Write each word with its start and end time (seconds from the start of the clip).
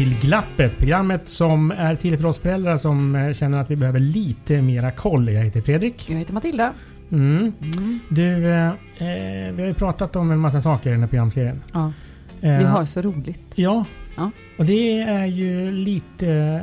till 0.00 0.16
Glappet. 0.20 0.78
Programmet 0.78 1.28
som 1.28 1.70
är 1.70 1.96
till 1.96 2.18
för 2.18 2.28
oss 2.28 2.38
föräldrar 2.38 2.76
som 2.76 3.14
eh, 3.14 3.32
känner 3.32 3.58
att 3.60 3.70
vi 3.70 3.76
behöver 3.76 3.98
lite 4.00 4.62
mera 4.62 4.90
koll. 4.90 5.32
Jag 5.32 5.42
heter 5.44 5.60
Fredrik. 5.60 6.10
Jag 6.10 6.16
heter 6.18 6.32
Matilda. 6.32 6.72
Mm. 7.12 7.52
Mm. 7.76 7.98
Du, 8.08 8.46
eh, 8.46 8.66
eh, 8.68 9.52
vi 9.52 9.62
har 9.62 9.66
ju 9.68 9.74
pratat 9.74 10.16
om 10.16 10.30
en 10.30 10.38
massa 10.38 10.60
saker 10.60 10.90
i 10.90 10.92
den 10.92 11.00
här 11.00 11.08
programserien. 11.08 11.62
Ja, 11.72 11.92
Eh, 12.40 12.58
vi 12.58 12.64
har 12.64 12.84
så 12.84 13.02
roligt. 13.02 13.40
Ja. 13.54 13.84
Ja. 14.16 14.30
Och 14.58 14.64
det 14.64 15.00
är 15.02 15.26
ju 15.26 15.72
lite 15.72 16.60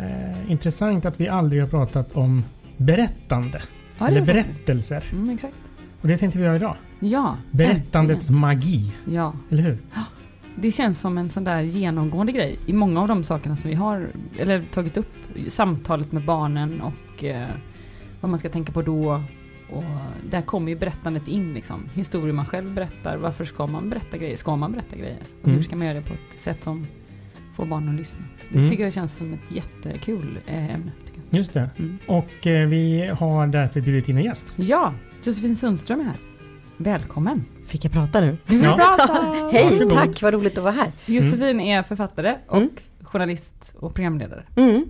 intressant 0.48 1.06
att 1.06 1.20
vi 1.20 1.28
aldrig 1.28 1.62
har 1.62 1.70
pratat 1.70 2.14
om 2.14 2.44
berättande. 2.78 3.62
Ja, 4.00 4.08
eller 4.08 4.22
berättelser. 4.22 5.04
Mm, 5.12 5.30
exakt. 5.30 5.56
Och 6.02 6.08
det 6.08 6.18
tänkte 6.18 6.40
vi 6.40 6.46
göra 6.46 6.56
idag. 6.56 6.76
Ja, 7.00 7.38
Berättandets 7.52 8.30
magi. 8.30 8.76
äntligen. 8.76 9.16
Ja, 9.16 9.34
Eller 9.52 9.64
hur? 9.64 9.78
Det 10.62 10.72
känns 10.72 11.00
som 11.00 11.18
en 11.18 11.30
sån 11.30 11.44
där 11.44 11.62
genomgående 11.62 12.32
grej 12.32 12.58
i 12.66 12.74
många 12.74 13.02
av 13.02 13.08
de 13.08 13.24
sakerna 13.24 13.56
som 13.56 13.70
vi 13.70 13.76
har 13.76 14.08
eller 14.40 14.64
tagit 14.74 14.98
upp. 14.98 15.14
Samtalet 15.48 16.12
med 16.12 16.24
barnen 16.26 16.82
och 16.82 17.24
eh, 17.24 17.48
vad 18.22 18.30
man 18.32 18.40
ska 18.40 18.50
tänka 18.50 18.72
på 18.72 18.82
då. 18.82 19.24
Och 19.70 19.84
där 20.30 20.42
kommer 20.42 20.70
ju 20.72 20.78
berättandet 20.78 21.28
in 21.28 21.54
liksom. 21.54 21.90
Historier 21.94 22.34
man 22.34 22.46
själv 22.46 22.74
berättar. 22.74 23.18
Varför 23.18 23.46
ska 23.46 23.68
man 23.68 23.90
berätta 23.90 24.18
grejer? 24.18 24.36
Ska 24.36 24.56
man 24.56 24.72
berätta 24.72 24.96
grejer? 24.96 25.18
Och 25.42 25.48
Mm. 25.48 25.58
hur 25.58 25.64
ska 25.64 25.76
man 25.76 25.88
göra 25.88 25.98
det 25.98 26.06
på 26.06 26.14
ett 26.14 26.40
sätt 26.40 26.64
som 26.64 26.88
får 27.56 27.66
barnen 27.66 27.90
att 27.90 27.96
lyssna? 27.96 28.26
Det 28.52 28.58
Mm. 28.58 28.70
tycker 28.70 28.84
jag 28.84 28.94
känns 28.94 29.18
som 29.18 29.34
ett 29.34 29.52
jättekul 29.52 30.40
eh, 30.46 30.74
ämne. 30.76 30.92
Just 31.30 31.54
det. 31.54 31.70
Mm. 31.78 31.98
Och 32.08 32.48
eh, 32.48 32.68
vi 32.68 33.12
har 33.20 33.48
därför 33.48 33.82
bjudit 33.82 34.10
in 34.10 34.18
en 34.18 34.24
gäst. 34.24 34.54
Ja, 34.56 34.94
Josefin 35.24 35.56
Sundström 35.56 36.00
är 36.00 36.04
här. 36.04 36.16
Välkommen! 36.78 37.46
Fick 37.66 37.86
jag 37.86 37.92
prata 37.94 38.22
nu? 38.22 38.38
Du 38.48 38.56
vill 38.58 38.64
Ja. 38.66 38.76
prata! 38.98 39.14
Hej, 39.52 39.64
Varsågod. 39.64 39.94
tack, 39.94 40.22
vad 40.22 40.34
roligt 40.34 40.58
att 40.58 40.64
vara 40.64 40.74
här. 40.74 40.92
Josefin 41.06 41.60
är 41.60 41.84
författare 41.84 42.36
och 42.48 42.58
Mm. 42.58 42.70
journalist 43.02 43.76
och 43.80 43.94
programledare. 43.96 44.44
Mm. 44.56 44.86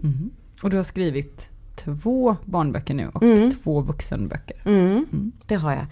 Och 0.64 0.70
du 0.70 0.76
har 0.78 0.84
skrivit 0.84 1.50
två 1.76 2.36
barnböcker 2.46 2.94
nu 2.94 3.08
och 3.14 3.24
Mm. 3.24 3.52
två 3.52 3.82
vuxenböcker. 3.82 4.58
Mm. 4.66 5.06
Mm. 5.14 5.32
Det 5.48 5.56
har 5.56 5.72
jag. 5.72 5.86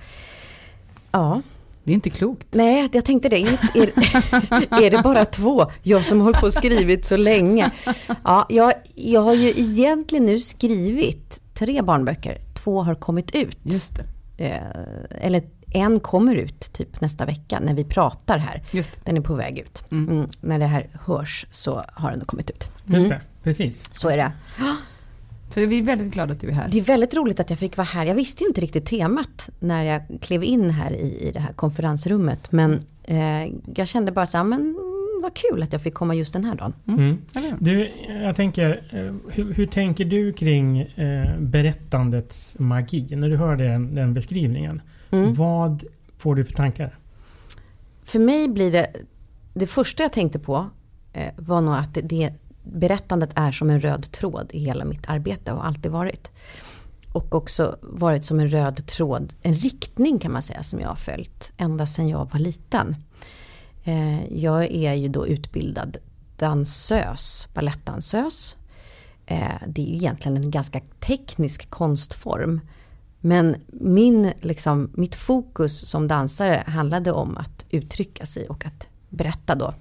Ja, 1.11 1.41
Det 1.83 1.91
är 1.91 1.95
inte 1.95 2.09
klokt. 2.09 2.47
nej, 2.51 2.89
jag 2.93 3.05
tänkte 3.05 3.29
det. 3.29 3.37
Är, 3.41 3.59
är, 3.75 4.83
är 4.85 4.91
det 4.91 5.01
bara 5.03 5.25
två? 5.25 5.65
Jag 5.83 6.05
som 6.05 6.21
hållit 6.21 6.39
på 6.39 6.45
och 6.45 6.53
skrivit 6.53 7.05
så 7.05 7.17
länge. 7.17 7.71
Ja, 8.23 8.45
jag, 8.49 8.73
jag 8.95 9.21
har 9.21 9.33
ju 9.33 9.49
egentligen 9.49 10.25
nu 10.25 10.39
skrivit 10.39 11.39
tre 11.53 11.81
barnböcker. 11.81 12.37
Två 12.53 12.81
har 12.83 12.95
kommit 12.95 13.35
ut. 13.35 13.57
Just 13.63 13.91
det. 13.95 14.03
Eh, 14.45 15.25
eller 15.25 15.43
en 15.71 15.99
kommer 15.99 16.35
ut 16.35 16.73
typ 16.73 17.01
nästa 17.01 17.25
vecka 17.25 17.59
när 17.59 17.73
vi 17.73 17.83
pratar 17.83 18.37
här. 18.37 18.63
Just. 18.71 18.91
Den 19.05 19.17
är 19.17 19.21
på 19.21 19.35
väg 19.35 19.57
ut. 19.59 19.83
Mm. 19.91 20.09
Mm. 20.17 20.29
När 20.41 20.59
det 20.59 20.65
här 20.65 20.87
hörs 21.05 21.45
så 21.51 21.81
har 21.93 22.11
den 22.11 22.19
kommit 22.25 22.49
ut. 22.49 22.67
Just 22.85 23.05
Mm. 23.05 23.09
det. 23.09 23.21
Precis. 23.43 23.89
Så 23.93 24.09
är 24.09 24.17
det. 24.17 24.31
Så 25.53 25.65
vi 25.65 25.79
är 25.79 25.83
väldigt 25.83 26.13
glada 26.13 26.31
att 26.31 26.39
du 26.41 26.47
är 26.49 26.53
här. 26.53 26.67
Det 26.71 26.79
är 26.79 26.83
väldigt 26.83 27.13
roligt 27.13 27.39
att 27.39 27.49
jag 27.49 27.59
fick 27.59 27.77
vara 27.77 27.85
här. 27.85 28.05
Jag 28.05 28.15
visste 28.15 28.43
ju 28.43 28.47
inte 28.47 28.61
riktigt 28.61 28.85
temat 28.85 29.49
när 29.59 29.83
jag 29.83 30.01
klev 30.21 30.43
in 30.43 30.69
här 30.69 30.91
i, 30.91 31.27
i 31.27 31.31
det 31.31 31.39
här 31.39 31.53
konferensrummet. 31.53 32.51
Men 32.51 32.79
eh, 33.03 33.53
jag 33.75 33.87
kände 33.87 34.11
bara 34.11 34.25
så 34.25 34.37
här, 34.37 34.43
men 34.43 34.59
mm, 34.61 35.19
vad 35.21 35.33
kul 35.33 35.63
att 35.63 35.73
jag 35.73 35.81
fick 35.81 35.93
komma 35.93 36.15
just 36.15 36.33
den 36.33 36.45
här 36.45 36.55
dagen. 36.55 36.73
Mm. 36.87 37.17
Hur? 37.35 37.53
Du, 37.59 37.89
jag 38.23 38.35
tänker, 38.35 38.69
eh, 38.89 39.33
hur, 39.33 39.53
hur 39.53 39.65
tänker 39.67 40.05
du 40.05 40.33
kring 40.33 40.79
eh, 40.81 41.37
berättandets 41.39 42.55
magi? 42.59 43.07
När 43.15 43.29
du 43.29 43.37
hör 43.37 43.55
den, 43.55 43.95
den 43.95 44.13
beskrivningen. 44.13 44.81
Mm. 45.15 45.33
Vad 45.33 45.83
får 46.17 46.35
du 46.35 46.45
för 46.45 46.53
tankar? 46.53 46.97
För 48.03 48.19
mig 48.19 48.47
blir 48.47 48.71
det, 48.71 48.91
det 49.53 49.67
första 49.67 50.03
jag 50.03 50.13
tänkte 50.13 50.39
på 50.39 50.69
eh, 51.13 51.33
var 51.37 51.61
nog 51.61 51.75
att 51.75 51.93
det, 51.93 52.01
det, 52.01 52.33
berättandet 52.63 53.29
är 53.35 53.51
som 53.51 53.69
en 53.69 53.79
röd 53.79 54.11
tråd 54.11 54.49
i 54.53 54.59
hela 54.59 54.85
mitt 54.85 55.09
arbete 55.09 55.51
och 55.51 55.65
alltid 55.65 55.91
varit. 55.91 56.31
Och 57.11 57.35
också 57.35 57.77
varit 57.81 58.25
som 58.25 58.39
en 58.39 58.49
röd 58.49 58.87
tråd, 58.87 59.33
en 59.41 59.53
riktning 59.53 60.19
kan 60.19 60.31
man 60.31 60.41
säga 60.41 60.63
som 60.63 60.79
jag 60.79 60.89
har 60.89 60.95
följt 60.95 61.51
ända 61.57 61.87
sedan 61.87 62.07
jag 62.07 62.29
var 62.31 62.39
liten. 62.39 62.95
Eh, 63.83 64.33
jag 64.33 64.65
är 64.71 64.93
ju 64.93 65.07
då 65.07 65.27
utbildad 65.27 65.97
dansös, 66.37 67.47
balettdansös. 67.53 68.57
Eh, 69.25 69.55
det 69.67 69.81
är 69.81 69.85
ju 69.85 69.95
egentligen 69.95 70.37
en 70.37 70.51
ganska 70.51 70.81
teknisk 70.99 71.69
konstform. 71.69 72.61
Men 73.25 73.55
min, 73.67 74.33
liksom, 74.41 74.89
mitt 74.93 75.15
fokus 75.15 75.89
som 75.89 76.07
dansare 76.07 76.63
handlade 76.67 77.11
om 77.11 77.37
att 77.37 77.65
uttrycka 77.69 78.25
sig 78.25 78.47
och 78.49 78.65
att 78.65 78.87
berätta 79.09 79.55
då. 79.55 79.73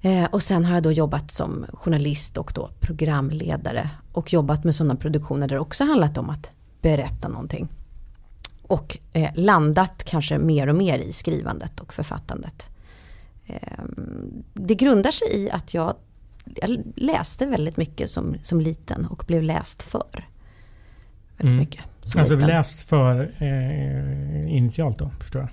Eh, 0.00 0.24
och 0.24 0.42
sen 0.42 0.64
har 0.64 0.74
jag 0.74 0.82
då 0.82 0.92
jobbat 0.92 1.30
som 1.30 1.66
journalist 1.72 2.38
och 2.38 2.52
då 2.54 2.70
programledare. 2.80 3.90
Och 4.12 4.32
jobbat 4.32 4.64
med 4.64 4.74
sådana 4.74 4.96
produktioner 4.96 5.48
där 5.48 5.54
det 5.56 5.60
också 5.60 5.84
handlat 5.84 6.18
om 6.18 6.30
att 6.30 6.50
berätta 6.82 7.28
någonting. 7.28 7.68
Och 8.62 8.98
eh, 9.12 9.30
landat 9.34 10.04
kanske 10.04 10.38
mer 10.38 10.66
och 10.66 10.76
mer 10.76 10.98
i 10.98 11.12
skrivandet 11.12 11.80
och 11.80 11.92
författandet. 11.94 12.68
Eh, 13.46 13.84
det 14.54 14.74
grundar 14.74 15.10
sig 15.10 15.28
i 15.36 15.50
att 15.50 15.74
jag, 15.74 15.94
jag 16.44 16.82
läste 16.96 17.46
väldigt 17.46 17.76
mycket 17.76 18.10
som, 18.10 18.36
som 18.42 18.60
liten 18.60 19.06
och 19.06 19.24
blev 19.26 19.42
läst 19.42 19.82
för. 19.82 20.28
Väldigt 21.36 21.52
Mm. 21.52 21.56
mycket. 21.56 21.89
Som 22.02 22.20
Alltså 22.20 22.36
läst 22.36 22.88
för 22.88 23.30
eh, 23.38 24.56
initialt 24.56 24.98
då, 24.98 25.10
förstår 25.20 25.48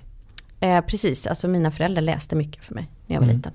jag. 0.60 0.78
Eh, 0.78 0.84
precis, 0.84 1.26
alltså 1.26 1.48
mina 1.48 1.70
föräldrar 1.70 2.02
läste 2.02 2.36
mycket 2.36 2.64
för 2.64 2.74
mig 2.74 2.88
när 3.06 3.14
jag 3.16 3.20
var 3.20 3.26
Mm. 3.26 3.36
liten. 3.36 3.52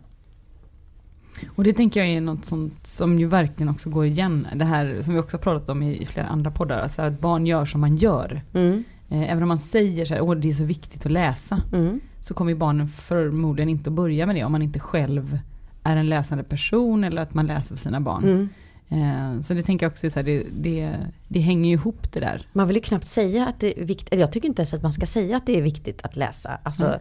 Och 1.56 1.64
det 1.64 1.74
tänker 1.74 2.00
jag 2.00 2.10
är 2.10 2.22
något 2.22 2.46
sånt 2.46 2.88
som 2.88 3.20
ju 3.20 3.26
verkligen 3.28 3.70
också 3.70 3.90
går 3.90 4.06
igen. 4.06 4.48
Det 4.56 4.66
här 4.66 5.02
som 5.02 5.14
vi 5.14 5.20
också 5.20 5.38
har 5.38 5.42
pratat 5.42 5.70
om 5.70 5.84
i, 5.84 6.02
i 6.02 6.06
flera 6.06 6.28
andra 6.28 6.52
poddar. 6.52 6.80
Alltså 6.80 7.02
att 7.02 7.20
barn 7.20 7.46
gör 7.48 7.66
som 7.66 7.82
man 7.82 7.96
gör. 7.98 8.42
Mm, 8.54 8.84
Eh, 9.10 9.32
även 9.32 9.44
om 9.44 9.48
man 9.50 9.60
säger 9.60 10.06
så 10.06 10.14
här, 10.14 10.22
åh 10.22 10.36
det 10.36 10.50
är 10.50 10.54
så 10.54 10.64
viktigt 10.64 11.06
att 11.06 11.12
läsa. 11.12 11.62
mm, 11.74 12.00
så 12.20 12.34
kommer 12.34 12.56
barnen 12.56 12.88
förmodligen 12.88 13.70
inte 13.70 13.90
att 13.90 13.94
börja 13.94 14.26
med 14.26 14.36
det 14.36 14.44
om 14.44 14.52
man 14.52 14.62
inte 14.62 14.80
själv 14.80 15.40
är 15.84 15.96
en 15.96 16.08
läsande 16.08 16.44
person 16.44 17.04
eller 17.04 17.22
att 17.22 17.34
man 17.34 17.48
läser 17.48 17.76
för 17.76 17.82
sina 17.84 18.00
barn. 18.02 18.24
mm. 18.24 18.50
Eh, 18.94 19.42
så 19.42 19.54
det 19.54 19.64
tänker 19.64 19.86
jag 19.86 19.92
också, 19.92 20.10
så 20.10 20.20
här, 20.20 20.24
det, 20.24 20.44
det, 20.52 20.98
det 21.28 21.40
hänger 21.40 21.70
ju 21.70 21.74
ihop 21.76 22.12
det 22.14 22.20
där. 22.20 22.48
Man 22.54 22.68
vill 22.68 22.76
ju 22.76 22.82
knappt 22.82 23.08
säga 23.08 23.48
att 23.48 23.60
det 23.60 23.80
är 23.80 23.86
viktigt, 23.86 24.10
eller 24.14 24.22
jag 24.22 24.32
tycker 24.32 24.48
inte 24.48 24.62
ens 24.62 24.74
att 24.74 24.82
man 24.84 24.94
ska 24.94 25.06
säga 25.06 25.38
att 25.38 25.46
det 25.46 25.58
är 25.58 25.62
viktigt 25.62 26.02
att 26.04 26.16
läsa. 26.16 26.60
Alltså, 26.64 26.86
Mm. 26.86 27.00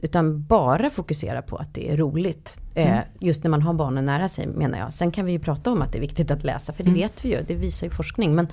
Utan 0.00 0.44
bara 0.44 0.90
fokusera 0.90 1.42
på 1.42 1.56
att 1.56 1.74
det 1.74 1.90
är 1.92 1.96
roligt. 1.96 2.56
Eh, 2.74 2.90
Mm. 2.92 3.04
just 3.18 3.44
när 3.44 3.50
man 3.50 3.62
har 3.62 3.72
barnen 3.74 4.04
nära 4.04 4.28
sig 4.28 4.46
menar 4.46 4.78
jag. 4.78 4.94
Sen 4.94 5.10
kan 5.10 5.24
vi 5.24 5.32
ju 5.32 5.38
prata 5.38 5.70
om 5.70 5.82
att 5.82 5.92
det 5.92 5.98
är 5.98 6.00
viktigt 6.00 6.30
att 6.30 6.44
läsa, 6.44 6.72
för 6.72 6.82
det 6.84 6.90
Mm. 6.90 7.00
vet 7.02 7.24
vi 7.24 7.28
ju, 7.28 7.42
det 7.46 7.54
visar 7.54 7.86
ju 7.86 7.90
forskning. 7.90 8.34
Men, 8.34 8.46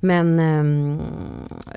men 0.00 0.40
ehm, 0.40 1.00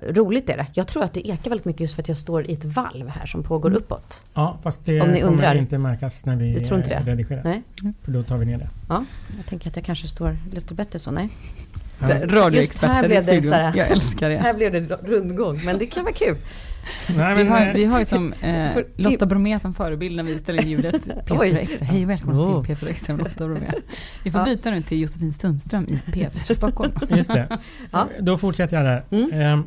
roligt 0.09 0.49
är 0.49 0.57
det. 0.57 0.67
Jag 0.73 0.87
tror 0.87 1.03
att 1.03 1.13
det 1.13 1.27
ekar 1.29 1.49
väldigt 1.49 1.65
mycket 1.65 1.81
just 1.81 1.95
för 1.95 2.01
att 2.01 2.07
jag 2.07 2.17
står 2.17 2.45
i 2.49 2.53
ett 2.53 2.65
valv 2.65 3.07
här 3.07 3.25
som 3.25 3.43
pågår 3.43 3.69
Mm. 3.69 3.77
uppåt. 3.81 4.23
Ja, 4.33 4.57
fast 4.63 4.85
det 4.85 5.01
Om 5.01 5.09
ni 5.11 5.19
kommer 5.21 5.33
undrar. 5.33 5.55
inte 5.55 5.77
märkas 5.77 6.25
när 6.25 6.35
vi 6.35 6.53
Du 6.53 6.65
tror 6.65 6.79
inte 6.79 6.91
eh, 6.93 7.05
det? 7.05 7.11
redigerar. 7.11 7.43
Nej? 7.43 7.61
För 8.01 8.11
då 8.11 8.23
tar 8.23 8.37
vi 8.37 8.45
ner 8.45 8.57
det. 8.57 8.69
Ja, 8.89 9.05
jag 9.37 9.45
tänker 9.45 9.69
att 9.69 9.75
jag 9.75 9.85
kanske 9.85 10.07
står 10.07 10.37
lite 10.53 10.73
bättre 10.73 10.99
så. 10.99 11.11
Nej. 11.11 11.29
Här, 11.99 12.49
Just 12.51 12.77
här 12.81 13.07
blev 13.07 13.11
i 13.11 13.15
det 13.15 13.23
studion. 13.23 13.49
så 13.49 13.55
här- 13.55 13.73
Jag 13.77 13.91
älskar 13.91 14.29
det. 14.29 14.37
Här 14.37 14.53
blev 14.53 14.71
det 14.71 14.79
rundgång, 15.03 15.59
men 15.65 15.77
det 15.77 15.85
kan 15.85 16.03
vara 16.03 16.13
kul. 16.13 16.37
Nej, 17.17 17.35
Vi 17.35 17.43
men, 17.43 17.53
har, 17.53 17.67
eh, 17.67 17.73
vi 17.73 17.85
har 17.85 17.99
ju 17.99 18.05
som 18.05 18.33
eh, 18.33 18.65
Lotta 18.95 19.25
Bromé 19.25 19.59
som 19.59 19.73
förebild 19.73 20.15
när 20.15 20.23
vi 20.23 20.39
ställer 20.39 20.61
in 20.63 20.69
ljudet. 20.69 21.07
P4 21.25 21.37
Oj. 21.39 21.49
Extra. 21.49 21.85
Hej 21.85 22.03
och 22.03 22.09
välkommen 22.09 22.37
Oh. 22.39 22.65
till 22.65 22.75
P4 22.75 22.89
Extra 22.89 23.15
med 23.15 23.23
Lotta 23.25 23.47
Bromé. 23.47 23.71
Vi 24.23 24.31
får 24.31 24.41
Ja. 24.41 24.45
byta 24.45 24.69
nu 24.71 24.81
till 24.81 24.99
Josefin 25.01 25.33
Sundström 25.33 25.83
i 25.83 26.11
P4 26.11 26.53
Stockholm. 26.53 26.91
Just 27.09 27.33
det. 27.33 27.57
Ja. 27.91 28.07
Då 28.19 28.37
fortsätter 28.37 28.77
jag 28.77 28.85
där. 28.85 29.03
Mm. 29.17 29.41
Ehm, 29.41 29.63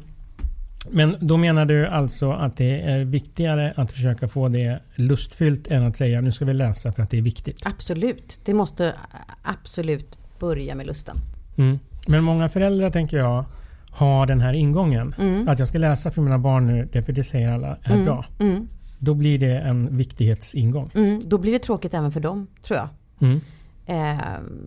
Men 0.90 1.17
då 1.20 1.37
menar 1.37 1.67
du 1.67 1.87
alltså 1.87 2.31
att 2.32 2.56
det 2.56 2.81
är 2.81 3.00
viktigare 3.00 3.72
att 3.76 3.93
försöka 3.93 4.28
få 4.28 4.49
det 4.49 4.81
lustfyllt 4.94 5.69
än 5.69 5.87
att 5.87 5.96
säga 5.96 6.20
nu 6.20 6.32
ska 6.32 6.44
vi 6.44 6.55
läsa 6.55 6.93
för 6.93 7.02
att 7.02 7.11
det 7.11 7.19
är 7.19 7.22
viktigt. 7.22 7.67
Absolut, 7.67 8.38
det 8.44 8.55
måste 8.55 8.94
absolut 9.43 10.19
börja 10.38 10.75
med 10.75 10.87
lusten. 10.87 11.17
Mm. 11.58 11.78
Men 12.06 12.25
många 12.25 12.49
föräldrar 12.49 12.90
tänker 12.90 13.17
jag 13.17 13.44
har 13.91 14.27
den 14.27 14.41
här 14.41 14.53
ingången. 14.53 15.15
Mm. 15.19 15.49
Att 15.49 15.59
jag 15.59 15.69
ska 15.69 15.79
läsa 15.79 16.11
för 16.11 16.23
mina 16.23 16.39
barn 16.39 16.67
nu, 16.67 16.89
därför 16.93 17.13
det 17.13 17.25
säger 17.25 17.53
alla 17.53 17.77
är 17.83 17.93
Mm, 17.93 18.05
bra. 18.05 18.25
Mm. 18.39 18.69
Då 18.99 19.15
blir 19.15 19.39
det 19.39 19.59
en 19.59 19.97
viktighetsingång. 19.97 20.91
Mm. 20.95 21.23
Då 21.25 21.39
blir 21.39 21.53
det 21.53 21.59
tråkigt 21.59 21.95
även 21.95 22.13
för 22.13 22.21
dem, 22.21 22.47
tror 22.63 22.79
jag. 22.79 22.89
Mm. 23.21 23.41
Eh, 23.87 24.25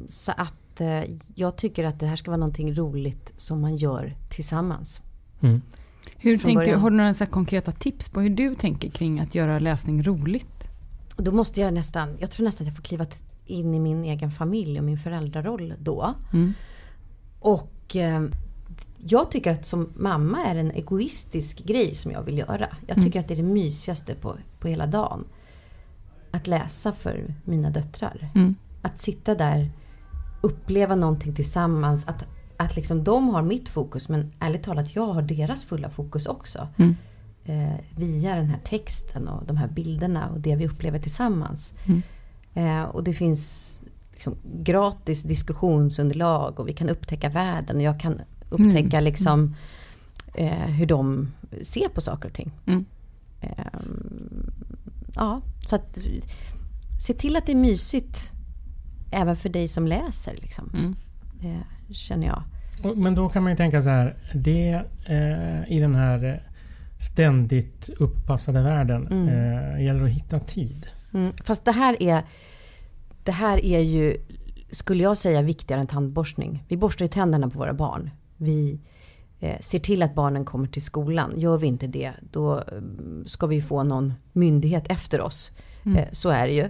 så 0.09 0.31
att 0.31 0.81
eh, 0.81 1.01
jag 1.35 1.55
tycker 1.55 1.83
att 1.83 1.99
det 1.99 2.07
här 2.07 2.15
ska 2.15 2.31
vara 2.31 2.39
någonting 2.39 2.75
roligt 2.75 3.33
som 3.37 3.61
man 3.61 3.75
gör 3.77 4.15
tillsammans. 4.29 5.01
Mm. 5.41 5.61
Hur 6.17 6.37
Från 6.37 6.45
tänker, 6.45 6.65
början. 6.65 6.79
har 6.81 6.89
du 6.89 6.95
några 6.97 7.13
så 7.13 7.23
här 7.23 7.31
konkreta 7.31 7.71
tips 7.71 8.09
på 8.09 8.21
hur 8.21 8.29
du 8.29 8.55
tänker 8.55 8.89
kring 8.89 9.19
att 9.19 9.35
göra 9.35 9.59
läsning 9.59 10.03
roligt? 10.03 10.63
Då 11.17 11.31
måste 11.31 11.61
jag 11.61 11.73
nästan, 11.73 12.15
jag 12.19 12.31
tror 12.31 12.45
nästan 12.45 12.65
att 12.65 12.67
jag 12.67 12.75
får 12.75 12.83
kliva 12.83 13.05
in 13.45 13.73
i 13.73 13.79
min 13.79 14.03
egen 14.03 14.31
familj 14.31 14.79
och 14.79 14.85
min 14.85 14.97
föräldraroll 14.97 15.73
då. 15.79 16.13
Mm. 16.33 16.53
Och 17.39 17.95
eh, 17.95 18.23
jag 19.05 19.31
tycker 19.31 19.51
att 19.51 19.65
som 19.65 19.89
mamma 19.95 20.43
är 20.45 20.55
en 20.55 20.71
egoistisk 20.71 21.63
grej 21.65 21.95
som 21.95 22.11
jag 22.11 22.23
vill 22.23 22.37
göra. 22.37 22.67
Jag 22.87 22.97
Mm. 22.97 23.05
tycker 23.05 23.19
att 23.19 23.27
det 23.27 23.33
är 23.33 23.35
det 23.35 23.43
mysigaste 23.43 24.13
på, 24.15 24.37
på 24.59 24.67
hela 24.67 24.85
dagen. 24.87 25.25
Att 26.31 26.47
läsa 26.47 26.91
för 26.91 27.35
mina 27.43 27.69
döttrar. 27.69 28.29
Mm. 28.35 28.55
att 28.81 28.99
sitta 28.99 29.35
där, 29.35 29.69
uppleva 30.41 30.95
någonting 30.95 31.35
tillsammans. 31.35 32.07
Att, 32.07 32.25
att 32.57 32.75
liksom 32.75 33.03
de 33.03 33.29
har 33.29 33.41
mitt 33.41 33.69
fokus 33.69 34.09
men 34.09 34.31
ärligt 34.39 34.63
talat 34.63 34.95
jag 34.95 35.07
har 35.07 35.21
deras 35.21 35.63
fulla 35.63 35.89
fokus 35.89 36.25
också. 36.25 36.67
Mm. 36.77 36.95
Eh, 37.45 37.79
via 37.97 38.35
den 38.35 38.45
här 38.49 38.59
texten 38.63 39.27
och 39.27 39.45
de 39.45 39.57
här 39.57 39.67
bilderna 39.67 40.29
och 40.29 40.39
det 40.39 40.55
vi 40.55 40.67
upplever 40.67 40.99
tillsammans. 40.99 41.73
Mm. 41.85 42.01
Eh, 42.53 42.83
och 42.83 43.03
det 43.03 43.13
finns 43.13 43.79
liksom 44.11 44.35
gratis 44.63 45.23
diskussionsunderlag 45.23 46.59
och 46.59 46.67
vi 46.67 46.73
kan 46.73 46.89
upptäcka 46.89 47.29
världen 47.29 47.75
och 47.75 47.81
jag 47.81 47.99
kan 47.99 48.21
upptäcka 48.53 48.97
Mm. 48.97 49.03
liksom 49.03 49.55
eh, 50.33 50.53
hur 50.65 50.85
de 50.85 51.27
ser 51.61 51.89
på 51.89 52.01
saker 52.01 52.27
och 52.29 52.33
ting. 52.33 52.51
Mm. 52.65 52.85
Ehm, 53.41 54.51
ja, 55.15 55.41
så 55.65 55.75
att 55.75 55.97
se 57.07 57.13
till 57.13 57.35
att 57.35 57.45
det 57.45 57.51
är 57.51 57.55
mysigt 57.55 58.31
även 59.11 59.35
för 59.35 59.49
dig 59.49 59.67
som 59.67 59.87
läser. 59.87 60.33
Liksom, 60.41 60.69
Mm. 60.73 60.95
eh, 61.41 61.91
känner 61.93 62.27
jag. 62.27 62.43
Men 62.95 63.15
då 63.15 63.29
kan 63.29 63.43
man 63.43 63.51
ju 63.51 63.55
tänka 63.57 63.81
så 63.81 63.89
här. 63.89 64.15
Det 64.33 64.81
eh, 65.05 65.71
i 65.77 65.79
den 65.79 65.95
här 65.95 66.23
eh, 66.25 66.35
ständigt 66.99 67.89
upppassade 67.97 68.61
världen 68.61 69.07
Mm. 69.07 69.27
eh, 69.27 69.83
gäller 69.85 70.03
att 70.03 70.09
hitta 70.09 70.39
tid. 70.39 70.87
Mm. 71.13 71.31
Fast 71.43 71.65
det 71.65 71.71
här 71.71 72.03
är 72.03 72.23
Det 73.23 73.31
här 73.31 73.65
är 73.65 73.79
ju 73.79 74.17
Skulle 74.71 75.03
jag 75.03 75.17
säga 75.17 75.41
viktigare 75.41 75.81
än 75.81 75.87
tandborstning. 75.87 76.63
Vi 76.67 76.77
borstar 76.77 77.05
ju 77.05 77.09
tänderna 77.09 77.49
på 77.49 77.59
våra 77.59 77.73
barn. 77.73 78.09
Vi 78.43 78.79
eh, 79.39 79.59
ser 79.59 79.79
till 79.79 80.03
att 80.03 80.15
barnen 80.15 80.45
kommer 80.45 80.67
till 80.67 80.81
skolan. 80.81 81.33
Gör 81.39 81.57
vi 81.57 81.67
inte 81.67 81.87
det 81.87 82.11
då 82.31 82.57
eh, 82.57 82.63
ska 83.25 83.47
vi 83.47 83.61
få 83.61 83.83
någon 83.83 84.13
myndighet 84.33 84.83
efter 84.89 85.21
oss. 85.21 85.51
Mm. 85.85 85.97
Eh, 85.97 86.07
så 86.11 86.29
är 86.29 86.47
det 86.47 86.53
ju. 86.53 86.69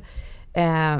Eh, 0.54 0.98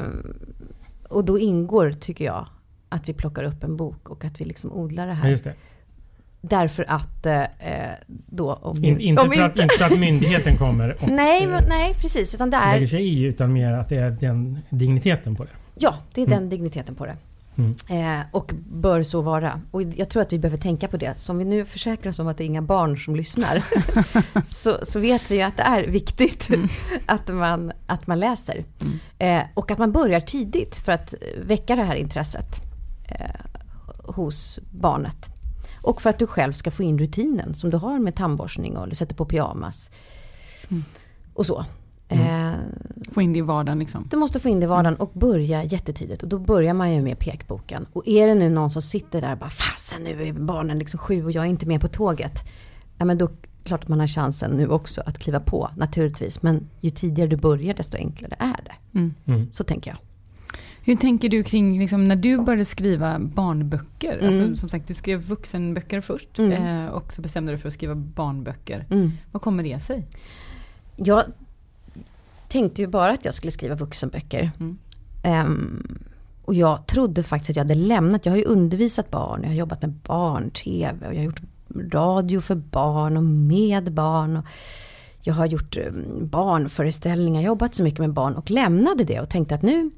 och 1.08 1.24
då 1.24 1.38
ingår, 1.38 1.92
tycker 1.92 2.24
jag, 2.24 2.46
att 2.88 3.08
vi 3.08 3.12
plockar 3.14 3.44
upp 3.44 3.64
en 3.64 3.76
bok 3.76 4.08
och 4.08 4.24
att 4.24 4.40
vi 4.40 4.44
liksom 4.44 4.72
odlar 4.72 5.06
det 5.06 5.12
Ja, 5.12 5.16
här. 5.18 5.30
just 5.30 5.44
det. 5.44 5.54
Därför 6.40 6.84
att 6.88 7.26
då... 8.08 8.52
Om, 8.54 8.84
In, 8.84 9.00
inte, 9.00 9.22
om 9.22 9.30
för 9.30 9.42
att, 9.42 9.56
inte 9.58 9.74
så 9.78 9.84
att 9.84 9.98
myndigheten 9.98 10.56
kommer 10.56 11.02
och 11.02 11.08
Nej, 11.08 11.46
men, 11.46 11.64
nej, 11.68 11.94
precis. 11.94 12.34
Utan 12.34 12.50
det 12.50 12.56
är, 12.56 12.72
lägger 12.74 12.86
sig 12.86 13.08
i 13.08 13.22
utan 13.22 13.52
mer 13.52 13.72
att 13.72 13.88
det 13.88 13.96
är 13.96 14.10
den 14.10 14.58
digniteten 14.70 15.34
på 15.36 15.44
det. 15.44 15.50
ja, 15.74 15.94
det 16.14 16.20
är 16.22 16.26
Mm. 16.26 16.38
den 16.38 16.48
digniteten 16.48 16.94
på 16.94 17.06
det. 17.06 17.16
Mm. 17.56 17.74
Eh, 17.88 18.26
och 18.30 18.52
bör 18.68 19.02
så 19.02 19.20
vara. 19.20 19.60
Och 19.70 19.82
jag 19.82 20.08
tror 20.08 20.22
att 20.22 20.32
vi 20.32 20.38
behöver 20.38 20.58
tänka 20.58 20.88
på 20.88 20.96
det. 20.96 21.14
Så 21.16 21.32
om 21.32 21.38
vi 21.38 21.44
nu 21.44 21.64
försäkrar 21.64 22.10
oss 22.10 22.18
om 22.18 22.28
att 22.28 22.38
det 22.38 22.44
är 22.44 22.46
inga 22.46 22.62
barn 22.62 22.98
som 22.98 23.16
lyssnar. 23.16 23.64
så, 24.46 24.78
så 24.82 25.00
vet 25.00 25.30
vi 25.30 25.34
ju 25.34 25.42
att 25.42 25.56
det 25.56 25.62
är 25.62 25.86
viktigt 25.86 26.48
att, 27.06 27.28
man, 27.28 27.72
att 27.86 28.06
man 28.06 28.20
läser. 28.20 28.64
Mm. 28.80 28.98
Eh, 29.18 29.48
och 29.54 29.70
att 29.70 29.78
man 29.78 29.92
börjar 29.92 30.20
tidigt 30.20 30.76
för 30.76 30.92
att 30.92 31.14
väcka 31.42 31.76
det 31.76 31.82
här 31.82 31.94
intresset 31.94 32.60
eh, 33.08 33.60
hos 34.04 34.58
barnet. 34.70 35.26
Och 35.82 36.02
för 36.02 36.10
att 36.10 36.18
du 36.18 36.26
själv 36.26 36.52
ska 36.52 36.70
få 36.70 36.82
in 36.82 36.98
rutinen 36.98 37.54
som 37.54 37.70
du 37.70 37.76
har 37.76 37.98
med 37.98 38.16
tandborstning 38.16 38.76
och 38.76 38.88
du 38.88 38.94
sätter 38.94 39.14
på 39.14 39.24
pyjamas. 39.24 39.90
Mm. 40.70 40.84
Och 41.34 41.46
så. 41.46 41.64
Mm. 42.08 42.52
Eh, 42.52 42.58
Få 43.12 43.22
in 43.22 43.32
det 43.32 43.38
i 43.38 43.42
vardagen 43.42 43.78
liksom. 43.78 44.06
du 44.10 44.16
måste 44.16 44.40
få 44.40 44.48
in 44.48 44.60
det 44.60 44.64
i 44.64 44.66
vardagen 44.66 44.96
och 44.96 45.10
börja 45.14 45.64
jättetidigt. 45.64 46.22
Och 46.22 46.28
då 46.28 46.38
börjar 46.38 46.74
man 46.74 46.92
ju 46.94 47.02
med 47.02 47.18
pekboken. 47.18 47.86
Och 47.92 48.08
är 48.08 48.26
det 48.26 48.34
nu 48.34 48.48
någon 48.48 48.70
som 48.70 48.82
sitter 48.82 49.20
där 49.20 49.32
och 49.32 49.38
bara 49.38 49.50
fasen 49.50 50.02
nu 50.04 50.28
är 50.28 50.32
barnen 50.32 50.78
liksom 50.78 50.98
sju 50.98 51.24
och 51.24 51.32
jag 51.32 51.44
är 51.44 51.48
inte 51.48 51.66
med 51.66 51.80
på 51.80 51.88
tåget. 51.88 52.38
Ja 52.98 53.04
men 53.04 53.18
då 53.18 53.28
klart 53.64 53.82
att 53.82 53.88
man 53.88 54.00
har 54.00 54.06
chansen 54.06 54.50
nu 54.50 54.68
också 54.68 55.02
att 55.06 55.18
kliva 55.18 55.40
på 55.40 55.70
naturligtvis. 55.76 56.42
Men 56.42 56.68
ju 56.80 56.90
tidigare 56.90 57.28
du 57.28 57.36
börjar 57.36 57.74
desto 57.74 57.96
enklare 57.96 58.36
är 58.38 58.60
det. 58.64 58.98
Mm. 58.98 59.14
Mm. 59.26 59.48
Så 59.52 59.64
tänker 59.64 59.90
jag. 59.90 59.98
Hur 60.86 60.96
tänker 60.96 61.28
du 61.28 61.42
kring 61.42 61.78
liksom, 61.78 62.08
när 62.08 62.16
du 62.16 62.38
började 62.38 62.64
skriva 62.64 63.18
barnböcker? 63.18 64.18
Mm. 64.18 64.26
Alltså, 64.26 64.60
som 64.60 64.68
sagt, 64.68 64.88
du 64.88 64.94
skrev 64.94 65.22
vuxenböcker 65.22 66.00
först 66.00 66.38
Mm. 66.38 66.84
eh, 66.84 66.90
och 66.90 67.12
så 67.12 67.22
bestämde 67.22 67.52
du 67.52 67.56
dig 67.56 67.62
för 67.62 67.68
att 67.68 67.74
skriva 67.74 67.94
barnböcker. 67.94 68.86
Mm. 68.90 69.12
Vad 69.32 69.42
kommer 69.42 69.62
det 69.62 69.80
sig? 69.80 70.06
Jag 70.96 71.24
tänkte 72.54 72.82
ju 72.82 72.88
bara 72.88 73.12
att 73.12 73.24
jag 73.24 73.34
skulle 73.34 73.50
skriva 73.50 73.74
vuxenböcker. 73.74 74.50
Mm. 74.60 74.78
Ehm, 75.22 75.98
och 76.44 76.54
jag 76.54 76.86
trodde 76.86 77.22
faktiskt 77.22 77.50
att 77.50 77.56
jag 77.56 77.64
hade 77.64 77.74
lämnat, 77.74 78.26
jag 78.26 78.32
har 78.32 78.36
ju 78.36 78.44
undervisat 78.44 79.10
barn, 79.10 79.42
jag 79.42 79.48
har 79.48 79.54
jobbat 79.54 79.82
med 79.82 79.92
barn-tv 79.92 81.06
och 81.06 81.14
jag 81.14 81.18
har 81.18 81.24
gjort 81.24 81.42
radio 81.92 82.40
för 82.40 82.54
barn 82.54 83.16
och 83.16 83.24
med 83.24 83.92
barn. 83.92 84.36
Och 84.36 84.44
jag 85.20 85.34
har 85.34 85.46
gjort 85.46 85.76
um, 85.76 86.28
barnföreställningar, 86.28 87.42
jobbat 87.42 87.74
så 87.74 87.82
mycket 87.82 88.00
med 88.00 88.12
barn 88.12 88.34
och 88.34 88.50
lämnade 88.50 89.04
det 89.04 89.20
och 89.20 89.28
tänkte 89.28 89.54
att 89.54 89.62
nu 89.62 89.90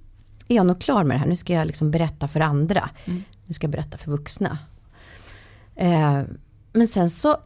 är 0.49 0.57
jag 0.57 0.67
nog 0.67 0.81
klar 0.81 1.05
med 1.05 1.15
det 1.15 1.21
här, 1.21 1.27
nu 1.27 1.37
ska 1.37 1.53
jag 1.53 1.67
liksom 1.67 1.91
berätta 1.91 2.29
för 2.29 2.41
andra. 2.41 2.91
Mm. 3.05 3.23
Nu 3.47 3.55
ska 3.55 3.65
jag 3.65 3.73
berätta 3.73 3.99
för 3.99 4.11
vuxna. 4.11 4.59
Eh, 5.75 6.23
men 6.73 6.89
sen 6.89 7.11
så 7.11 7.37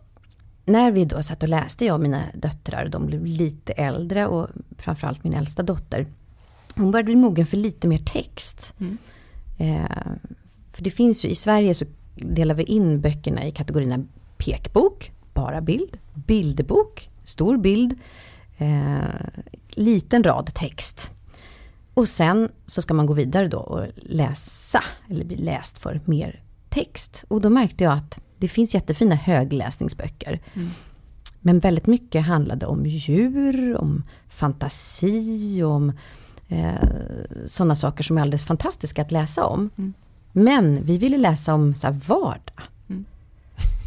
när 0.71 0.91
vi 0.91 1.05
då 1.05 1.23
satt 1.23 1.43
och 1.43 1.49
läste, 1.49 1.85
jag 1.85 1.95
och 1.95 2.01
mina 2.01 2.23
döttrar, 2.35 2.89
de 2.89 3.07
blev 3.07 3.27
lite 3.27 3.73
äldre 3.73 4.27
och 4.27 4.49
framförallt 4.79 5.25
min 5.25 5.35
äldsta 5.35 5.63
dotter. 5.63 6.07
Hon 6.77 6.91
började 6.91 7.05
bli 7.05 7.17
mogen 7.17 7.47
för 7.47 7.57
lite 7.57 7.89
mer 7.89 7.99
text. 7.99 8.75
Mm. 8.81 8.99
Eh, 9.59 10.13
för 10.73 10.83
det 10.83 10.91
finns 10.91 11.25
ju, 11.25 11.29
i 11.29 11.35
Sverige 11.35 11.75
så 11.75 11.85
delar 12.15 12.55
vi 12.55 12.63
in 12.63 13.01
böckerna 13.01 13.47
i 13.47 13.53
kategorierna 13.53 14.05
pekbok, 14.37 15.13
bara 15.35 15.61
bild, 15.61 15.99
bilderbok, 16.15 17.11
stor 17.25 17.57
bild, 17.57 17.95
eh, 18.59 19.05
liten 19.69 20.25
rad 20.25 20.55
text. 20.55 21.11
Och 21.95 22.09
sen 22.09 22.49
så 22.67 22.83
ska 22.83 22.95
man 22.95 23.07
gå 23.07 23.15
vidare 23.15 23.49
då 23.49 23.59
och 23.59 23.87
läsa, 23.97 24.85
eller 25.09 25.25
bli 25.25 25.37
läst 25.37 25.79
för 25.79 26.01
mer 26.05 26.43
text. 26.69 27.25
Och 27.29 27.41
då 27.41 27.51
märkte 27.51 27.85
jag 27.85 27.93
att 27.93 28.21
det 28.41 28.49
finns 28.49 28.75
jättefina 28.75 29.15
högläsningsböcker. 29.15 30.41
Mm. 30.55 30.69
Men 31.41 31.59
väldigt 31.59 31.87
mycket 31.87 32.27
handlade 32.27 32.67
om 32.67 32.87
djur, 32.87 33.77
om 33.77 34.05
fantasi, 34.29 35.63
om 35.63 35.93
eh, 36.49 36.89
sådana 37.47 37.77
saker 37.77 38.05
som 38.05 38.19
är 38.19 38.23
alldeles 38.23 38.45
fantastiska 38.45 39.03
att 39.03 39.11
läsa 39.11 39.45
om. 39.45 39.71
Mm. 39.79 39.93
Men 40.33 40.85
vi 40.85 40.99
ville 40.99 41.19
läsa 41.19 41.55
om 41.55 41.75
så 41.75 41.87
här, 41.87 42.01
vardag. 42.07 42.63
Mm. 42.89 43.05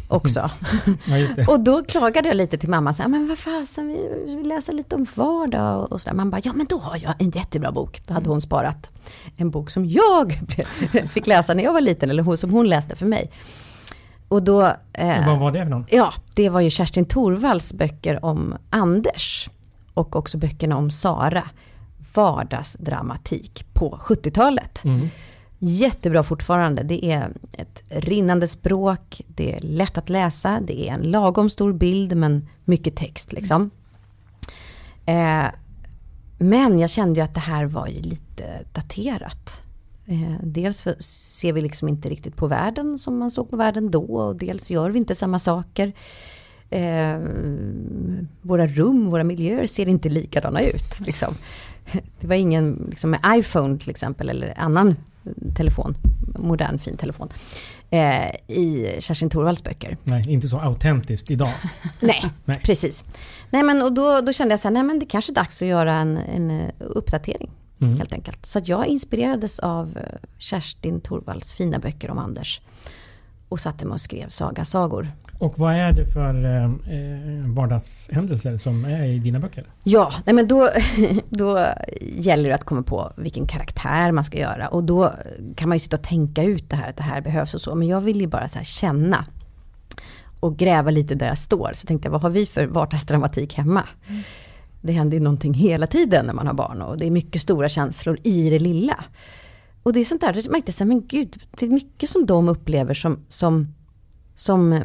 Också. 0.08 0.50
Ja, 1.06 1.18
just 1.18 1.36
det. 1.36 1.46
Och 1.48 1.60
då 1.60 1.84
klagade 1.84 2.28
jag 2.28 2.36
lite 2.36 2.58
till 2.58 2.68
mamma, 2.68 2.92
så 2.92 3.02
här, 3.02 3.08
men 3.08 3.28
vad 3.28 3.38
fasen, 3.38 3.88
vi 4.26 4.36
vill 4.36 4.48
läsa 4.48 4.72
lite 4.72 4.94
om 4.96 5.06
vardag 5.14 5.92
och 5.92 6.00
sådär. 6.00 6.16
Man 6.16 6.30
bara, 6.30 6.40
ja 6.44 6.52
men 6.52 6.66
då 6.66 6.78
har 6.78 6.98
jag 7.02 7.14
en 7.18 7.30
jättebra 7.30 7.72
bok. 7.72 8.02
Då 8.06 8.14
hade 8.14 8.28
hon 8.28 8.40
sparat 8.40 8.90
en 9.36 9.50
bok 9.50 9.70
som 9.70 9.86
jag 9.86 10.38
fick 11.12 11.26
läsa 11.26 11.54
när 11.54 11.64
jag 11.64 11.72
var 11.72 11.80
liten, 11.80 12.10
eller 12.10 12.22
hon, 12.22 12.36
som 12.36 12.50
hon 12.50 12.68
läste 12.68 12.96
för 12.96 13.06
mig. 13.06 13.30
Och 14.34 14.42
då... 14.42 14.62
eh, 14.92 15.26
Vad 15.26 15.38
var 15.38 15.50
det 15.52 15.62
för 15.62 15.70
någon? 15.70 15.86
Ja, 15.88 16.12
det 16.34 16.48
var 16.48 16.60
ju 16.60 16.70
Kerstin 16.70 17.04
Thorvalls 17.04 17.72
böcker 17.72 18.24
om 18.24 18.54
Anders. 18.70 19.48
Och 19.94 20.16
också 20.16 20.38
böckerna 20.38 20.76
om 20.76 20.90
Sara. 20.90 21.42
Vardagsdramatik 22.14 23.66
på 23.72 23.98
70-talet. 24.02 24.84
Mm. 24.84 25.08
Jättebra 25.58 26.22
fortfarande. 26.22 26.82
Det 26.82 27.04
är 27.04 27.32
ett 27.52 27.82
rinnande 27.88 28.48
språk, 28.48 29.20
det 29.26 29.54
är 29.56 29.60
lätt 29.60 29.98
att 29.98 30.08
läsa, 30.08 30.60
det 30.66 30.88
är 30.88 30.92
en 30.94 31.00
lagom 31.02 31.50
stor 31.50 31.72
bild 31.72 32.16
men 32.16 32.48
mycket 32.64 32.96
text 32.96 33.32
liksom. 33.32 33.70
Eh, 35.06 35.44
men 36.38 36.78
jag 36.78 36.90
kände 36.90 37.20
ju 37.20 37.24
att 37.24 37.34
det 37.34 37.40
här 37.40 37.64
var 37.64 37.86
ju 37.86 38.00
lite 38.02 38.44
daterat. 38.72 39.60
Eh, 40.06 40.36
dels 40.42 40.82
för 40.82 40.96
ser 41.00 41.52
vi 41.52 41.62
liksom 41.62 41.88
inte 41.88 42.08
riktigt 42.08 42.36
på 42.36 42.46
världen 42.46 42.98
som 42.98 43.18
man 43.18 43.30
såg 43.30 43.50
på 43.50 43.56
världen 43.56 43.90
då 43.90 44.02
och 44.02 44.36
dels 44.36 44.70
gör 44.70 44.90
vi 44.90 44.98
inte 44.98 45.14
samma 45.14 45.38
saker. 45.38 45.92
Eh, 46.70 47.18
våra 48.42 48.66
rum, 48.66 49.10
våra 49.10 49.24
miljöer 49.24 49.66
ser 49.66 49.88
inte 49.88 50.08
likadana 50.08 50.60
ut. 50.60 51.00
Liksom. 51.00 51.34
Det 52.20 52.26
var 52.26 52.34
ingen 52.34 52.86
liksom, 52.90 53.10
med 53.10 53.20
iPhone 53.36 53.78
till 53.78 53.90
exempel 53.90 54.28
eller 54.28 54.54
annan 54.56 54.96
telefon, 55.56 55.94
modern 56.38 56.78
fin 56.78 56.96
telefon, 56.96 57.28
eh, 57.90 58.30
i 58.48 58.96
Kerstin 59.00 59.30
Thorvalls 59.30 59.62
böcker. 59.62 59.96
Nej, 60.04 60.30
inte 60.30 60.48
så 60.48 60.60
autentiskt 60.60 61.30
idag. 61.30 61.52
Nej, 62.00 62.24
Nej. 62.44 62.60
precis. 62.64 63.04
Nej 63.50 63.62
men 63.62 63.82
och 63.82 63.92
då, 63.92 64.20
då 64.20 64.32
kände 64.32 64.52
jag 64.52 64.60
så 64.60 64.68
här, 64.68 64.72
nej 64.72 64.82
men 64.82 64.98
det 64.98 65.06
kanske 65.06 65.32
är 65.32 65.34
dags 65.34 65.62
att 65.62 65.68
göra 65.68 65.94
en, 65.94 66.16
en 66.16 66.50
eh, 66.50 66.70
uppdatering 66.78 67.50
Mm. 67.80 67.98
helt 67.98 68.12
enkelt. 68.12 68.46
Så 68.46 68.58
att 68.58 68.68
jag 68.68 68.86
inspirerades 68.86 69.58
av 69.58 69.96
eh, 69.96 70.28
Kerstin 70.38 71.00
Thorvalls 71.00 71.52
fina 71.52 71.78
böcker 71.78 72.10
om 72.10 72.18
Anders. 72.18 72.60
Och 73.48 73.60
satte 73.60 73.84
mig 73.84 73.94
och 73.94 74.00
skrev 74.00 74.28
sagasagor. 74.28 75.12
Och 75.38 75.58
vad 75.58 75.74
är 75.74 75.92
det 75.92 76.06
för 76.06 76.44
eh, 76.44 76.64
eh, 76.64 77.54
vardagshändelser 77.54 78.56
som 78.56 78.84
är 78.84 79.04
i 79.04 79.18
dina 79.18 79.38
böcker? 79.40 79.64
Ja, 79.84 80.12
nej 80.26 80.34
men 80.34 80.48
då, 80.48 80.68
då 81.28 81.66
gäller 82.00 82.48
det 82.48 82.54
att 82.54 82.64
komma 82.64 82.82
på 82.82 83.12
vilken 83.16 83.46
karaktär 83.46 84.12
man 84.12 84.24
ska 84.24 84.38
göra. 84.38 84.68
Och 84.68 84.84
då 84.84 85.12
kan 85.56 85.68
man 85.68 85.76
ju 85.76 85.80
sitta 85.80 85.96
och 85.96 86.02
tänka 86.02 86.42
ut 86.42 86.70
det 86.70 86.76
här, 86.76 86.90
att 86.90 86.96
det 86.96 87.02
här 87.02 87.20
behövs 87.20 87.54
och 87.54 87.60
så. 87.60 87.74
Men 87.74 87.88
jag 87.88 88.00
vill 88.00 88.20
ju 88.20 88.26
bara 88.26 88.48
så 88.48 88.58
här 88.58 88.64
känna. 88.64 89.24
Och 90.40 90.56
gräva 90.56 90.90
lite 90.90 91.14
där 91.14 91.26
jag 91.26 91.38
står. 91.38 91.72
Så 91.74 91.86
tänkte 91.86 92.06
jag, 92.06 92.12
vad 92.12 92.22
har 92.22 92.30
vi 92.30 92.46
för 92.46 92.66
vardagsdramatik 92.66 93.54
hemma? 93.54 93.82
Det 94.86 94.92
händer 94.92 95.16
ju 95.16 95.22
någonting 95.22 95.54
hela 95.54 95.86
tiden 95.86 96.26
när 96.26 96.34
man 96.34 96.46
har 96.46 96.54
barn. 96.54 96.82
Och 96.82 96.98
det 96.98 97.06
är 97.06 97.10
mycket 97.10 97.42
stora 97.42 97.68
känslor 97.68 98.18
i 98.22 98.50
det 98.50 98.58
lilla. 98.58 99.04
och 99.82 99.92
det 99.92 100.00
är 100.00 100.04
sånt 100.04 100.20
där, 100.20 100.34
jag 100.36 100.50
märkte 100.50 100.72
här, 100.78 100.86
men 100.86 101.06
gud, 101.06 101.42
det 101.58 101.66
är 101.66 101.70
mycket 101.70 102.10
som 102.10 102.26
de 102.26 102.48
upplever 102.48 102.94
som, 102.94 103.24
som, 103.28 103.74
som 104.36 104.82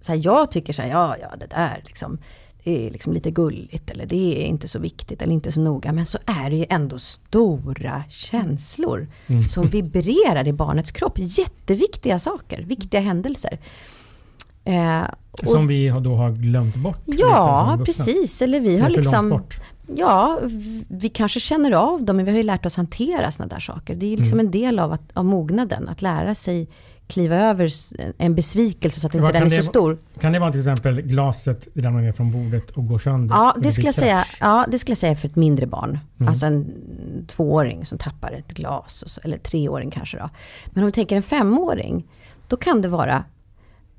så 0.00 0.12
här, 0.12 0.20
jag 0.24 0.50
tycker 0.50 0.72
så 0.72 0.82
här, 0.82 0.88
ja, 0.88 1.16
ja, 1.20 1.36
det 1.40 1.46
där 1.46 1.82
liksom, 1.86 2.18
det 2.64 2.86
är 2.86 2.90
liksom 2.90 3.12
lite 3.12 3.30
gulligt 3.30 3.90
eller 3.90 4.06
det 4.06 4.44
är 4.44 4.46
inte 4.46 4.68
så 4.68 4.78
viktigt 4.78 5.22
eller 5.22 5.32
inte 5.32 5.52
så 5.52 5.60
noga. 5.60 5.92
Men 5.92 6.06
så 6.06 6.18
är 6.26 6.50
det 6.50 6.56
ju 6.56 6.66
ändå 6.68 6.98
stora 6.98 8.04
känslor 8.08 9.08
mm. 9.26 9.44
som 9.44 9.66
vibrerar 9.66 10.48
i 10.48 10.52
barnets 10.52 10.92
kropp. 10.92 11.18
Jätteviktiga 11.18 12.18
saker, 12.18 12.62
viktiga 12.62 13.00
händelser. 13.00 13.58
Eh, 14.64 15.02
som 15.44 15.66
vi 15.66 15.88
då 15.88 16.14
har 16.14 16.30
glömt 16.30 16.76
bort? 16.76 17.02
Ja, 17.06 17.78
precis. 17.84 18.42
Eller 18.42 18.60
vi 18.60 18.80
har 18.80 18.88
liksom... 18.88 19.42
Ja, 19.96 20.38
vi 20.88 21.08
kanske 21.08 21.40
känner 21.40 21.72
av 21.72 22.04
dem, 22.04 22.16
men 22.16 22.24
vi 22.24 22.30
har 22.30 22.38
ju 22.38 22.44
lärt 22.44 22.66
oss 22.66 22.76
hantera 22.76 23.30
sådana 23.30 23.54
där 23.54 23.60
saker. 23.60 23.94
Det 23.94 24.12
är 24.12 24.16
liksom 24.16 24.40
mm. 24.40 24.46
en 24.46 24.50
del 24.50 24.78
av, 24.78 24.92
att, 24.92 25.02
av 25.12 25.24
mognaden, 25.24 25.88
att 25.88 26.02
lära 26.02 26.34
sig 26.34 26.68
kliva 27.06 27.36
över 27.36 27.70
en 28.18 28.34
besvikelse 28.34 29.00
så 29.00 29.06
att 29.06 29.14
inte 29.14 29.32
den 29.32 29.42
är 29.42 29.50
så 29.50 29.62
stor. 29.62 29.98
Kan 30.20 30.32
det 30.32 30.38
vara 30.38 30.50
till 30.50 30.60
exempel 30.60 31.00
glaset 31.00 31.68
ramlar 31.74 32.00
ner 32.00 32.12
från 32.12 32.32
bordet 32.32 32.70
och 32.70 32.86
går 32.86 32.98
sönder? 32.98 33.36
Ja, 33.36 33.56
det 33.58 33.72
skulle 33.72 33.88
jag 33.88 33.94
säga, 33.94 34.24
ja, 34.40 34.66
det 34.68 34.78
skulle 34.78 34.90
jag 34.90 34.98
säga 34.98 35.16
för 35.16 35.28
ett 35.28 35.36
mindre 35.36 35.66
barn. 35.66 35.98
Mm. 36.18 36.28
Alltså 36.28 36.46
en 36.46 36.66
tvååring 37.28 37.84
som 37.84 37.98
tappar 37.98 38.32
ett 38.32 38.48
glas, 38.48 39.04
så, 39.06 39.20
eller 39.24 39.38
treåring 39.38 39.90
kanske 39.90 40.18
då. 40.18 40.30
Men 40.66 40.84
om 40.84 40.86
vi 40.86 40.92
tänker 40.92 41.16
en 41.16 41.22
femåring, 41.22 42.08
då 42.48 42.56
kan 42.56 42.82
det 42.82 42.88
vara 42.88 43.24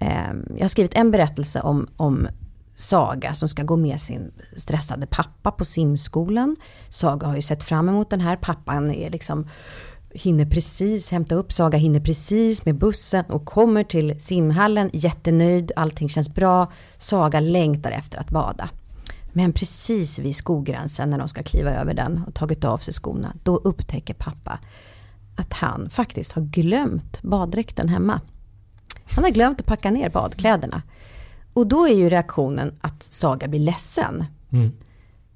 Ehm, 0.04 0.46
jag 0.56 0.64
har 0.64 0.68
skrivit 0.68 0.94
en 0.94 1.12
berättelse 1.12 1.62
om, 1.62 1.88
om 1.98 2.28
Saga 2.76 3.34
som 3.34 3.50
ska 3.50 3.64
gå 3.64 3.76
med 3.76 4.02
sin 4.02 4.32
stressade 4.56 5.08
pappa 5.08 5.52
på 5.52 5.66
simskolan. 5.66 6.56
Saga 6.90 7.28
har 7.28 7.36
ju 7.36 7.42
sett 7.42 7.64
fram 7.64 7.90
emot 7.90 8.10
den 8.10 8.22
här. 8.22 8.36
Pappan 8.36 8.92
är 8.92 9.10
liksom 9.10 9.48
hinner 10.12 10.46
precis 10.46 11.12
hämta 11.12 11.36
upp 11.36 11.54
Saga, 11.54 11.78
hinner 11.78 12.00
precis 12.00 12.66
med 12.66 12.76
bussen 12.76 13.26
och 13.26 13.46
kommer 13.46 13.84
till 13.84 14.22
simhallen 14.22 14.90
jättenöjd, 14.94 15.72
allting 15.76 16.10
känns 16.10 16.34
bra. 16.34 16.72
Saga 16.98 17.40
längtar 17.40 17.92
efter 17.92 18.18
att 18.18 18.30
bada. 18.30 18.70
Men 19.34 19.54
precis 19.54 20.20
vid 20.20 20.36
skogränsen 20.36 21.10
när 21.10 21.18
de 21.18 21.28
ska 21.28 21.44
kliva 21.44 21.72
över 21.72 21.94
den 21.94 22.24
och 22.28 22.34
tagit 22.34 22.64
av 22.64 22.78
sig 22.78 22.94
skorna, 22.94 23.34
då 23.44 23.58
upptäcker 23.58 24.14
pappa 24.14 24.60
att 25.36 25.54
han 25.54 25.90
faktiskt 25.90 26.32
har 26.32 26.42
glömt 26.42 27.22
baddräkten 27.22 27.90
hemma. 27.90 28.22
Han 29.06 29.24
har 29.24 29.32
glömt 29.32 29.60
att 29.60 29.66
packa 29.66 29.92
ner 29.92 30.10
badkläderna. 30.10 30.82
Och 31.54 31.68
då 31.68 31.88
är 31.88 31.94
ju 31.94 32.10
reaktionen 32.10 32.74
att 32.82 33.04
Saga 33.04 33.48
blir 33.48 33.60
ledsen. 33.60 34.26
Mm. 34.52 34.72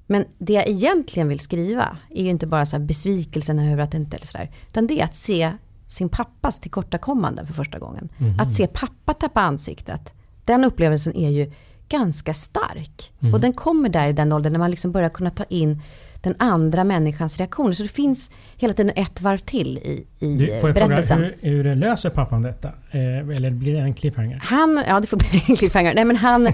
Men 0.08 0.26
det 0.38 0.54
jag 0.54 0.68
egentligen 0.68 1.28
vill 1.28 1.40
skriva 1.40 1.98
är 2.10 2.24
ju 2.24 2.30
inte 2.30 2.48
bara 2.48 2.66
så 2.66 2.80
besvikelsen 2.80 3.60
över 3.60 3.84
att 3.84 3.94
inte 3.94 4.18
är 4.18 4.26
sådär. 4.26 4.52
Utan 4.68 4.88
det 4.88 5.00
är 5.02 5.06
att 5.06 5.16
se 5.16 5.52
sin 5.88 6.10
pappas 6.10 6.60
tillkortakommanden 6.60 7.48
för 7.48 7.54
första 7.54 7.80
gången. 7.80 8.10
Mm. 8.18 8.40
Att 8.40 8.54
se 8.54 8.68
pappa 8.68 9.14
tappa 9.14 9.42
ansiktet. 9.42 10.14
Den 10.46 10.64
upplevelsen 10.64 11.16
är 11.16 11.30
ju 11.30 11.52
ganska 11.90 12.34
stark. 12.34 13.14
Mm. 13.20 13.34
Och 13.34 13.40
den 13.40 13.54
kommer 13.54 13.90
där 13.90 14.08
i 14.08 14.14
den 14.14 14.32
åldern 14.32 14.54
när 14.54 14.60
man 14.60 14.72
liksom 14.72 14.92
börjar 14.92 15.10
kunna 15.10 15.30
ta 15.30 15.44
in 15.44 15.82
den 16.28 16.36
andra 16.40 16.84
människans 16.84 17.38
reaktioner. 17.38 17.74
Så 17.74 17.84
det 17.84 17.90
finns 17.90 18.32
hela 18.58 18.74
tiden 18.74 18.92
ett 18.96 19.22
varv 19.22 19.38
till 19.38 19.78
i, 19.78 20.08
i 20.20 20.34
du, 20.34 20.60
får 20.60 20.70
jag 20.70 20.74
berättelsen. 20.76 21.18
Fråga, 21.18 21.34
hur, 21.42 21.64
hur 21.64 21.76
löser 21.76 22.10
pappan 22.10 22.42
detta? 22.42 22.68
Eh, 22.68 23.18
eller 23.18 23.50
blir 23.50 23.74
det 23.74 23.80
en 23.80 23.94
cliffhanger? 23.94 24.40
Han, 24.44 24.84
ja 24.88 25.00
det 25.00 25.08
får 25.08 25.18
bli 25.18 25.44
en 25.48 25.56
cliffhanger. 25.56 25.94
Nej 25.94 26.06
men 26.06 26.16
han, 26.16 26.54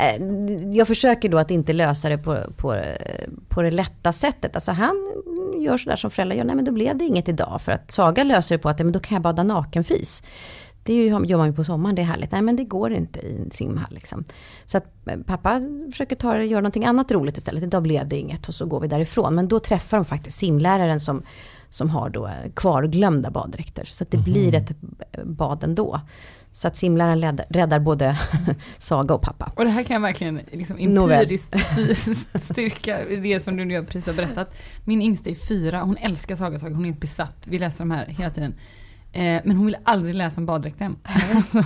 Eh, 0.00 0.22
jag 0.72 0.88
försöker 0.88 1.28
då 1.28 1.38
att 1.38 1.50
inte 1.50 1.72
lösa 1.72 2.08
det 2.08 2.18
på, 2.18 2.38
på, 2.56 2.82
på 3.48 3.62
det 3.62 3.70
lätta 3.70 4.12
sättet. 4.12 4.54
Alltså 4.54 4.72
han 4.72 4.96
gör 5.58 5.78
sådär 5.78 5.96
som 5.96 6.10
föräldrar 6.10 6.36
gör, 6.36 6.44
nej 6.44 6.56
men 6.56 6.64
då 6.64 6.72
blev 6.72 6.98
det 6.98 7.04
inget 7.04 7.28
idag. 7.28 7.60
För 7.62 7.72
att 7.72 7.90
Saga 7.90 8.24
löser 8.24 8.54
det 8.54 8.58
på 8.58 8.68
att, 8.68 8.78
men 8.78 8.92
då 8.92 9.00
kan 9.00 9.14
jag 9.14 9.22
bada 9.22 9.42
nakenfis. 9.42 10.22
Det 10.82 10.94
gör 10.94 11.36
man 11.36 11.46
ju 11.46 11.52
på 11.52 11.64
sommaren, 11.64 11.94
det 11.94 12.02
är 12.02 12.06
härligt. 12.06 12.32
Nej 12.32 12.42
men 12.42 12.56
det 12.56 12.64
går 12.64 12.92
inte 12.92 13.20
i 13.20 13.36
en 13.36 13.50
simhall 13.50 13.94
liksom. 13.94 14.24
Så 14.66 14.78
att 14.78 14.84
eh, 15.06 15.18
pappa 15.26 15.60
försöker 15.90 16.16
ta 16.16 16.34
det, 16.34 16.44
göra 16.44 16.60
någonting 16.60 16.84
annat 16.84 17.12
roligt 17.12 17.38
istället. 17.38 17.62
Idag 17.62 17.82
blev 17.82 18.08
det 18.08 18.16
inget 18.16 18.48
och 18.48 18.54
så 18.54 18.66
går 18.66 18.80
vi 18.80 18.88
därifrån. 18.88 19.34
Men 19.34 19.48
då 19.48 19.58
träffar 19.58 19.96
de 19.96 20.04
faktiskt 20.04 20.38
simläraren 20.38 21.00
som, 21.00 21.22
som 21.68 21.90
har 21.90 22.10
då 22.10 22.30
kvarglömda 22.54 23.30
baddräkter. 23.30 23.84
Så 23.84 24.04
att 24.04 24.10
det 24.10 24.16
mm. 24.16 24.32
blir 24.32 24.54
ett 24.54 24.72
bad 25.24 25.64
ändå. 25.64 26.00
Så 26.52 26.68
att 26.68 26.76
simläraren 26.76 27.40
räddar 27.48 27.78
både 27.78 28.18
Saga 28.78 29.14
och 29.14 29.22
pappa. 29.22 29.52
Och 29.56 29.64
det 29.64 29.70
här 29.70 29.82
kan 29.82 29.94
jag 29.94 30.00
verkligen 30.00 30.40
liksom 30.52 30.76
empiriskt 30.78 31.54
styrka 32.42 33.04
det 33.04 33.40
som 33.40 33.56
du 33.56 33.64
nu 33.64 33.84
precis 33.84 34.06
har 34.06 34.14
berättat. 34.14 34.54
Min 34.84 35.02
yngsta 35.02 35.30
är 35.30 35.34
fyra, 35.34 35.82
hon 35.82 35.96
älskar 35.96 36.36
Saga 36.36 36.58
Saga, 36.58 36.74
hon 36.74 36.84
är 36.84 36.88
inte 36.88 37.00
besatt. 37.00 37.36
Vi 37.44 37.58
läser 37.58 37.78
de 37.78 37.90
här 37.90 38.06
hela 38.06 38.30
tiden. 38.30 38.54
Eh, 39.12 39.40
men 39.44 39.56
hon 39.56 39.66
vill 39.66 39.76
aldrig 39.84 40.14
läsa 40.14 40.40
om 40.40 40.46
baddräkten. 40.46 40.96
alltså, 41.34 41.64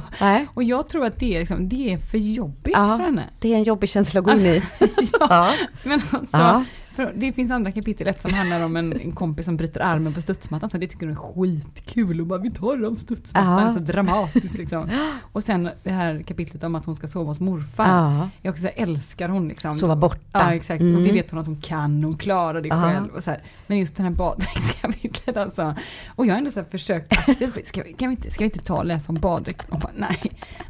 och 0.55 0.63
jag 0.63 0.89
tror 0.89 1.07
att 1.07 1.21
det 1.21 1.35
är, 1.35 1.39
liksom, 1.39 1.69
det 1.69 1.93
är 1.93 1.99
för 1.99 2.19
jobbigt 2.19 2.75
ja, 2.77 2.97
för 2.99 3.05
henne. 3.05 3.31
Det 3.41 3.53
är 3.53 3.57
en 3.57 3.63
jobbig 3.63 3.89
känsla 3.89 4.21
att 4.21 4.25
gå 4.25 4.33
in 4.33 4.47
i. 4.47 4.63
ja, 4.79 4.87
ja. 5.21 5.53
Men 5.85 6.03
alltså, 6.13 6.65
för 6.95 7.13
det 7.17 7.33
finns 7.33 7.51
andra 7.51 7.73
kapitel, 7.73 8.07
ett 8.07 8.23
som 8.23 8.35
handlar 8.35 8.61
om 8.61 8.77
en, 8.77 9.01
en 9.01 9.13
kompis 9.13 9.47
som 9.47 9.57
bryter 9.57 9.81
armen 9.81 10.15
på 10.15 10.23
studsmattan. 10.23 10.71
Så 10.71 10.79
det 10.79 10.87
tycker 10.87 11.07
hon 11.07 11.17
är 11.17 11.61
skitkul 11.61 12.21
och 12.21 12.27
bara 12.27 12.39
vi 12.39 12.51
tar 12.51 12.77
det 12.77 12.87
om 12.87 12.97
studsmattan. 12.97 13.67
Ja. 13.67 13.73
Så 13.73 13.81
dramatiskt 13.81 14.59
liksom. 14.59 14.91
Och 15.33 15.43
sen 15.43 15.71
det 15.83 15.91
här 15.91 16.23
kapitlet 16.23 16.65
om 16.65 16.75
att 16.75 16.85
hon 16.85 16.97
ska 16.97 17.09
sova 17.09 17.31
hos 17.31 17.41
morfar. 17.41 17.89
Ja. 17.89 18.31
Jag 18.43 18.53
också 18.53 18.67
älskar 18.67 19.29
hon 19.29 19.49
liksom. 19.49 19.73
Sova 19.73 19.97
borta. 19.97 20.19
Ja 20.33 20.55
exakt. 20.55 20.81
Mm. 20.81 20.95
Och 20.95 21.01
det 21.01 21.11
mm. 21.11 21.17
vet 21.17 21.31
hon 21.31 21.41
att 21.41 21.47
hon 21.47 21.61
kan, 21.61 22.05
hon 22.05 22.17
klarar 22.17 22.61
det 22.61 22.69
ja. 22.69 22.83
själv. 22.83 23.09
Och 23.15 23.25
så 23.25 23.31
här. 23.31 23.43
Men 23.67 23.79
just 23.79 23.97
den 23.97 24.07
här 24.07 24.13
baddräktskapitlet 24.13 25.37
alltså. 25.37 25.75
Och 26.09 26.27
jag 26.27 26.33
har 26.33 26.39
ändå 26.39 26.51
så 26.51 26.65
försökt 26.65 27.13
aktivt, 27.13 27.67
ska 27.67 27.83
vi, 27.83 27.93
kan 27.93 28.09
vi 28.09 28.17
inte, 28.17 28.31
ska 28.31 28.39
vi 28.39 28.45
inte 28.45 28.59
ta 28.59 28.79
och 28.79 28.85
läsa 28.85 29.05
om 29.09 29.15
baddräkt? 29.15 29.67
nej, 29.97 30.21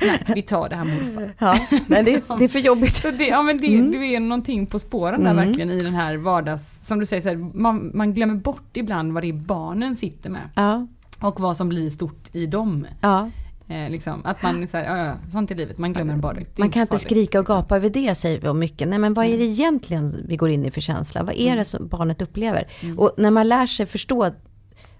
nej, 0.00 0.22
vi 0.34 0.42
tar 0.42 0.68
det 0.68 0.76
här 0.76 0.84
morfar. 0.84 1.34
Ja, 1.38 1.58
nej, 1.86 2.04
det, 2.04 2.14
är, 2.14 2.38
det 2.38 2.44
är 2.44 2.48
för 2.48 2.58
jobbigt. 2.58 2.96
Så 3.02 3.10
det, 3.10 3.26
ja 3.26 3.42
men 3.42 3.58
det, 3.58 3.74
mm. 3.74 3.90
det 3.90 3.96
är 3.96 4.20
någonting 4.20 4.66
på 4.66 4.78
spåren 4.78 5.24
där 5.24 5.30
mm. 5.30 5.46
verkligen 5.46 5.70
i 5.70 5.82
den 5.82 5.94
här 5.94 6.13
vardags, 6.16 6.86
som 6.86 6.98
du 6.98 7.06
säger, 7.06 7.22
så 7.22 7.28
här, 7.28 7.36
man, 7.36 7.90
man 7.94 8.14
glömmer 8.14 8.34
bort 8.34 8.76
ibland 8.76 9.12
vad 9.12 9.22
det 9.22 9.28
är 9.28 9.32
barnen 9.32 9.96
sitter 9.96 10.30
med. 10.30 10.48
Ja. 10.54 10.86
Och 11.20 11.40
vad 11.40 11.56
som 11.56 11.68
blir 11.68 11.90
stort 11.90 12.34
i 12.34 12.46
dem. 12.46 12.86
Ja. 13.00 13.30
Eh, 13.68 13.90
liksom, 13.90 14.22
att 14.24 14.42
man 14.42 14.68
så 14.68 14.76
här, 14.76 15.06
ja, 15.06 15.14
sånt 15.32 15.50
i 15.50 15.54
livet, 15.54 15.78
man 15.78 15.92
glömmer 15.92 16.16
bara 16.16 16.34
det. 16.34 16.58
Man 16.58 16.70
kan 16.70 16.82
inte 16.82 16.98
skrika 16.98 17.38
och 17.38 17.46
gapa 17.46 17.76
över 17.76 17.90
det 17.90 18.14
säger 18.14 18.40
vi 18.40 18.48
om 18.48 18.58
mycket. 18.58 18.88
Nej 18.88 18.98
men 18.98 19.14
vad 19.14 19.26
är 19.26 19.38
det 19.38 19.44
egentligen 19.44 20.24
vi 20.28 20.36
går 20.36 20.50
in 20.50 20.64
i 20.64 20.70
för 20.70 20.80
känsla? 20.80 21.22
Vad 21.22 21.34
är 21.34 21.46
mm. 21.46 21.58
det 21.58 21.64
som 21.64 21.88
barnet 21.88 22.22
upplever? 22.22 22.68
Mm. 22.80 22.98
Och 22.98 23.12
när 23.16 23.30
man 23.30 23.48
lär 23.48 23.66
sig 23.66 23.86
förstå 23.86 24.30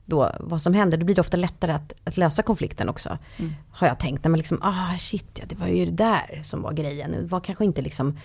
då 0.04 0.30
vad 0.40 0.62
som 0.62 0.74
händer, 0.74 0.98
då 0.98 1.04
blir 1.04 1.14
det 1.14 1.20
ofta 1.20 1.36
lättare 1.36 1.72
att, 1.72 1.92
att 2.04 2.16
lösa 2.16 2.42
konflikten 2.42 2.88
också. 2.88 3.18
Mm. 3.36 3.52
Har 3.70 3.86
jag 3.86 3.98
tänkt. 3.98 4.24
När 4.24 4.30
man 4.30 4.38
liksom, 4.38 4.58
ah 4.62 4.98
shit, 4.98 5.38
ja, 5.40 5.44
det 5.48 5.54
var 5.54 5.66
ju 5.66 5.84
det 5.84 5.90
där 5.90 6.42
som 6.44 6.62
var 6.62 6.72
grejen. 6.72 7.12
Det 7.12 7.26
var 7.26 7.40
kanske 7.40 7.64
inte 7.64 7.82
liksom 7.82 8.18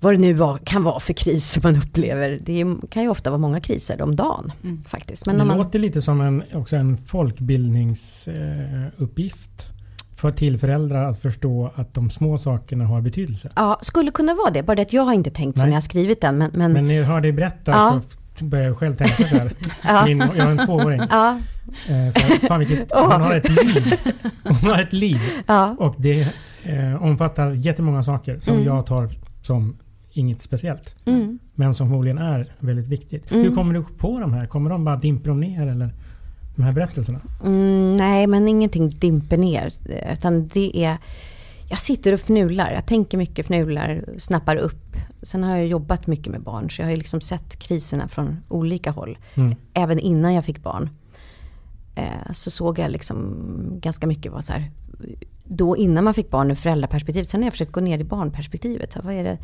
vad 0.00 0.14
det 0.14 0.18
nu 0.18 0.32
var, 0.32 0.58
kan 0.58 0.84
vara 0.84 1.00
för 1.00 1.12
kriser 1.12 1.60
man 1.64 1.76
upplever. 1.76 2.38
Det 2.42 2.64
kan 2.90 3.02
ju 3.02 3.08
ofta 3.08 3.30
vara 3.30 3.38
många 3.38 3.60
kriser 3.60 4.02
om 4.02 4.16
dagen. 4.16 4.52
Mm. 4.64 4.84
faktiskt. 4.84 5.26
Men 5.26 5.38
det 5.38 5.44
man... 5.44 5.58
låter 5.58 5.78
lite 5.78 6.02
som 6.02 6.20
en, 6.20 6.42
också 6.52 6.76
en 6.76 6.96
folkbildningsuppgift. 6.96 9.72
för 10.16 10.30
till 10.30 10.58
föräldrar 10.58 11.10
att 11.10 11.18
förstå 11.18 11.70
att 11.74 11.94
de 11.94 12.10
små 12.10 12.38
sakerna 12.38 12.86
har 12.86 13.00
betydelse. 13.00 13.50
Ja, 13.56 13.78
skulle 13.82 14.10
kunna 14.10 14.34
vara 14.34 14.50
det. 14.50 14.62
Bara 14.62 14.74
det 14.74 14.82
att 14.82 14.92
jag 14.92 15.02
har 15.02 15.12
inte 15.12 15.30
tänkt 15.30 15.58
så 15.58 15.66
när 15.66 15.72
jag 15.72 15.82
skrivit 15.82 16.20
den. 16.20 16.38
Men, 16.38 16.50
men... 16.54 16.72
men 16.72 16.86
när 16.86 16.94
jag 16.94 17.04
hör 17.04 17.20
dig 17.20 17.32
berätta 17.32 17.70
ja. 17.70 18.00
så 18.34 18.44
börjar 18.44 18.64
jag 18.64 18.76
själv 18.76 18.94
tänka 18.94 19.28
så 19.28 19.36
här. 19.36 19.52
ja. 19.84 20.04
Min, 20.06 20.24
jag 20.36 20.44
har 20.44 20.50
en 20.50 20.66
tvååring. 20.66 21.02
Ja. 21.10 21.38
Eh, 21.88 22.12
så 22.12 22.20
fan 22.46 22.58
vilket, 22.58 22.92
hon 22.94 23.20
har 23.20 23.34
ett 23.34 23.48
liv. 23.48 23.94
Hon 24.44 24.70
har 24.70 24.82
ett 24.82 24.92
liv. 24.92 25.20
Ja. 25.46 25.76
Och 25.78 25.94
det 25.98 26.20
eh, 26.62 27.02
omfattar 27.02 27.50
jättemånga 27.50 28.02
saker 28.02 28.40
som 28.40 28.54
mm. 28.54 28.66
jag 28.66 28.86
tar 28.86 29.08
som 29.42 29.76
inget 30.18 30.40
speciellt. 30.40 30.96
Mm. 31.04 31.38
Men 31.54 31.74
som 31.74 31.88
förmodligen 31.88 32.18
är 32.18 32.52
väldigt 32.58 32.86
viktigt. 32.86 33.30
Mm. 33.30 33.44
Hur 33.44 33.54
kommer 33.54 33.74
du 33.74 33.82
på 33.82 34.20
de 34.20 34.32
här? 34.32 34.46
Kommer 34.46 34.70
de 34.70 34.84
bara 34.84 34.96
dimper 34.96 35.34
ner 35.34 35.66
eller? 35.66 35.90
De 36.56 36.62
här 36.62 36.72
berättelserna? 36.72 37.20
Mm, 37.44 37.96
nej, 37.96 38.26
men 38.26 38.48
ingenting 38.48 38.88
dimper 38.88 39.36
ner. 39.36 39.72
Utan 40.12 40.48
det 40.48 40.84
är... 40.84 40.98
Jag 41.70 41.80
sitter 41.80 42.12
och 42.12 42.20
fnular. 42.20 42.72
Jag 42.72 42.86
tänker 42.86 43.18
mycket, 43.18 43.46
fnular, 43.46 44.04
snappar 44.18 44.56
upp. 44.56 44.96
Sen 45.22 45.44
har 45.44 45.56
jag 45.56 45.66
jobbat 45.66 46.06
mycket 46.06 46.32
med 46.32 46.42
barn. 46.42 46.70
Så 46.70 46.82
jag 46.82 46.88
har 46.88 46.96
liksom 46.96 47.20
sett 47.20 47.56
kriserna 47.56 48.08
från 48.08 48.36
olika 48.48 48.90
håll. 48.90 49.18
Mm. 49.34 49.54
Även 49.74 49.98
innan 49.98 50.34
jag 50.34 50.44
fick 50.44 50.62
barn. 50.62 50.90
Eh, 51.94 52.32
så 52.32 52.50
såg 52.50 52.78
jag 52.78 52.90
liksom 52.90 53.36
ganska 53.80 54.06
mycket 54.06 54.32
vad 54.32 54.44
så 54.44 54.52
här, 54.52 54.70
Då 55.44 55.76
innan 55.76 56.04
man 56.04 56.14
fick 56.14 56.30
barn, 56.30 56.56
föräldraperspektivet. 56.56 57.30
Sen 57.30 57.40
har 57.40 57.46
jag 57.46 57.52
försökt 57.52 57.72
gå 57.72 57.80
ner 57.80 57.98
i 57.98 58.04
barnperspektivet. 58.04 58.92
Så 58.92 59.00
vad 59.02 59.14
är 59.14 59.24
det 59.24 59.38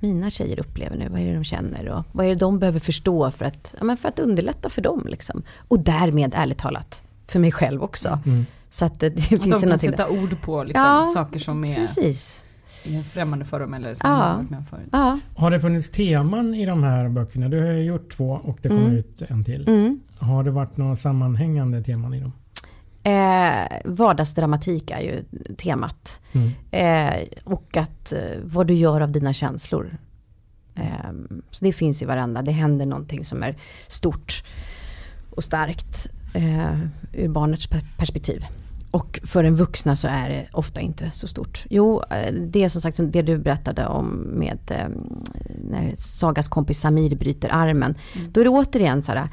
mina 0.00 0.30
tjejer 0.30 0.60
upplever 0.60 0.96
nu? 0.96 1.08
Vad 1.08 1.20
är 1.20 1.26
det 1.26 1.34
de 1.34 1.44
känner? 1.44 1.88
Och 1.88 2.04
vad 2.12 2.26
är 2.26 2.30
det 2.30 2.34
de 2.34 2.58
behöver 2.58 2.80
förstå 2.80 3.30
för 3.30 3.44
att, 3.44 3.74
ja, 3.78 3.84
men 3.84 3.96
för 3.96 4.08
att 4.08 4.18
underlätta 4.18 4.68
för 4.68 4.82
dem? 4.82 5.06
Liksom. 5.08 5.42
Och 5.68 5.80
därmed, 5.80 6.32
ärligt 6.36 6.58
talat, 6.58 7.02
för 7.26 7.38
mig 7.38 7.52
själv 7.52 7.82
också. 7.82 8.18
Mm. 8.26 8.46
Så 8.70 8.84
att 8.84 9.00
det, 9.00 9.08
det 9.08 9.20
finns 9.20 9.40
de 9.40 9.60
kan 9.60 9.78
sätta 9.78 10.08
ord 10.08 10.40
på 10.42 10.64
liksom, 10.64 10.84
ja, 10.84 11.10
saker 11.14 11.38
som 11.38 11.64
är 11.64 11.74
precis. 11.74 12.44
främmande 13.12 13.44
för 13.44 13.60
dem 13.60 13.74
eller 13.74 13.94
som 13.94 14.10
ja. 14.10 14.42
med 14.48 14.64
ja. 14.92 15.20
Har 15.36 15.50
det 15.50 15.60
funnits 15.60 15.90
teman 15.90 16.54
i 16.54 16.66
de 16.66 16.82
här 16.82 17.08
böckerna? 17.08 17.48
Du 17.48 17.60
har 17.60 17.72
ju 17.72 17.82
gjort 17.82 18.16
två 18.16 18.40
och 18.44 18.58
det 18.62 18.68
kommer 18.68 18.82
mm. 18.82 18.96
ut 18.96 19.22
en 19.22 19.44
till. 19.44 19.68
Mm. 19.68 20.00
Har 20.18 20.44
det 20.44 20.50
varit 20.50 20.76
några 20.76 20.96
sammanhängande 20.96 21.82
teman 21.82 22.14
i 22.14 22.20
dem? 22.20 22.32
Eh, 23.06 23.78
vardagsdramatik 23.84 24.90
är 24.90 25.00
ju 25.00 25.24
temat. 25.56 26.20
Mm. 26.32 26.50
Eh, 26.70 27.28
och 27.44 27.76
att 27.76 28.12
eh, 28.12 28.20
vad 28.42 28.66
du 28.66 28.74
gör 28.74 29.00
av 29.00 29.12
dina 29.12 29.32
känslor. 29.32 29.96
Eh, 30.74 31.10
så 31.50 31.64
det 31.64 31.72
finns 31.72 32.02
i 32.02 32.04
varenda, 32.04 32.42
det 32.42 32.52
händer 32.52 32.86
någonting 32.86 33.24
som 33.24 33.42
är 33.42 33.56
stort 33.86 34.44
och 35.30 35.44
starkt 35.44 36.06
eh, 36.34 36.80
ur 37.12 37.28
barnets 37.28 37.68
perspektiv. 37.96 38.44
Och 38.90 39.20
för 39.24 39.44
en 39.44 39.56
vuxna 39.56 39.96
så 39.96 40.08
är 40.08 40.28
det 40.28 40.46
ofta 40.52 40.80
inte 40.80 41.10
så 41.10 41.28
stort. 41.28 41.64
Jo, 41.70 42.02
eh, 42.10 42.34
det 42.34 42.64
är 42.64 42.68
som 42.68 42.80
sagt 42.80 43.00
det 43.02 43.22
du 43.22 43.38
berättade 43.38 43.86
om 43.86 44.06
med 44.16 44.58
eh, 44.68 44.88
när 45.70 45.94
Sagas 45.96 46.48
kompis 46.48 46.80
Samir 46.80 47.16
bryter 47.16 47.48
armen. 47.52 47.94
Mm. 48.14 48.32
Då 48.32 48.40
är 48.40 48.44
det 48.44 48.50
återigen 48.50 49.02
så 49.02 49.12
här, 49.12 49.28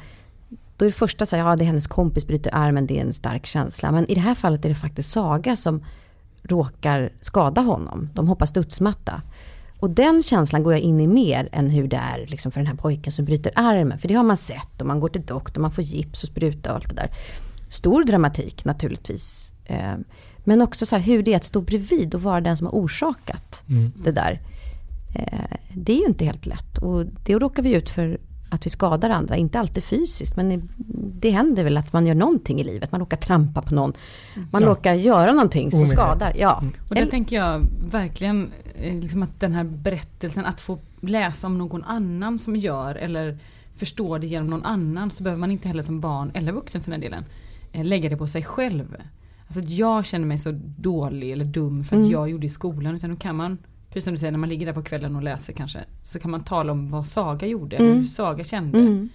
då 0.76 0.84
är 0.84 0.88
det 0.88 0.92
första 0.92 1.26
så 1.26 1.36
här, 1.36 1.48
ja 1.48 1.56
det 1.56 1.64
är 1.64 1.66
hennes 1.66 1.86
kompis 1.86 2.26
bryter 2.26 2.54
armen, 2.54 2.86
det 2.86 2.98
är 2.98 3.00
en 3.00 3.12
stark 3.12 3.46
känsla. 3.46 3.92
Men 3.92 4.10
i 4.10 4.14
det 4.14 4.20
här 4.20 4.34
fallet 4.34 4.64
är 4.64 4.68
det 4.68 4.74
faktiskt 4.74 5.10
Saga 5.10 5.56
som 5.56 5.84
råkar 6.42 7.12
skada 7.20 7.60
honom. 7.60 8.10
De 8.14 8.28
hoppar 8.28 8.46
studsmatta. 8.46 9.22
Och 9.80 9.90
den 9.90 10.22
känslan 10.22 10.62
går 10.62 10.72
jag 10.72 10.82
in 10.82 11.00
i 11.00 11.06
mer 11.06 11.48
än 11.52 11.70
hur 11.70 11.88
det 11.88 11.96
är 11.96 12.26
liksom 12.26 12.52
för 12.52 12.60
den 12.60 12.66
här 12.66 12.74
pojken 12.74 13.12
som 13.12 13.24
bryter 13.24 13.52
armen. 13.56 13.98
För 13.98 14.08
det 14.08 14.14
har 14.14 14.22
man 14.22 14.36
sett 14.36 14.80
och 14.80 14.86
man 14.86 15.00
går 15.00 15.08
till 15.08 15.26
doktor, 15.26 15.60
man 15.60 15.70
får 15.70 15.84
gips 15.84 16.22
och 16.22 16.28
spruta 16.28 16.70
och 16.70 16.76
allt 16.76 16.88
det 16.88 16.94
där. 16.94 17.10
Stor 17.68 18.04
dramatik 18.04 18.64
naturligtvis. 18.64 19.54
Eh, 19.64 19.94
men 20.44 20.62
också 20.62 20.86
så 20.86 20.96
här, 20.96 21.02
hur 21.02 21.22
det 21.22 21.32
är 21.32 21.36
att 21.36 21.44
stå 21.44 21.60
bredvid 21.60 22.14
och 22.14 22.22
vara 22.22 22.40
den 22.40 22.56
som 22.56 22.66
har 22.66 22.74
orsakat 22.74 23.62
mm. 23.68 23.92
det 23.96 24.12
där. 24.12 24.40
Eh, 25.14 25.56
det 25.74 25.92
är 25.92 25.96
ju 25.96 26.06
inte 26.06 26.24
helt 26.24 26.46
lätt. 26.46 26.78
Och 26.78 27.06
det 27.06 27.34
råkar 27.34 27.62
vi 27.62 27.74
ut 27.74 27.90
för 27.90 28.18
att 28.54 28.66
vi 28.66 28.70
skadar 28.70 29.10
andra. 29.10 29.36
Inte 29.36 29.60
alltid 29.60 29.84
fysiskt 29.84 30.36
men 30.36 30.68
det 31.20 31.30
händer 31.30 31.64
väl 31.64 31.76
att 31.76 31.92
man 31.92 32.06
gör 32.06 32.14
någonting 32.14 32.60
i 32.60 32.64
livet. 32.64 32.92
Man 32.92 33.00
råkar 33.00 33.16
trampa 33.16 33.62
på 33.62 33.74
någon. 33.74 33.92
Man 34.50 34.62
ja. 34.62 34.68
råkar 34.68 34.94
göra 34.94 35.32
någonting 35.32 35.70
som 35.70 35.88
skadar. 35.88 36.32
Ja. 36.36 36.62
Och 36.88 36.94
där 36.94 37.06
tänker 37.06 37.36
jag 37.36 37.66
verkligen 37.90 38.52
eh, 38.74 38.94
liksom 38.94 39.22
att 39.22 39.40
den 39.40 39.52
här 39.52 39.64
berättelsen, 39.64 40.46
att 40.46 40.60
få 40.60 40.78
läsa 41.00 41.46
om 41.46 41.58
någon 41.58 41.84
annan 41.84 42.38
som 42.38 42.56
gör 42.56 42.94
eller 42.94 43.38
förstå 43.76 44.18
det 44.18 44.26
genom 44.26 44.50
någon 44.50 44.64
annan 44.64 45.10
så 45.10 45.22
behöver 45.22 45.40
man 45.40 45.50
inte 45.50 45.68
heller 45.68 45.82
som 45.82 46.00
barn 46.00 46.30
eller 46.34 46.52
vuxen 46.52 46.80
för 46.80 46.90
den 46.90 47.00
delen 47.00 47.24
eh, 47.72 47.84
lägga 47.84 48.08
det 48.08 48.16
på 48.16 48.26
sig 48.26 48.42
själv. 48.42 48.96
Alltså 49.46 49.60
att 49.60 49.70
jag 49.70 50.06
känner 50.06 50.26
mig 50.26 50.38
så 50.38 50.60
dålig 50.78 51.32
eller 51.32 51.44
dum 51.44 51.84
för 51.84 51.96
att 51.96 52.00
mm. 52.00 52.12
jag 52.12 52.30
gjorde 52.30 52.46
i 52.46 52.50
skolan 52.50 52.96
utan 52.96 53.10
då 53.10 53.16
kan 53.16 53.36
man 53.36 53.58
precis 53.94 54.04
som 54.04 54.14
du 54.14 54.18
säger, 54.18 54.32
när 54.32 54.38
man 54.38 54.48
ligger 54.48 54.66
där 54.66 54.72
på 54.72 54.82
kvällen 54.82 55.16
och 55.16 55.22
läser 55.22 55.52
kanske, 55.52 55.84
så 56.02 56.18
kan 56.18 56.30
man 56.30 56.44
tala 56.44 56.72
om 56.72 56.90
vad 56.90 57.06
Saga 57.06 57.46
gjorde, 57.46 57.76
mm. 57.76 57.98
hur 57.98 58.04
Saga 58.04 58.44
kände. 58.44 58.78
Mm. 58.78 59.08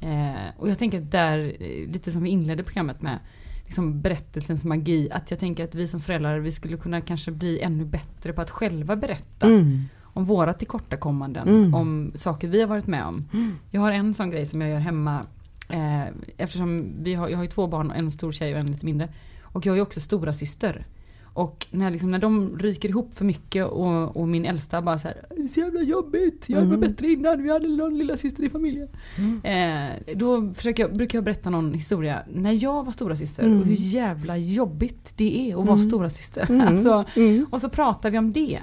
Eh, 0.00 0.50
och 0.58 0.70
jag 0.70 0.78
tänker 0.78 0.98
att 0.98 1.10
där, 1.10 1.56
eh, 1.60 1.92
lite 1.92 2.12
som 2.12 2.22
vi 2.22 2.30
inledde 2.30 2.62
programmet 2.62 3.02
med, 3.02 3.18
liksom 3.64 4.00
berättelsens 4.00 4.64
magi, 4.64 5.10
att 5.10 5.30
jag 5.30 5.40
tänker 5.40 5.64
att 5.64 5.74
vi 5.74 5.88
som 5.88 6.00
föräldrar, 6.00 6.38
vi 6.38 6.52
skulle 6.52 6.76
kunna 6.76 7.00
kanske 7.00 7.30
bli 7.30 7.60
ännu 7.60 7.84
bättre 7.84 8.32
på 8.32 8.42
att 8.42 8.50
själva 8.50 8.96
berätta. 8.96 9.46
Mm. 9.46 9.84
Om 10.14 10.24
våra 10.24 10.52
tillkortakommanden, 10.52 11.48
mm. 11.48 11.74
om 11.74 12.12
saker 12.14 12.48
vi 12.48 12.60
har 12.60 12.68
varit 12.68 12.86
med 12.86 13.04
om. 13.04 13.24
Mm. 13.32 13.58
Jag 13.70 13.80
har 13.80 13.92
en 13.92 14.14
sån 14.14 14.30
grej 14.30 14.46
som 14.46 14.60
jag 14.60 14.70
gör 14.70 14.78
hemma, 14.78 15.20
eh, 15.68 16.04
eftersom 16.36 16.92
vi 17.02 17.14
har, 17.14 17.28
jag 17.28 17.36
har 17.36 17.44
ju 17.44 17.50
två 17.50 17.66
barn, 17.66 17.90
en 17.90 18.10
stor 18.10 18.32
tjej 18.32 18.54
och 18.54 18.60
en 18.60 18.72
lite 18.72 18.86
mindre. 18.86 19.08
Och 19.42 19.66
jag 19.66 19.72
är 19.72 19.76
ju 19.76 19.82
också 19.82 20.00
stora 20.00 20.32
syster. 20.32 20.86
Och 21.34 21.66
när, 21.70 21.90
liksom, 21.90 22.10
när 22.10 22.18
de 22.18 22.58
ryker 22.58 22.88
ihop 22.88 23.14
för 23.14 23.24
mycket 23.24 23.66
och, 23.66 24.16
och 24.16 24.28
min 24.28 24.44
äldsta 24.44 24.82
bara 24.82 24.98
så 24.98 25.08
här, 25.08 25.16
Det 25.36 25.42
är 25.42 25.48
så 25.48 25.60
jävla 25.60 25.82
jobbigt, 25.82 26.44
jag 26.46 26.56
var 26.56 26.64
mm. 26.64 26.80
bättre 26.80 27.06
innan, 27.06 27.42
vi 27.42 27.50
hade 27.50 27.68
någon 27.68 27.98
lilla 27.98 28.16
syster 28.16 28.42
i 28.42 28.50
familjen. 28.50 28.88
Mm. 29.18 29.40
Eh, 29.44 30.14
då 30.16 30.54
försöker 30.54 30.82
jag, 30.82 30.94
brukar 30.94 31.18
jag 31.18 31.24
berätta 31.24 31.50
någon 31.50 31.74
historia 31.74 32.22
när 32.34 32.64
jag 32.64 32.84
var 32.84 32.92
stora 32.92 33.16
syster 33.16 33.44
mm. 33.44 33.60
och 33.60 33.66
hur 33.66 33.76
jävla 33.78 34.36
jobbigt 34.36 35.12
det 35.16 35.50
är 35.50 35.60
att 35.60 35.66
vara 35.66 35.76
mm. 35.76 35.88
stora 35.88 36.10
syster. 36.10 36.46
Mm. 36.50 36.60
Alltså, 36.72 37.04
mm. 37.20 37.46
och 37.50 37.60
så 37.60 37.68
pratar 37.68 38.10
vi 38.10 38.18
om 38.18 38.32
det. 38.32 38.60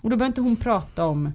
Och 0.00 0.10
då 0.10 0.16
behöver 0.16 0.26
inte 0.26 0.40
hon 0.40 0.56
prata 0.56 1.06
om 1.06 1.32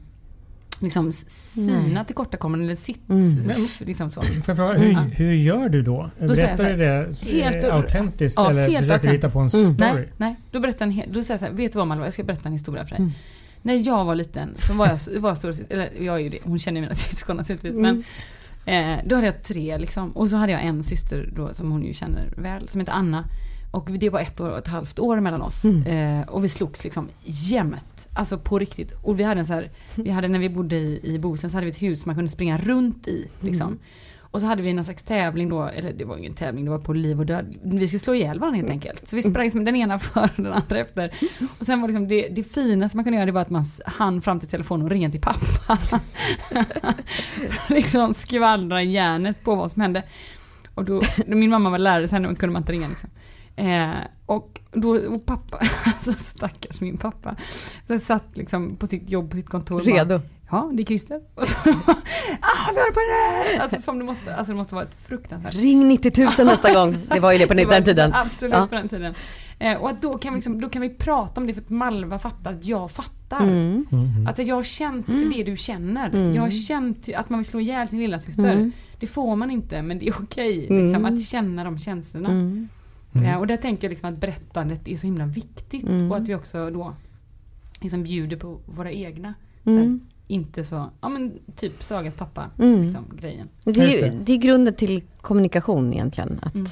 liksom 0.82 1.14
sina 1.14 2.06
tillkortakommanden 2.06 2.68
eller 2.68 2.76
sitt. 2.76 3.10
Mm. 3.10 3.68
Liksom 3.80 4.12
så. 4.12 4.22
För, 4.22 4.56
för, 4.56 4.76
hur, 4.76 4.94
hur 4.94 5.34
gör 5.34 5.70
du 5.70 5.82
då? 5.82 6.10
då 6.20 6.28
berättar 6.28 6.70
du 6.70 6.78
det 6.78 7.16
helt, 7.32 7.64
autentiskt 7.64 8.38
ja, 8.38 8.50
eller 8.50 8.80
försöker 8.80 9.08
du 9.08 9.14
hitta 9.14 9.30
på 9.30 9.40
en 9.40 9.48
mm. 9.48 9.74
story? 9.74 9.94
Nej, 9.94 10.10
nej, 10.18 10.36
då 10.52 10.60
berättar 10.60 10.86
en, 10.86 11.02
då 11.08 11.24
säger 11.24 11.34
jag 11.34 11.40
så 11.40 11.46
här, 11.46 11.54
vet 11.54 11.72
du 11.72 11.78
vad 11.78 11.88
Malva, 11.88 12.06
jag 12.06 12.14
ska 12.14 12.24
berätta 12.24 12.50
en 12.50 12.54
historia 12.54 12.84
för 12.86 12.90
dig. 12.90 13.00
Mm. 13.00 13.12
När 13.62 13.88
jag 13.88 14.06
var 14.06 14.16
liten 14.16 14.56
så 14.58 14.74
var 14.74 14.88
jag, 14.88 15.22
var 15.22 15.36
stor, 15.36 15.56
eller 15.70 15.90
jag 16.02 16.16
är 16.16 16.20
ju 16.20 16.30
det, 16.30 16.40
hon 16.44 16.60
känner 16.60 16.82
mina 16.82 16.96
syskon 16.96 17.38
naturligtvis. 17.38 17.78
Mm. 17.78 18.04
Men 18.66 18.98
eh, 18.98 19.06
då 19.06 19.16
hade 19.16 19.28
jag 19.28 19.44
tre 19.44 19.78
liksom. 19.78 20.12
Och 20.12 20.30
så 20.30 20.36
hade 20.36 20.52
jag 20.52 20.64
en 20.64 20.84
syster 20.84 21.30
då 21.36 21.54
som 21.54 21.72
hon 21.72 21.84
ju 21.84 21.94
känner 21.94 22.34
väl, 22.38 22.70
som 22.70 22.80
heter 22.80 22.94
Anna. 22.94 23.26
Och 23.72 23.92
det 23.92 24.10
var 24.10 24.20
ett 24.20 24.40
år 24.42 24.50
och 24.50 24.58
ett 24.58 24.68
halvt 24.68 25.00
år 25.00 25.20
mellan 25.20 25.42
oss. 25.42 25.64
Mm. 25.64 26.22
Eh, 26.22 26.28
och 26.28 26.44
vi 26.44 26.50
slogs 26.50 26.84
liksom 26.84 27.10
jämt. 27.24 27.95
Alltså 28.16 28.38
på 28.38 28.60
riktigt. 28.60 28.94
Och 29.02 29.20
vi 29.20 29.24
hade 29.24 29.40
en 29.40 29.46
så 29.46 29.54
här, 29.54 29.70
vi 29.96 30.10
hade 30.10 30.28
när 30.28 30.40
vi 30.40 30.50
bodde 30.50 30.76
i, 30.76 31.00
i 31.04 31.20
Bohuslän 31.20 31.50
så 31.50 31.58
hade 31.58 31.66
vi 31.66 31.72
ett 31.72 31.82
hus 31.82 32.06
man 32.06 32.16
kunde 32.16 32.32
springa 32.32 32.58
runt 32.58 33.08
i. 33.08 33.28
Liksom. 33.40 33.68
Mm. 33.68 33.80
Och 34.36 34.42
så 34.42 34.48
hade 34.48 34.62
vi 34.62 34.74
någon 34.74 34.86
slags 34.86 35.04
tävling 35.04 35.50
då, 35.50 35.64
eller 35.64 35.94
det 35.94 36.06
var 36.06 36.18
ingen 36.18 36.34
tävling, 36.34 36.66
det 36.66 36.72
var 36.72 36.80
på 36.80 36.94
liv 36.94 37.20
och 37.20 37.26
död. 37.26 37.56
Vi 37.64 37.88
skulle 37.88 38.00
slå 38.00 38.14
ihjäl 38.14 38.40
varandra 38.40 38.58
helt 38.58 38.70
enkelt. 38.70 39.08
Så 39.08 39.16
vi 39.16 39.22
sprang 39.22 39.44
liksom 39.44 39.66
den 39.66 39.76
ena 39.76 40.00
före 40.14 40.30
den 40.36 40.54
andra 40.54 40.78
efter. 40.78 41.14
Och 41.60 41.66
sen 41.66 41.82
var 41.82 41.88
liksom 41.88 42.08
det, 42.08 42.28
det 42.30 42.44
finaste 42.44 42.98
man 42.98 43.04
kunde 43.04 43.18
göra 43.18 43.26
det 43.26 43.32
var 43.32 43.42
att 43.42 43.50
man 43.50 43.66
hann 43.86 44.22
fram 44.22 44.40
till 44.40 44.50
telefonen 44.50 44.86
och 44.86 44.92
ringa 44.92 45.12
till 45.12 45.22
pappa. 45.22 46.00
liksom 47.70 48.14
skvallra 48.14 48.84
järnet 48.84 49.44
på 49.44 49.56
vad 49.56 49.72
som 49.72 49.82
hände. 49.82 50.04
Och 50.74 50.86
då, 50.86 51.02
min 51.28 51.50
mamma 51.50 51.70
var 51.70 51.78
lärare, 51.78 52.08
sen 52.08 52.36
kunde 52.36 52.54
man 52.54 52.62
inte 52.62 52.72
ringa 52.72 52.88
liksom. 52.88 53.10
Eh, 53.56 53.96
och 54.26 54.62
då, 54.72 54.90
och 54.90 55.26
pappa, 55.26 55.60
alltså 55.86 56.14
stackars 56.14 56.82
min 56.82 56.98
pappa, 56.98 57.36
så 57.88 58.00
satt 58.00 58.38
liksom 58.38 58.76
på 58.76 58.88
sitt 58.88 59.10
jobb, 59.10 59.30
på 59.30 59.38
sitt 59.38 59.50
kontor. 59.50 59.82
Redo? 59.82 60.18
Bara, 60.18 60.22
ja, 60.52 60.72
det 60.74 60.84
är 60.84 60.86
Christer. 60.86 61.22
Och 61.36 61.48
så, 61.48 61.58
ah, 62.40 62.70
vi 62.70 62.94
på 62.94 63.00
det! 63.00 63.60
Alltså, 63.60 63.82
som 63.82 64.00
det, 64.00 64.06
måste, 64.06 64.36
alltså 64.36 64.54
det 64.54 64.58
måste 64.58 64.76
vara 64.76 64.86
ett 64.86 64.98
fruktansvärt... 65.08 65.54
Ring 65.54 65.88
90 65.88 66.12
000 66.18 66.32
nästa 66.48 66.74
gång. 66.74 66.98
Det 67.14 67.20
var 67.20 67.32
ju 67.32 67.38
det 67.38 67.48
på 67.48 67.54
det 67.54 67.66
den 67.66 67.84
tiden. 67.84 68.14
Absolut 68.14 68.56
ja. 68.56 68.68
på 68.68 68.76
den 68.76 68.90
tiden. 68.90 69.14
Eh, 69.60 69.78
och 69.78 69.90
att 69.90 70.02
då 70.02 70.14
kan, 70.14 70.34
vi 70.34 70.38
liksom, 70.38 70.62
då 70.62 70.70
kan 70.70 70.82
vi 70.82 70.90
prata 70.90 71.42
om 71.42 71.48
det 71.48 71.54
för 71.54 71.62
att 71.62 71.70
Malva 71.70 72.20
fattar 72.20 72.54
att 72.54 72.66
jag 72.66 72.92
fattar. 72.92 73.42
Mm. 73.42 73.86
Mm. 73.92 74.28
Att 74.28 74.38
jag 74.38 74.56
har 74.56 74.64
känt 74.64 75.08
mm. 75.08 75.32
det 75.36 75.44
du 75.44 75.58
känner. 75.58 76.10
Mm. 76.10 76.36
Jag 76.36 76.42
har 76.42 76.50
känt 76.50 77.10
att 77.16 77.30
man 77.30 77.40
vill 77.40 77.48
slå 77.48 77.60
ihjäl 77.60 77.88
sin 77.88 78.00
lilla 78.00 78.20
syster. 78.20 78.54
Mm. 78.54 78.72
Det 79.00 79.08
får 79.08 79.36
man 79.36 79.52
inte 79.52 79.82
men 79.82 80.00
det 80.00 80.08
är 80.08 80.14
okej 80.24 80.68
liksom, 80.70 81.06
att 81.06 81.26
känna 81.26 81.64
de 81.64 81.80
känslorna. 81.80 82.30
Mm. 83.16 83.30
Ja, 83.30 83.38
och 83.38 83.48
där 83.48 83.58
tänker 83.58 83.88
jag 83.88 83.90
liksom 83.90 84.10
att 84.14 84.20
berättandet 84.20 84.88
är 84.88 84.98
så 84.98 85.08
himla 85.08 85.26
viktigt 85.26 85.84
mm. 85.88 86.12
och 86.12 86.18
att 86.18 86.28
vi 86.28 86.36
också 86.36 86.70
då 86.70 86.96
liksom 87.82 88.04
bjuder 88.04 88.38
på 88.38 88.60
våra 88.66 88.92
egna. 88.92 89.34
Mm. 89.64 89.80
Här, 89.80 90.00
inte 90.28 90.64
så, 90.64 90.90
ja 91.02 91.10
men 91.10 91.40
typ 91.56 91.84
Sagas 91.84 92.16
pappa, 92.16 92.50
mm. 92.60 92.84
liksom, 92.84 93.06
grejen. 93.16 93.50
Det 93.64 94.02
är, 94.02 94.20
det 94.26 94.34
är 94.34 94.38
grunden 94.38 94.74
till 94.74 95.04
kommunikation 95.22 95.94
egentligen. 95.94 96.40
Att 96.42 96.56
mm. 96.56 96.68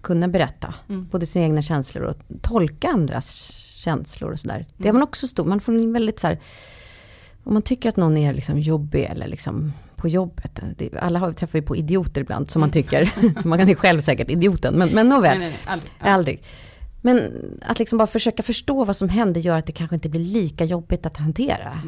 kunna 0.00 0.28
berätta 0.28 0.74
mm. 0.88 1.08
både 1.10 1.26
sina 1.26 1.44
egna 1.44 1.62
känslor 1.62 2.04
och 2.04 2.16
tolka 2.40 2.88
andras 2.88 3.32
känslor 3.76 4.32
och 4.32 4.38
sådär. 4.38 4.66
Det 4.76 4.88
har 4.88 4.92
man 4.92 5.02
också 5.02 5.26
stor, 5.26 5.44
man 5.44 5.60
får 5.60 5.72
en 5.72 5.92
väldigt 5.92 6.20
så 6.20 6.26
här, 6.26 6.38
om 7.44 7.52
man 7.52 7.62
tycker 7.62 7.88
att 7.88 7.96
någon 7.96 8.16
är 8.16 8.32
liksom 8.32 8.60
jobbig 8.60 9.04
eller 9.04 9.28
liksom 9.28 9.72
på 10.02 10.08
jobbet. 10.08 10.60
Alla 11.00 11.18
har, 11.18 11.32
träffar 11.32 11.58
ju 11.58 11.64
på 11.64 11.76
idioter 11.76 12.20
ibland 12.20 12.50
som 12.50 12.60
man 12.60 12.70
mm. 12.70 12.72
tycker. 12.72 13.12
man 13.48 13.58
kan 13.58 13.68
ju 13.68 13.74
själv 13.74 14.00
säkert 14.00 14.30
idioten, 14.30 14.74
men, 14.74 14.88
men 14.88 15.08
nåväl. 15.08 15.38
Nej, 15.38 15.48
nej, 15.48 15.58
aldrig, 15.64 15.92
aldrig. 15.98 16.42
Men 17.00 17.20
att 17.62 17.78
liksom 17.78 17.98
bara 17.98 18.06
försöka 18.06 18.42
förstå 18.42 18.84
vad 18.84 18.96
som 18.96 19.08
händer 19.08 19.40
gör 19.40 19.58
att 19.58 19.66
det 19.66 19.72
kanske 19.72 19.94
inte 19.94 20.08
blir 20.08 20.20
lika 20.20 20.64
jobbigt 20.64 21.06
att 21.06 21.16
hantera. 21.16 21.82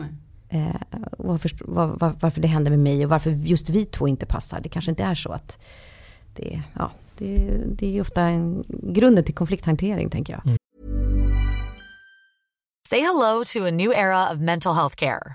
Eh, 0.48 0.74
varför, 1.18 1.50
var, 1.61 2.14
varför 2.20 2.40
det 2.40 2.48
händer 2.48 2.70
med 2.70 2.81
mig 2.81 3.05
och 3.05 3.11
varför 3.11 3.31
just 3.31 3.70
vi 3.70 3.85
två 3.85 4.09
inte 4.09 4.27
passar. 4.27 4.61
Det 4.61 4.68
kanske 4.68 4.90
inte 4.90 5.03
är 5.03 5.14
så 5.14 5.33
att 5.33 5.59
det, 6.35 6.62
ja, 6.74 6.90
det, 7.18 7.61
det 7.79 7.96
är 7.96 8.00
ofta 8.00 8.22
en, 8.22 8.64
grunden 8.68 9.24
till 9.24 9.35
konflikthantering 9.35 10.11
tänker 10.11 10.33
jag. 10.33 10.46
Mm. 10.46 10.57
Say 12.88 13.00
hello 13.00 13.44
to 13.44 13.66
a 13.66 13.70
new 13.70 13.92
era 13.92 14.33
of 14.33 14.38
mental 14.38 14.74
health 14.74 14.96
care. 14.96 15.35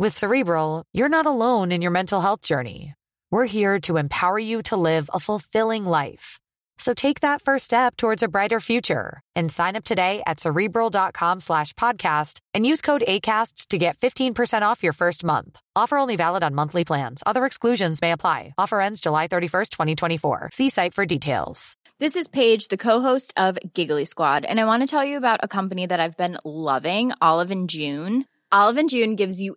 With 0.00 0.16
Cerebral, 0.16 0.84
you're 0.92 1.08
not 1.08 1.26
alone 1.26 1.72
in 1.72 1.82
your 1.82 1.90
mental 1.90 2.20
health 2.20 2.42
journey. 2.42 2.94
We're 3.32 3.46
here 3.46 3.80
to 3.80 3.96
empower 3.96 4.38
you 4.38 4.62
to 4.70 4.76
live 4.76 5.10
a 5.12 5.18
fulfilling 5.18 5.84
life. 5.84 6.38
So 6.78 6.94
take 6.94 7.22
that 7.22 7.42
first 7.42 7.64
step 7.64 7.96
towards 7.96 8.22
a 8.22 8.28
brighter 8.28 8.60
future 8.60 9.20
and 9.34 9.50
sign 9.50 9.74
up 9.74 9.82
today 9.82 10.22
at 10.24 10.38
cerebral.com 10.38 11.40
slash 11.40 11.72
podcast 11.72 12.38
and 12.54 12.64
use 12.64 12.80
code 12.80 13.02
ACasts 13.08 13.66
to 13.70 13.76
get 13.78 13.98
15% 13.98 14.62
off 14.62 14.84
your 14.84 14.92
first 14.92 15.24
month. 15.24 15.60
Offer 15.74 15.98
only 15.98 16.14
valid 16.14 16.44
on 16.44 16.54
monthly 16.54 16.84
plans. 16.84 17.24
Other 17.26 17.44
exclusions 17.44 18.00
may 18.00 18.12
apply. 18.12 18.54
Offer 18.56 18.80
ends 18.80 19.00
July 19.00 19.26
31st, 19.26 19.70
2024. 19.70 20.50
See 20.52 20.70
site 20.70 20.94
for 20.94 21.06
details. 21.06 21.76
This 21.98 22.14
is 22.14 22.28
Paige, 22.28 22.68
the 22.68 22.76
co-host 22.76 23.34
of 23.36 23.58
Giggly 23.74 24.04
Squad, 24.04 24.44
and 24.44 24.60
I 24.60 24.64
want 24.64 24.84
to 24.84 24.86
tell 24.86 25.04
you 25.04 25.16
about 25.16 25.40
a 25.42 25.48
company 25.48 25.86
that 25.86 25.98
I've 25.98 26.16
been 26.16 26.38
loving, 26.44 27.10
Olive 27.20 27.50
and 27.50 27.68
June. 27.68 28.26
Olive 28.50 28.78
and 28.78 28.88
June 28.88 29.14
gives 29.14 29.42
you 29.42 29.56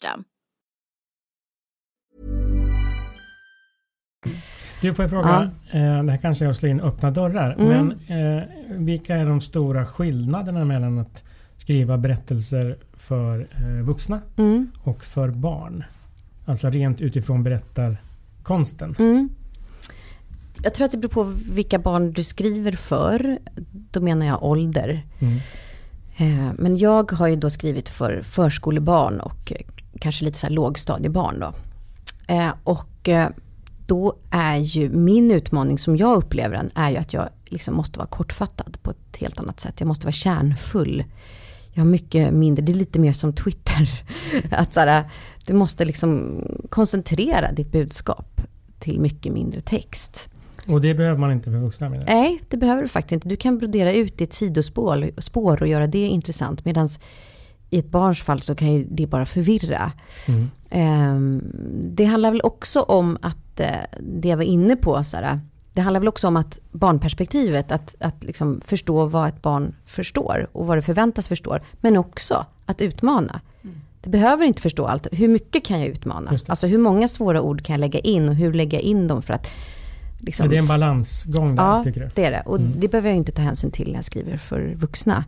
System. 0.00 0.24
Du, 4.82 4.94
får 4.94 5.02
jag 5.02 5.10
fråga, 5.10 5.50
ja. 5.72 5.78
Eh, 5.78 6.04
det 6.04 6.10
här 6.10 6.18
kanske 6.18 6.44
är 6.44 6.48
att 6.48 6.56
slå 6.56 6.68
in 6.68 6.80
öppna 6.80 7.10
dörrar, 7.10 7.56
mm. 7.58 7.68
men 7.68 8.38
eh, 8.38 8.44
vilka 8.68 9.16
är 9.16 9.26
de 9.26 9.40
stora 9.40 9.86
skillnaderna 9.86 10.64
mellan 10.64 10.98
att 10.98 11.24
skriva 11.56 11.98
berättelser 11.98 12.78
för 12.92 13.48
eh, 13.50 13.84
vuxna 13.84 14.20
mm. 14.36 14.70
och 14.82 15.04
för 15.04 15.28
barn? 15.28 15.84
Alltså 16.44 16.70
rent 16.70 17.00
utifrån 17.00 17.42
berättarkonsten. 17.42 18.94
Mm. 18.98 19.28
Jag 20.62 20.74
tror 20.74 20.84
att 20.84 20.92
det 20.92 20.98
beror 20.98 21.10
på 21.10 21.24
vilka 21.54 21.78
barn 21.78 22.12
du 22.12 22.24
skriver 22.24 22.72
för. 22.72 23.38
Då 23.90 24.00
menar 24.00 24.26
jag 24.26 24.42
ålder. 24.42 25.02
Mm. 25.18 25.38
Eh, 26.20 26.52
men 26.58 26.76
jag 26.76 27.12
har 27.12 27.28
ju 27.28 27.36
då 27.36 27.50
skrivit 27.50 27.88
för 27.88 28.22
förskolebarn 28.22 29.20
och 29.20 29.52
kanske 30.00 30.24
lite 30.24 30.38
så 30.38 30.46
här 30.46 30.54
lågstadiebarn 30.54 31.40
då. 31.40 31.52
Eh, 32.34 32.52
och 32.64 33.08
eh, 33.08 33.28
då 33.86 34.16
är 34.30 34.56
ju 34.56 34.88
min 34.88 35.30
utmaning 35.30 35.78
som 35.78 35.96
jag 35.96 36.16
upplever 36.16 36.56
den, 36.56 36.70
är 36.74 36.90
ju 36.90 36.96
att 36.96 37.12
jag 37.12 37.28
liksom 37.44 37.74
måste 37.74 37.98
vara 37.98 38.08
kortfattad 38.08 38.78
på 38.82 38.90
ett 38.90 39.16
helt 39.20 39.40
annat 39.40 39.60
sätt. 39.60 39.74
Jag 39.78 39.86
måste 39.86 40.06
vara 40.06 40.12
kärnfull. 40.12 41.04
Jag 41.72 41.82
har 41.82 41.90
mycket 41.90 42.34
mindre, 42.34 42.64
det 42.64 42.72
är 42.72 42.74
lite 42.74 42.98
mer 42.98 43.12
som 43.12 43.32
Twitter. 43.32 44.02
att 44.50 44.74
så 44.74 44.80
här, 44.80 45.10
du 45.46 45.54
måste 45.54 45.84
liksom 45.84 46.42
koncentrera 46.68 47.52
ditt 47.52 47.72
budskap 47.72 48.40
till 48.78 49.00
mycket 49.00 49.32
mindre 49.32 49.60
text. 49.60 50.28
Och 50.68 50.80
det 50.80 50.94
behöver 50.94 51.18
man 51.18 51.32
inte 51.32 51.50
för 51.50 51.58
vuxna? 51.58 51.88
Menar. 51.88 52.04
Nej, 52.06 52.42
det 52.48 52.56
behöver 52.56 52.82
du 52.82 52.88
faktiskt 52.88 53.12
inte. 53.12 53.28
Du 53.28 53.36
kan 53.36 53.58
brodera 53.58 53.92
ut 53.92 54.18
ditt 54.18 54.32
sidospår 54.32 55.10
spår 55.20 55.62
och 55.62 55.68
göra 55.68 55.86
det 55.86 56.06
intressant. 56.06 56.64
Medan 56.64 56.88
i 57.70 57.78
ett 57.78 57.90
barns 57.90 58.22
fall 58.22 58.42
så 58.42 58.54
kan 58.54 58.72
ju 58.72 58.86
det 58.90 59.06
bara 59.06 59.26
förvirra. 59.26 59.92
Mm. 60.26 60.50
Eh, 60.70 61.42
det 61.72 62.04
handlar 62.04 62.30
väl 62.30 62.40
också 62.44 62.82
om 62.82 63.18
att, 63.22 63.60
eh, 63.60 63.68
det 64.00 64.28
jag 64.28 64.36
var 64.36 64.44
inne 64.44 64.76
på, 64.76 65.04
så 65.04 65.16
det 65.72 65.80
handlar 65.80 66.00
väl 66.00 66.08
också 66.08 66.28
om 66.28 66.36
att 66.36 66.58
barnperspektivet, 66.70 67.72
att, 67.72 67.94
att 68.00 68.24
liksom 68.24 68.60
förstå 68.64 69.04
vad 69.06 69.28
ett 69.28 69.42
barn 69.42 69.74
förstår 69.86 70.48
och 70.52 70.66
vad 70.66 70.78
det 70.78 70.82
förväntas 70.82 71.28
förstå. 71.28 71.58
Men 71.80 71.96
också 71.96 72.46
att 72.66 72.80
utmana. 72.80 73.40
Mm. 73.62 73.80
Det 74.00 74.08
behöver 74.08 74.44
inte 74.44 74.62
förstå 74.62 74.86
allt. 74.86 75.06
Hur 75.12 75.28
mycket 75.28 75.64
kan 75.64 75.80
jag 75.80 75.88
utmana? 75.88 76.30
Alltså 76.48 76.66
hur 76.66 76.78
många 76.78 77.08
svåra 77.08 77.42
ord 77.42 77.64
kan 77.64 77.74
jag 77.74 77.80
lägga 77.80 77.98
in 77.98 78.28
och 78.28 78.34
hur 78.34 78.52
lägger 78.52 78.78
jag 78.78 78.82
in 78.82 79.08
dem 79.08 79.22
för 79.22 79.34
att 79.34 79.50
Liksom, 80.22 80.48
det 80.48 80.56
är 80.56 80.58
en 80.58 80.66
balansgång 80.66 81.56
där, 81.56 81.62
ja, 81.62 81.84
tycker 81.84 82.00
du? 82.00 82.10
det 82.14 82.24
är 82.24 82.30
det. 82.30 82.42
Och 82.46 82.56
mm. 82.56 82.72
det 82.78 82.88
behöver 82.88 83.08
jag 83.08 83.16
inte 83.16 83.32
ta 83.32 83.42
hänsyn 83.42 83.70
till 83.70 83.88
när 83.88 83.94
jag 83.94 84.04
skriver 84.04 84.36
för 84.36 84.74
vuxna. 84.76 85.24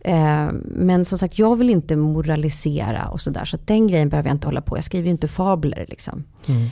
Eh, 0.00 0.48
men 0.64 1.04
som 1.04 1.18
sagt, 1.18 1.38
jag 1.38 1.56
vill 1.56 1.70
inte 1.70 1.96
moralisera 1.96 3.08
och 3.08 3.20
sådär. 3.20 3.44
Så 3.44 3.58
den 3.64 3.86
grejen 3.86 4.08
behöver 4.08 4.28
jag 4.28 4.34
inte 4.34 4.46
hålla 4.46 4.60
på. 4.60 4.76
Jag 4.76 4.84
skriver 4.84 5.04
ju 5.04 5.10
inte 5.10 5.28
fabler 5.28 5.86
liksom. 5.88 6.24
Mm. 6.48 6.68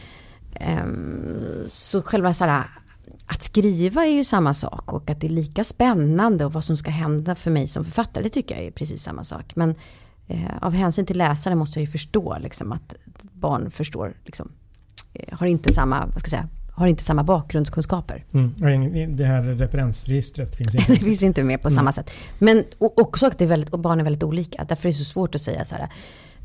Eh, 0.53 1.67
så 1.67 2.03
själva 2.03 2.35
såhär, 2.35 2.65
att 3.27 3.43
skriva 3.43 4.07
är 4.07 4.11
ju 4.11 4.25
samma 4.25 4.55
sak. 4.55 4.93
Och 4.93 5.11
att 5.11 5.21
det 5.21 5.27
är 5.27 5.31
lika 5.31 5.65
spännande 5.65 6.45
och 6.45 6.53
vad 6.53 6.65
som 6.65 6.77
ska 6.77 6.91
hända 6.91 7.35
för 7.35 7.51
mig 7.51 7.69
som 7.69 7.85
författare. 7.85 8.25
Det 8.25 8.31
tycker 8.31 8.57
jag 8.57 8.65
är 8.65 8.71
precis 8.71 9.03
samma 9.03 9.25
sak. 9.25 9.57
Men 9.57 9.75
eh, 10.27 10.57
av 10.61 10.73
hänsyn 10.73 11.07
till 11.07 11.19
läsaren 11.19 11.59
måste 11.59 11.79
jag 11.79 11.87
ju 11.87 11.93
förstå 11.93 12.37
liksom, 12.41 12.73
att 12.73 12.95
barn 13.33 13.71
förstår. 13.71 14.17
Liksom, 14.25 14.53
eh, 15.15 15.39
har 15.39 15.47
inte 15.47 15.75
samma, 15.75 16.07
vad 16.07 16.21
ska 16.21 16.21
jag 16.21 16.31
säga, 16.31 16.49
har 16.79 16.87
inte 16.87 17.03
samma 17.03 17.23
bakgrundskunskaper. 17.23 18.25
Mm. 18.33 19.17
Det 19.17 19.25
här 19.25 19.43
referensregistret 19.43 20.57
finns 20.57 20.75
inte. 20.75 20.93
det 20.93 20.99
finns 20.99 21.23
inte 21.23 21.45
med 21.45 21.63
på 21.63 21.69
mm. 21.69 21.77
samma 21.77 21.93
sätt. 21.93 22.11
Men 22.39 22.65
också 22.79 23.27
att 23.27 23.39
det 23.39 23.45
är 23.45 23.49
väldigt, 23.49 23.73
och 23.73 23.79
barn 23.79 24.01
är 24.01 24.05
väldigt 24.05 24.23
olika. 24.23 24.65
Därför 24.65 24.89
är 24.89 24.93
det 24.93 24.99
så 24.99 25.05
svårt 25.05 25.35
att 25.35 25.41
säga 25.41 25.65
så 25.65 25.75
här. 25.75 25.89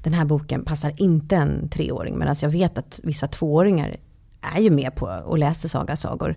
Den 0.03 0.13
här 0.13 0.25
boken 0.25 0.65
passar 0.65 0.93
inte 0.97 1.35
en 1.35 1.69
treåring. 1.69 2.15
Men 2.17 2.27
alltså 2.27 2.45
jag 2.45 2.51
vet 2.51 2.77
att 2.77 2.99
vissa 3.03 3.27
tvååringar 3.27 3.97
är 4.41 4.61
ju 4.61 4.69
med 4.69 4.95
på 4.95 5.05
och 5.05 5.37
läser 5.37 5.69
sagasagor. 5.69 6.35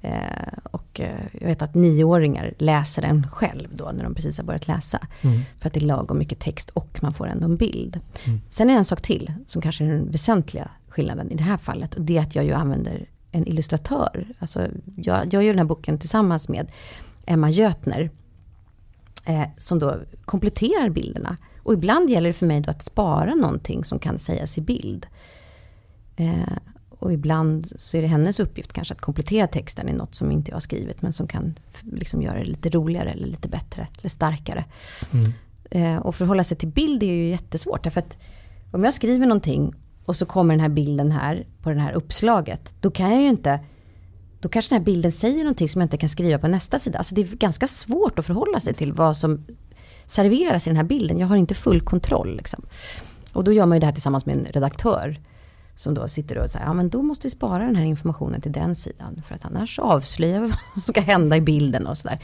Eh, 0.00 0.58
och 0.62 1.00
eh, 1.00 1.20
jag 1.32 1.48
vet 1.48 1.62
att 1.62 1.74
nioåringar 1.74 2.54
läser 2.58 3.02
den 3.02 3.26
själv 3.30 3.68
då 3.74 3.90
när 3.94 4.04
de 4.04 4.14
precis 4.14 4.36
har 4.36 4.44
börjat 4.44 4.68
läsa. 4.68 5.06
Mm. 5.22 5.40
För 5.58 5.66
att 5.66 5.74
det 5.74 5.80
är 5.80 5.86
lagom 5.86 6.18
mycket 6.18 6.40
text 6.40 6.70
och 6.70 6.98
man 7.02 7.14
får 7.14 7.26
ändå 7.26 7.44
en 7.44 7.56
bild. 7.56 8.00
Mm. 8.24 8.40
Sen 8.50 8.70
är 8.70 8.74
det 8.74 8.78
en 8.78 8.84
sak 8.84 9.02
till 9.02 9.32
som 9.46 9.62
kanske 9.62 9.84
är 9.84 9.88
den 9.88 10.10
väsentliga 10.10 10.70
skillnaden 10.88 11.30
i 11.30 11.34
det 11.34 11.42
här 11.42 11.56
fallet. 11.56 11.94
Och 11.94 12.00
det 12.00 12.18
är 12.18 12.22
att 12.22 12.34
jag 12.34 12.44
ju 12.44 12.52
använder 12.52 13.06
en 13.32 13.46
illustratör. 13.46 14.26
Alltså, 14.38 14.68
jag, 14.96 15.34
jag 15.34 15.42
gör 15.42 15.52
den 15.52 15.58
här 15.58 15.64
boken 15.64 15.98
tillsammans 15.98 16.48
med 16.48 16.70
Emma 17.26 17.50
Götner. 17.50 18.10
Eh, 19.24 19.44
som 19.56 19.78
då 19.78 19.96
kompletterar 20.24 20.90
bilderna. 20.90 21.36
Och 21.62 21.72
ibland 21.72 22.10
gäller 22.10 22.28
det 22.28 22.32
för 22.32 22.46
mig 22.46 22.60
då 22.60 22.70
att 22.70 22.84
spara 22.84 23.34
någonting 23.34 23.84
som 23.84 23.98
kan 23.98 24.18
sägas 24.18 24.58
i 24.58 24.60
bild. 24.60 25.06
Eh, 26.16 26.56
och 26.88 27.12
ibland 27.12 27.72
så 27.76 27.96
är 27.96 28.02
det 28.02 28.08
hennes 28.08 28.40
uppgift 28.40 28.72
kanske 28.72 28.94
att 28.94 29.00
komplettera 29.00 29.46
texten 29.46 29.88
i 29.88 29.92
något 29.92 30.14
som 30.14 30.32
inte 30.32 30.50
jag 30.50 30.56
har 30.56 30.60
skrivit. 30.60 31.02
Men 31.02 31.12
som 31.12 31.26
kan 31.26 31.58
liksom 31.92 32.22
göra 32.22 32.38
det 32.38 32.44
lite 32.44 32.70
roligare 32.70 33.10
eller 33.10 33.26
lite 33.26 33.48
bättre 33.48 33.88
eller 33.98 34.08
starkare. 34.08 34.64
Mm. 35.12 35.32
Eh, 35.70 35.96
och 35.96 36.14
förhålla 36.14 36.44
sig 36.44 36.56
till 36.56 36.68
bild 36.68 37.02
är 37.02 37.12
ju 37.12 37.28
jättesvårt. 37.28 37.84
Därför 37.84 38.00
att 38.00 38.16
om 38.70 38.84
jag 38.84 38.94
skriver 38.94 39.26
någonting 39.26 39.74
och 40.04 40.16
så 40.16 40.26
kommer 40.26 40.54
den 40.54 40.60
här 40.60 40.68
bilden 40.68 41.12
här 41.12 41.46
på 41.62 41.70
det 41.70 41.80
här 41.80 41.92
uppslaget. 41.92 42.74
Då 42.80 42.90
kan 42.90 43.10
jag 43.10 43.20
ju 43.20 43.28
inte, 43.28 43.60
då 44.40 44.48
kanske 44.48 44.74
den 44.74 44.80
här 44.80 44.84
bilden 44.84 45.12
säger 45.12 45.38
någonting 45.38 45.68
som 45.68 45.80
jag 45.80 45.86
inte 45.86 45.96
kan 45.96 46.08
skriva 46.08 46.38
på 46.38 46.48
nästa 46.48 46.78
sida. 46.78 46.98
Alltså 46.98 47.14
det 47.14 47.20
är 47.20 47.36
ganska 47.36 47.66
svårt 47.66 48.18
att 48.18 48.26
förhålla 48.26 48.60
sig 48.60 48.74
till 48.74 48.92
vad 48.92 49.16
som 49.16 49.44
serveras 50.06 50.66
i 50.66 50.70
den 50.70 50.76
här 50.76 50.84
bilden. 50.84 51.18
Jag 51.18 51.26
har 51.26 51.36
inte 51.36 51.54
full 51.54 51.80
kontroll. 51.80 52.36
Liksom. 52.36 52.64
Och 53.32 53.44
då 53.44 53.52
gör 53.52 53.66
man 53.66 53.76
ju 53.76 53.80
det 53.80 53.86
här 53.86 53.92
tillsammans 53.92 54.26
med 54.26 54.36
en 54.36 54.44
redaktör. 54.44 55.20
Som 55.76 55.94
då 55.94 56.08
sitter 56.08 56.38
och 56.38 56.50
säger, 56.50 56.66
ja 56.66 56.72
men 56.72 56.88
då 56.88 57.02
måste 57.02 57.26
vi 57.26 57.30
spara 57.30 57.64
den 57.64 57.76
här 57.76 57.84
informationen 57.84 58.40
till 58.40 58.52
den 58.52 58.76
sidan. 58.76 59.22
För 59.26 59.34
att 59.34 59.44
annars 59.44 59.78
avslöjar 59.78 60.40
vi 60.40 60.46
vad 60.74 60.84
som 60.84 60.92
ska 60.92 61.00
hända 61.00 61.36
i 61.36 61.40
bilden 61.40 61.86
och 61.86 61.98
sådär 61.98 62.18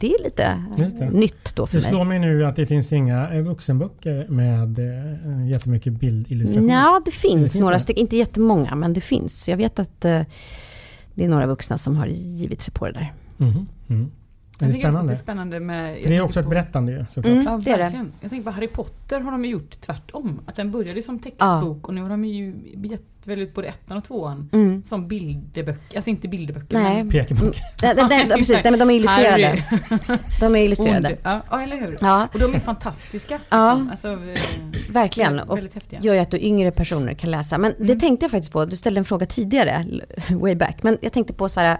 det 0.00 0.14
är 0.14 0.24
lite 0.24 0.60
det. 0.98 1.10
nytt 1.10 1.54
då 1.54 1.66
för 1.66 1.74
mig. 1.76 1.82
Det 1.82 1.88
slår 1.88 2.04
mig 2.04 2.18
nu 2.18 2.44
att 2.44 2.56
det 2.56 2.66
finns 2.66 2.92
inga 2.92 3.30
eh, 3.32 3.42
vuxenböcker 3.42 4.26
med 4.28 4.78
äh, 4.78 5.48
jättemycket 5.50 5.92
bildillustrationer. 5.92 6.74
Ja, 6.74 7.02
det 7.04 7.10
finns, 7.10 7.34
det 7.34 7.40
finns 7.40 7.54
några 7.54 7.78
stycken, 7.78 8.00
inte 8.00 8.16
jättemånga, 8.16 8.74
men 8.74 8.92
det 8.92 9.00
finns. 9.00 9.48
Jag 9.48 9.56
vet 9.56 9.78
att 9.78 10.00
det 10.00 11.24
är 11.24 11.28
några 11.28 11.46
vuxna 11.46 11.78
som 11.78 11.96
har 11.96 12.06
givit 12.06 12.62
sig 12.62 12.74
på 12.74 12.86
det 12.86 12.92
där. 12.92 13.12
Mm. 13.38 13.66
Mm. 13.88 14.10
Det 14.58 14.64
är 14.64 14.68
jag 14.68 14.78
spännande. 14.78 15.12
Det 15.12 15.14
är 15.14 15.16
spännande 15.16 15.60
med... 15.60 15.94
Det 15.94 16.16
är 16.16 16.20
också 16.20 16.40
ett 16.40 16.48
berättande 16.48 16.92
ju 16.92 17.04
såklart. 17.04 17.26
Mm, 17.26 17.42
ja, 17.44 17.56
verkligen. 17.56 18.12
Jag 18.20 18.30
tänker 18.30 18.44
på 18.44 18.50
Harry 18.50 18.68
Potter 18.68 19.20
har 19.20 19.32
de 19.32 19.44
ju 19.44 19.50
gjort 19.50 19.80
tvärtom. 19.80 20.40
Att 20.46 20.56
den 20.56 20.70
började 20.70 21.02
som 21.02 21.18
textbok 21.18 21.38
ja. 21.40 21.78
och 21.82 21.94
nu 21.94 22.02
har 22.02 22.08
de 22.08 22.24
ju 22.24 22.54
gett 22.84 23.02
väl 23.24 23.38
ut 23.38 23.54
både 23.54 23.68
ettan 23.68 23.96
och 23.96 24.04
tvåan 24.04 24.48
mm. 24.52 24.82
som 24.86 25.08
bilderböcker. 25.08 25.96
Alltså 25.96 26.10
inte 26.10 26.28
bilderböcker 26.28 26.78
nej. 26.78 26.94
men... 26.94 27.10
Pekeböcker. 27.10 27.60
Nej, 27.82 27.94
nej, 27.96 28.06
nej, 28.08 28.38
precis, 28.38 28.60
nej, 28.64 28.70
men 28.70 28.80
de 28.80 28.90
är 28.90 28.94
illustrerade. 28.94 29.64
De 30.40 30.56
är 30.56 30.62
illustrerade. 30.64 31.16
Ja, 31.22 31.62
eller 31.62 31.76
hur. 31.76 31.98
Ja. 32.00 32.28
Och 32.32 32.38
de 32.38 32.54
är 32.54 32.60
fantastiska. 32.60 33.40
Ja. 33.48 33.74
Liksom. 33.74 33.90
Alltså, 33.90 34.08
eh, 34.08 34.92
Verkligen. 34.92 35.40
Och 35.40 35.58
gör 36.00 36.14
ju 36.14 36.20
att 36.20 36.34
yngre 36.34 36.70
personer 36.70 37.14
kan 37.14 37.30
läsa. 37.30 37.58
Men 37.58 37.72
mm. 37.72 37.86
det 37.86 38.00
tänkte 38.00 38.24
jag 38.24 38.30
faktiskt 38.30 38.52
på. 38.52 38.64
Du 38.64 38.76
ställde 38.76 39.00
en 39.00 39.04
fråga 39.04 39.26
tidigare, 39.26 39.86
way 40.30 40.54
back. 40.54 40.82
Men 40.82 40.98
jag 41.00 41.12
tänkte 41.12 41.32
på 41.32 41.48
så 41.48 41.60
här, 41.60 41.78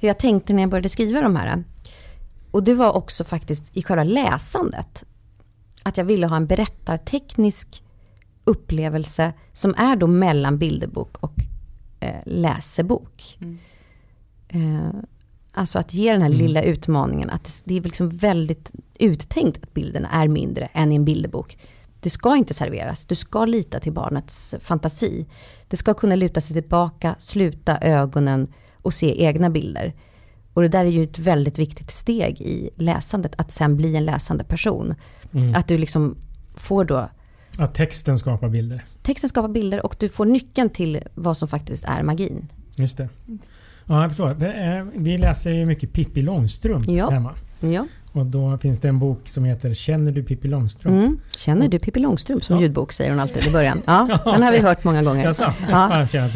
hur 0.00 0.08
jag 0.08 0.18
tänkte 0.18 0.52
när 0.52 0.62
jag 0.62 0.70
började 0.70 0.88
skriva 0.88 1.20
de 1.20 1.36
här. 1.36 1.64
Och 2.58 2.64
det 2.64 2.74
var 2.74 2.92
också 2.92 3.24
faktiskt 3.24 3.76
i 3.76 3.82
själva 3.82 4.04
läsandet. 4.04 5.04
Att 5.82 5.96
jag 5.96 6.04
ville 6.04 6.26
ha 6.26 6.36
en 6.36 6.46
berättarteknisk 6.46 7.82
upplevelse 8.44 9.32
som 9.52 9.74
är 9.74 9.96
då 9.96 10.06
mellan 10.06 10.58
bilderbok 10.58 11.16
och 11.20 11.34
eh, 12.00 12.20
läsebok. 12.26 13.38
Mm. 13.40 13.58
Eh, 14.48 14.90
alltså 15.52 15.78
att 15.78 15.94
ge 15.94 16.12
den 16.12 16.22
här 16.22 16.28
mm. 16.28 16.38
lilla 16.38 16.62
utmaningen 16.62 17.30
att 17.30 17.62
det 17.64 17.76
är 17.76 17.80
liksom 17.80 18.08
väldigt 18.08 18.70
uttänkt 18.98 19.62
att 19.62 19.74
bilderna 19.74 20.08
är 20.10 20.28
mindre 20.28 20.68
än 20.72 20.92
i 20.92 20.94
en 20.94 21.04
bilderbok. 21.04 21.58
Det 22.00 22.10
ska 22.10 22.36
inte 22.36 22.54
serveras, 22.54 23.06
du 23.06 23.14
ska 23.14 23.44
lita 23.44 23.80
till 23.80 23.92
barnets 23.92 24.54
fantasi. 24.60 25.26
Det 25.68 25.76
ska 25.76 25.94
kunna 25.94 26.14
luta 26.14 26.40
sig 26.40 26.54
tillbaka, 26.54 27.16
sluta 27.18 27.78
ögonen 27.78 28.52
och 28.82 28.94
se 28.94 29.24
egna 29.24 29.50
bilder. 29.50 29.94
Och 30.58 30.62
det 30.62 30.68
där 30.68 30.84
är 30.84 30.90
ju 30.90 31.04
ett 31.04 31.18
väldigt 31.18 31.58
viktigt 31.58 31.90
steg 31.90 32.40
i 32.40 32.70
läsandet, 32.76 33.34
att 33.36 33.50
sen 33.50 33.76
bli 33.76 33.96
en 33.96 34.04
läsande 34.04 34.44
person. 34.44 34.94
Mm. 35.32 35.54
Att 35.54 35.68
du 35.68 35.78
liksom 35.78 36.16
får 36.54 36.84
då... 36.84 37.08
Att 37.58 37.74
texten 37.74 38.18
skapar 38.18 38.48
bilder. 38.48 38.82
Texten 39.02 39.30
skapar 39.30 39.48
bilder 39.48 39.86
och 39.86 39.96
du 39.98 40.08
får 40.08 40.26
nyckeln 40.26 40.70
till 40.70 41.02
vad 41.14 41.36
som 41.36 41.48
faktiskt 41.48 41.84
är 41.84 42.02
magin. 42.02 42.48
Just 42.76 42.96
det. 42.96 43.08
Ja, 43.84 44.02
jag 44.02 44.10
förstår. 44.10 44.98
Vi 44.98 45.18
läser 45.18 45.50
ju 45.50 45.66
mycket 45.66 45.92
Pippi 45.92 46.22
Långstrump 46.22 46.88
ja. 46.88 47.10
hemma. 47.10 47.34
Ja. 47.60 47.86
Och 48.18 48.26
då 48.26 48.58
finns 48.58 48.80
det 48.80 48.88
en 48.88 48.98
bok 48.98 49.28
som 49.28 49.44
heter 49.44 49.74
Känner 49.74 50.12
du 50.12 50.22
Pippi 50.22 50.48
Långstrump? 50.48 50.96
Mm. 50.96 51.20
Känner 51.36 51.68
du 51.68 51.78
Pippi 51.78 52.00
Långstrump 52.00 52.44
som 52.44 52.56
ja. 52.56 52.62
ljudbok 52.62 52.92
säger 52.92 53.10
hon 53.10 53.20
alltid 53.20 53.46
i 53.46 53.50
början. 53.50 53.82
Ja, 53.86 54.20
den 54.24 54.42
har 54.42 54.52
vi 54.52 54.58
hört 54.58 54.84
många 54.84 55.02
gånger. 55.02 55.24
Jaså? 55.24 55.52
Ja. 55.70 56.06
Ja, 56.12 56.28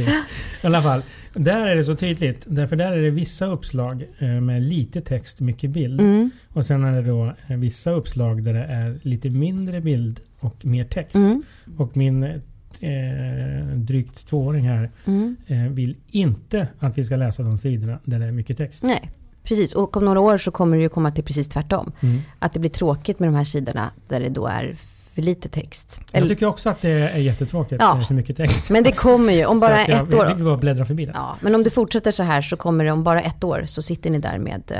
I 0.63 0.67
alla 0.67 0.83
fall. 0.83 1.03
Där 1.35 1.67
är 1.67 1.77
det 1.77 1.85
så 1.85 1.97
tydligt. 1.97 2.47
Därför 2.49 2.77
där 2.77 2.93
är 2.93 3.03
det 3.03 3.11
vissa 3.11 3.47
uppslag 3.47 4.07
eh, 4.19 4.29
med 4.29 4.63
lite 4.63 5.01
text, 5.01 5.41
mycket 5.41 5.71
bild. 5.71 6.01
Mm. 6.01 6.31
Och 6.49 6.65
sen 6.65 6.85
är 6.85 6.93
det 6.93 7.09
då 7.09 7.35
eh, 7.47 7.57
vissa 7.57 7.91
uppslag 7.91 8.43
där 8.43 8.55
det 8.55 8.65
är 8.65 8.99
lite 9.03 9.31
mindre 9.31 9.81
bild 9.81 10.21
och 10.41 10.65
mer 10.65 10.85
text. 10.85 11.17
Mm. 11.17 11.43
Och 11.77 11.97
min 11.97 12.23
eh, 12.23 13.67
drygt 13.75 14.27
tvååring 14.27 14.69
här 14.69 14.91
mm. 15.05 15.37
eh, 15.47 15.59
vill 15.59 15.97
inte 16.11 16.69
att 16.79 16.99
vi 16.99 17.05
ska 17.05 17.17
läsa 17.17 17.43
de 17.43 17.59
sidorna 17.59 17.99
där 18.05 18.19
det 18.19 18.27
är 18.27 18.33
mycket 18.33 18.57
text. 18.57 18.83
Nej. 18.83 19.11
Precis, 19.45 19.73
och 19.73 19.97
om 19.97 20.05
några 20.05 20.21
år 20.21 20.39
så 20.39 20.51
kommer 20.51 20.77
det 20.77 20.83
ju 20.83 20.89
komma 20.89 21.11
till 21.11 21.25
precis 21.25 21.49
tvärtom. 21.49 21.93
Mm. 22.01 22.21
Att 22.39 22.53
det 22.53 22.61
blir 22.61 22.71
tråkigt 22.71 23.19
med 23.19 23.29
de 23.29 23.35
här 23.35 23.45
sidorna 23.45 23.91
där 24.09 24.21
det 24.21 24.29
då 24.29 24.47
är 24.47 24.77
för 25.15 25.23
lite 25.23 25.49
text. 25.49 26.01
Jag 26.13 26.29
tycker 26.29 26.47
också 26.47 26.71
att 26.71 26.81
det 26.81 26.91
är 26.91 27.19
jättetråkigt 27.19 27.83
ja. 27.83 28.03
för 28.09 28.15
mycket 28.15 28.37
text. 28.37 28.71
Men 28.71 28.83
det 28.83 28.93
kommer 28.93 29.33
ju 29.33 29.47
om 29.47 29.61
bara 29.61 29.81
ett 29.81 29.89
jag, 29.89 30.15
år. 30.15 30.27
Jag 30.27 30.45
bara 30.45 30.57
bläddra 30.57 30.85
förbi 30.85 31.07
det. 31.07 31.13
Ja, 31.15 31.37
men 31.41 31.55
om 31.55 31.63
du 31.63 31.71
fortsätter 31.71 32.11
så 32.11 32.23
här 32.23 32.43
så 32.43 32.57
kommer 32.57 32.85
det 32.85 32.93
om 32.93 33.05
bara 33.05 33.21
ett 33.23 33.45
år 33.45 33.65
så 33.67 33.83
sitter 33.83 34.11
ni 34.11 34.19
där 34.19 34.39
med 34.39 34.63
äh, 34.69 34.79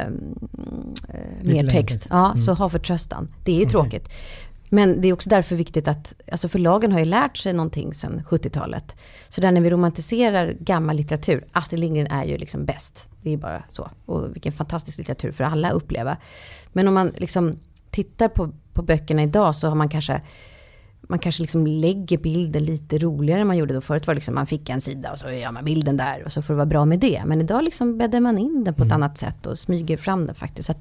mer 1.43 1.67
text. 1.71 2.07
Ja, 2.11 2.27
mm. 2.27 2.39
så 2.39 2.55
ha 2.55 2.69
förtröstan. 2.69 3.29
Det 3.45 3.53
är 3.53 3.57
ju 3.57 3.61
okay. 3.61 3.71
tråkigt. 3.71 4.09
Men 4.75 5.01
det 5.01 5.09
är 5.09 5.13
också 5.13 5.31
därför 5.31 5.57
viktigt 5.57 5.89
att, 5.89 6.15
alltså 6.33 6.49
förlagen 6.49 6.93
har 6.93 6.99
ju 6.99 7.05
lärt 7.05 7.37
sig 7.37 7.53
någonting 7.53 7.95
sedan 7.95 8.23
70-talet. 8.29 8.97
Så 9.29 9.41
där 9.41 9.53
när 9.53 9.61
vi 9.61 9.71
romantiserar 9.71 10.57
gammal 10.61 10.97
litteratur, 10.97 11.45
Astrid 11.53 11.81
Lindgren 11.81 12.07
är 12.07 12.25
ju 12.25 12.39
liksom 12.39 12.65
bäst. 12.65 13.09
Det 13.23 13.31
är 13.33 13.37
bara 13.37 13.63
så. 13.71 13.91
Och 14.07 14.35
vilken 14.35 14.53
fantastisk 14.53 14.99
litteratur 14.99 15.33
för 15.33 15.45
alla 15.45 15.69
att 15.69 15.75
uppleva. 15.75 16.17
Men 16.73 16.89
om 16.89 16.95
man 16.95 17.13
liksom 17.17 17.59
tittar 17.91 18.29
på, 18.29 18.53
på 18.73 18.83
böckerna 18.83 19.23
idag 19.23 19.57
så 19.57 19.69
har 19.69 19.75
man 19.75 19.89
kanske 19.89 20.23
man 21.01 21.19
kanske 21.19 21.43
liksom 21.43 21.67
lägger 21.67 22.19
bilden 22.19 22.65
lite 22.65 22.99
roligare 22.99 23.41
än 23.41 23.47
man 23.47 23.57
gjorde 23.57 23.75
då. 23.75 23.81
Förut 23.81 24.07
var 24.07 24.15
det 24.15 24.17
liksom 24.17 24.35
man 24.35 24.47
fick 24.47 24.69
en 24.69 24.81
sida 24.81 25.13
och 25.13 25.19
så 25.19 25.31
gör 25.31 25.53
man 25.53 25.65
bilden 25.65 25.97
där 25.97 26.25
och 26.25 26.33
så 26.33 26.43
får 26.43 26.55
det 26.55 26.57
vara 26.57 26.67
bra 26.67 26.85
med 26.85 26.99
det. 26.99 27.23
Men 27.27 27.41
idag 27.41 27.65
liksom 27.65 27.99
bäddar 27.99 28.21
man 28.21 28.39
in 28.39 28.65
den 28.65 28.75
på 28.75 28.83
ett 28.83 28.93
mm. 28.93 29.03
annat 29.03 29.19
sätt 29.19 29.47
och 29.47 29.59
smyger 29.59 29.97
fram 29.97 30.27
den 30.27 30.35
faktiskt. 30.35 30.67
Så 30.67 30.75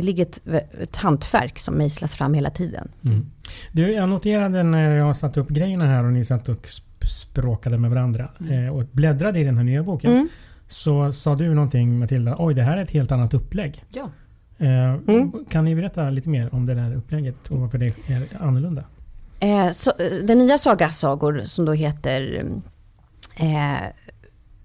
det 0.00 0.06
ligger 0.06 0.22
ett, 0.22 0.40
ett 0.82 0.96
hantverk 0.96 1.58
som 1.58 1.74
mejslas 1.74 2.14
fram 2.14 2.34
hela 2.34 2.50
tiden. 2.50 2.88
Mm. 3.04 3.26
Du, 3.72 3.92
jag 3.92 4.08
noterade 4.08 4.62
när 4.62 4.96
jag 4.96 5.16
satt 5.16 5.36
upp 5.36 5.48
grejerna 5.48 5.86
här 5.86 6.04
och 6.04 6.12
ni 6.12 6.24
satt 6.24 6.48
och 6.48 6.68
språkade 7.08 7.78
med 7.78 7.90
varandra 7.90 8.30
mm. 8.40 8.64
eh, 8.64 8.76
och 8.76 8.84
bläddrade 8.92 9.38
i 9.38 9.44
den 9.44 9.56
här 9.56 9.64
nya 9.64 9.82
boken. 9.82 10.12
Mm. 10.12 10.28
Så 10.66 11.12
sa 11.12 11.34
du 11.34 11.54
någonting 11.54 11.98
Matilda, 11.98 12.36
oj 12.38 12.54
det 12.54 12.62
här 12.62 12.76
är 12.76 12.82
ett 12.82 12.90
helt 12.90 13.12
annat 13.12 13.34
upplägg. 13.34 13.84
Ja. 13.88 14.10
Eh, 14.58 14.92
mm. 14.92 15.32
Kan 15.50 15.64
ni 15.64 15.74
berätta 15.74 16.10
lite 16.10 16.28
mer 16.28 16.54
om 16.54 16.66
det 16.66 16.74
där 16.74 16.96
upplägget 16.96 17.48
och 17.48 17.60
varför 17.60 17.78
det 17.78 18.08
är 18.08 18.28
annorlunda? 18.40 18.84
Eh, 19.40 19.70
så, 19.70 19.92
den 20.22 20.38
nya 20.38 20.58
sagasagor 20.58 21.42
som 21.44 21.64
då 21.64 21.72
heter 21.72 22.44
eh, 23.36 23.76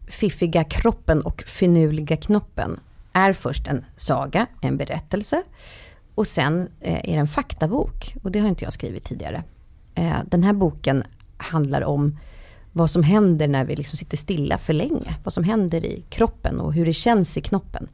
Fiffiga 0.08 0.64
kroppen 0.64 1.22
och 1.22 1.42
finurliga 1.42 2.18
knoppen 2.18 2.78
är 3.16 3.34
först 3.34 3.68
en 3.68 3.86
saga, 3.96 4.48
en 4.62 4.78
berättelse. 4.78 5.44
Och 6.16 6.28
sen 6.28 6.70
eh, 6.82 6.94
är 6.94 7.14
det 7.14 7.20
en 7.20 7.28
faktabok. 7.28 8.16
Och 8.24 8.32
det 8.32 8.40
har 8.40 8.48
inte 8.48 8.64
jag 8.64 8.74
skrivit 8.74 9.06
tidigare. 9.06 9.44
Eh, 9.96 10.18
den 10.26 10.44
här 10.44 10.54
boken 10.54 11.04
handlar 11.38 11.84
om 11.84 12.20
vad 12.72 12.90
som 12.90 13.04
händer 13.04 13.48
när 13.48 13.66
vi 13.66 13.76
liksom 13.76 13.98
sitter 13.98 14.18
stilla 14.18 14.58
för 14.58 14.74
länge. 14.74 15.16
Vad 15.24 15.34
som 15.34 15.44
händer 15.44 15.86
i 15.86 16.04
kroppen 16.10 16.60
och 16.60 16.74
hur 16.74 16.86
det 16.86 16.94
känns 16.94 17.38
i 17.38 17.42
knoppen. 17.42 17.88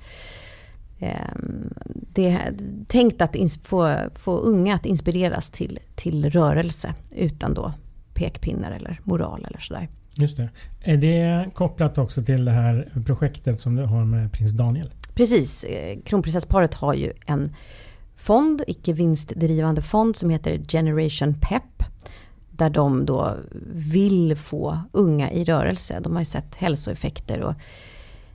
Ehm, 0.99 1.73
det 2.13 2.29
är 2.29 2.53
tänkt 2.87 3.21
att 3.21 3.35
få, 3.63 3.95
få 4.15 4.37
unga 4.37 4.75
att 4.75 4.85
inspireras 4.85 5.51
till, 5.51 5.79
till 5.95 6.29
rörelse 6.29 6.93
utan 7.11 7.53
då 7.53 7.73
pekpinnar 8.13 8.71
eller 8.71 8.99
moral 9.03 9.45
eller 9.45 9.59
sådär. 9.59 9.87
Just 10.17 10.37
det. 10.37 10.49
Är 10.83 10.97
det 10.97 11.49
kopplat 11.53 11.97
också 11.97 12.23
till 12.23 12.45
det 12.45 12.51
här 12.51 12.89
projektet 13.05 13.61
som 13.61 13.75
du 13.75 13.83
har 13.83 14.05
med 14.05 14.31
prins 14.31 14.51
Daniel? 14.51 14.91
Precis. 15.15 15.63
Eh, 15.63 15.99
kronprinsessparet 16.05 16.73
har 16.73 16.93
ju 16.93 17.13
en 17.25 17.55
fond, 18.15 18.63
icke 18.67 18.93
vinstdrivande 18.93 19.81
fond 19.81 20.15
som 20.15 20.29
heter 20.29 20.61
Generation 20.67 21.33
Pep. 21.41 21.83
Där 22.51 22.69
de 22.69 23.05
då 23.05 23.37
vill 23.73 24.35
få 24.35 24.79
unga 24.91 25.31
i 25.31 25.43
rörelse. 25.43 25.99
De 25.99 26.13
har 26.13 26.21
ju 26.21 26.25
sett 26.25 26.55
hälsoeffekter 26.55 27.41
och 27.41 27.53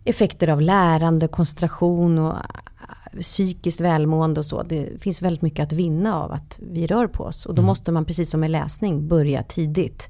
effekter 0.04 0.48
av 0.48 0.60
lärande, 0.60 1.28
koncentration 1.28 2.18
och 2.18 2.34
äh, 2.36 3.20
psykiskt 3.20 3.80
välmående 3.80 4.40
och 4.40 4.46
så. 4.46 4.62
Det 4.62 5.02
finns 5.02 5.22
väldigt 5.22 5.42
mycket 5.42 5.62
att 5.62 5.72
vinna 5.72 6.22
av 6.22 6.32
att 6.32 6.58
vi 6.62 6.86
rör 6.86 7.06
på 7.06 7.24
oss. 7.24 7.46
Och 7.46 7.54
då 7.54 7.60
mm. 7.60 7.66
måste 7.66 7.92
man 7.92 8.04
precis 8.04 8.30
som 8.30 8.40
med 8.40 8.50
läsning 8.50 9.08
börja 9.08 9.42
tidigt. 9.42 10.08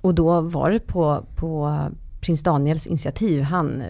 Och 0.00 0.14
då 0.14 0.40
var 0.40 0.70
det 0.70 0.80
på, 0.80 1.26
på 1.36 1.78
prins 2.20 2.42
Daniels 2.42 2.86
initiativ. 2.86 3.42
Han 3.42 3.80
eh, 3.80 3.86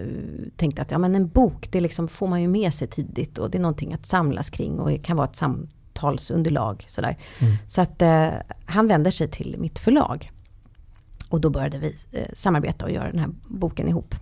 tänkte 0.57 0.83
att 0.83 0.91
ja, 0.91 0.99
men 0.99 1.15
en 1.15 1.29
bok, 1.29 1.69
det 1.73 1.81
liksom 1.81 2.09
får 2.09 2.27
man 2.27 2.43
ju 2.43 2.49
med 2.49 2.75
sig 2.75 2.89
tidigt 2.89 3.39
och 3.39 3.51
det 3.51 3.59
är 3.59 3.63
någonting 3.63 3.95
att 3.95 4.07
samlas 4.07 4.51
kring 4.51 4.79
och 4.79 4.91
det 4.91 4.99
kan 4.99 5.17
vara 5.17 5.29
ett 5.29 5.37
samtalsunderlag. 5.37 6.87
Sådär. 6.89 7.17
Mm. 7.41 7.55
Så 7.67 7.81
att 7.81 8.03
eh, 8.03 8.29
han 8.65 8.89
vänder 8.89 9.11
sig 9.11 9.29
till 9.29 9.57
mitt 9.59 9.79
förlag. 9.79 10.31
Och 11.29 11.41
då 11.41 11.51
började 11.51 11.79
vi 11.79 11.97
eh, 12.13 12.27
samarbeta 12.35 12.85
och 12.85 12.91
göra 12.91 13.11
den 13.11 13.19
här 13.19 13.31
boken 13.49 13.89
ihop. 13.89 14.15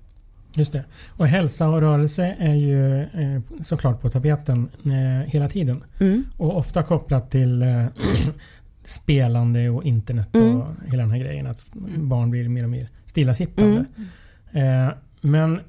Just 0.55 0.73
det. 0.73 0.85
Och 1.09 1.27
hälsa 1.27 1.69
och 1.69 1.81
rörelse 1.81 2.37
är 2.39 2.55
ju 2.55 3.03
eh, 3.03 3.43
såklart 3.61 4.01
på 4.01 4.11
tapeten 4.11 4.69
eh, 4.85 5.31
hela 5.31 5.49
tiden. 5.49 5.85
Mm. 6.01 6.25
Och 6.37 6.57
ofta 6.57 6.83
kopplat 6.83 7.31
till 7.31 7.63
eh, 7.63 7.87
spelande 8.85 9.71
och 9.71 9.85
internet 9.85 10.29
och 10.33 10.41
mm. 10.41 10.63
hela 10.87 11.03
den 11.03 11.11
här 11.11 11.19
grejen. 11.19 11.47
Att 11.47 11.69
barn 11.97 12.31
blir 12.31 12.49
mer 12.49 12.65
och 12.65 12.71
mer 12.71 12.89
stillasittande. 13.19 13.85
Mm. 14.53 14.89
Eh, 14.89 14.95
men 15.21 15.61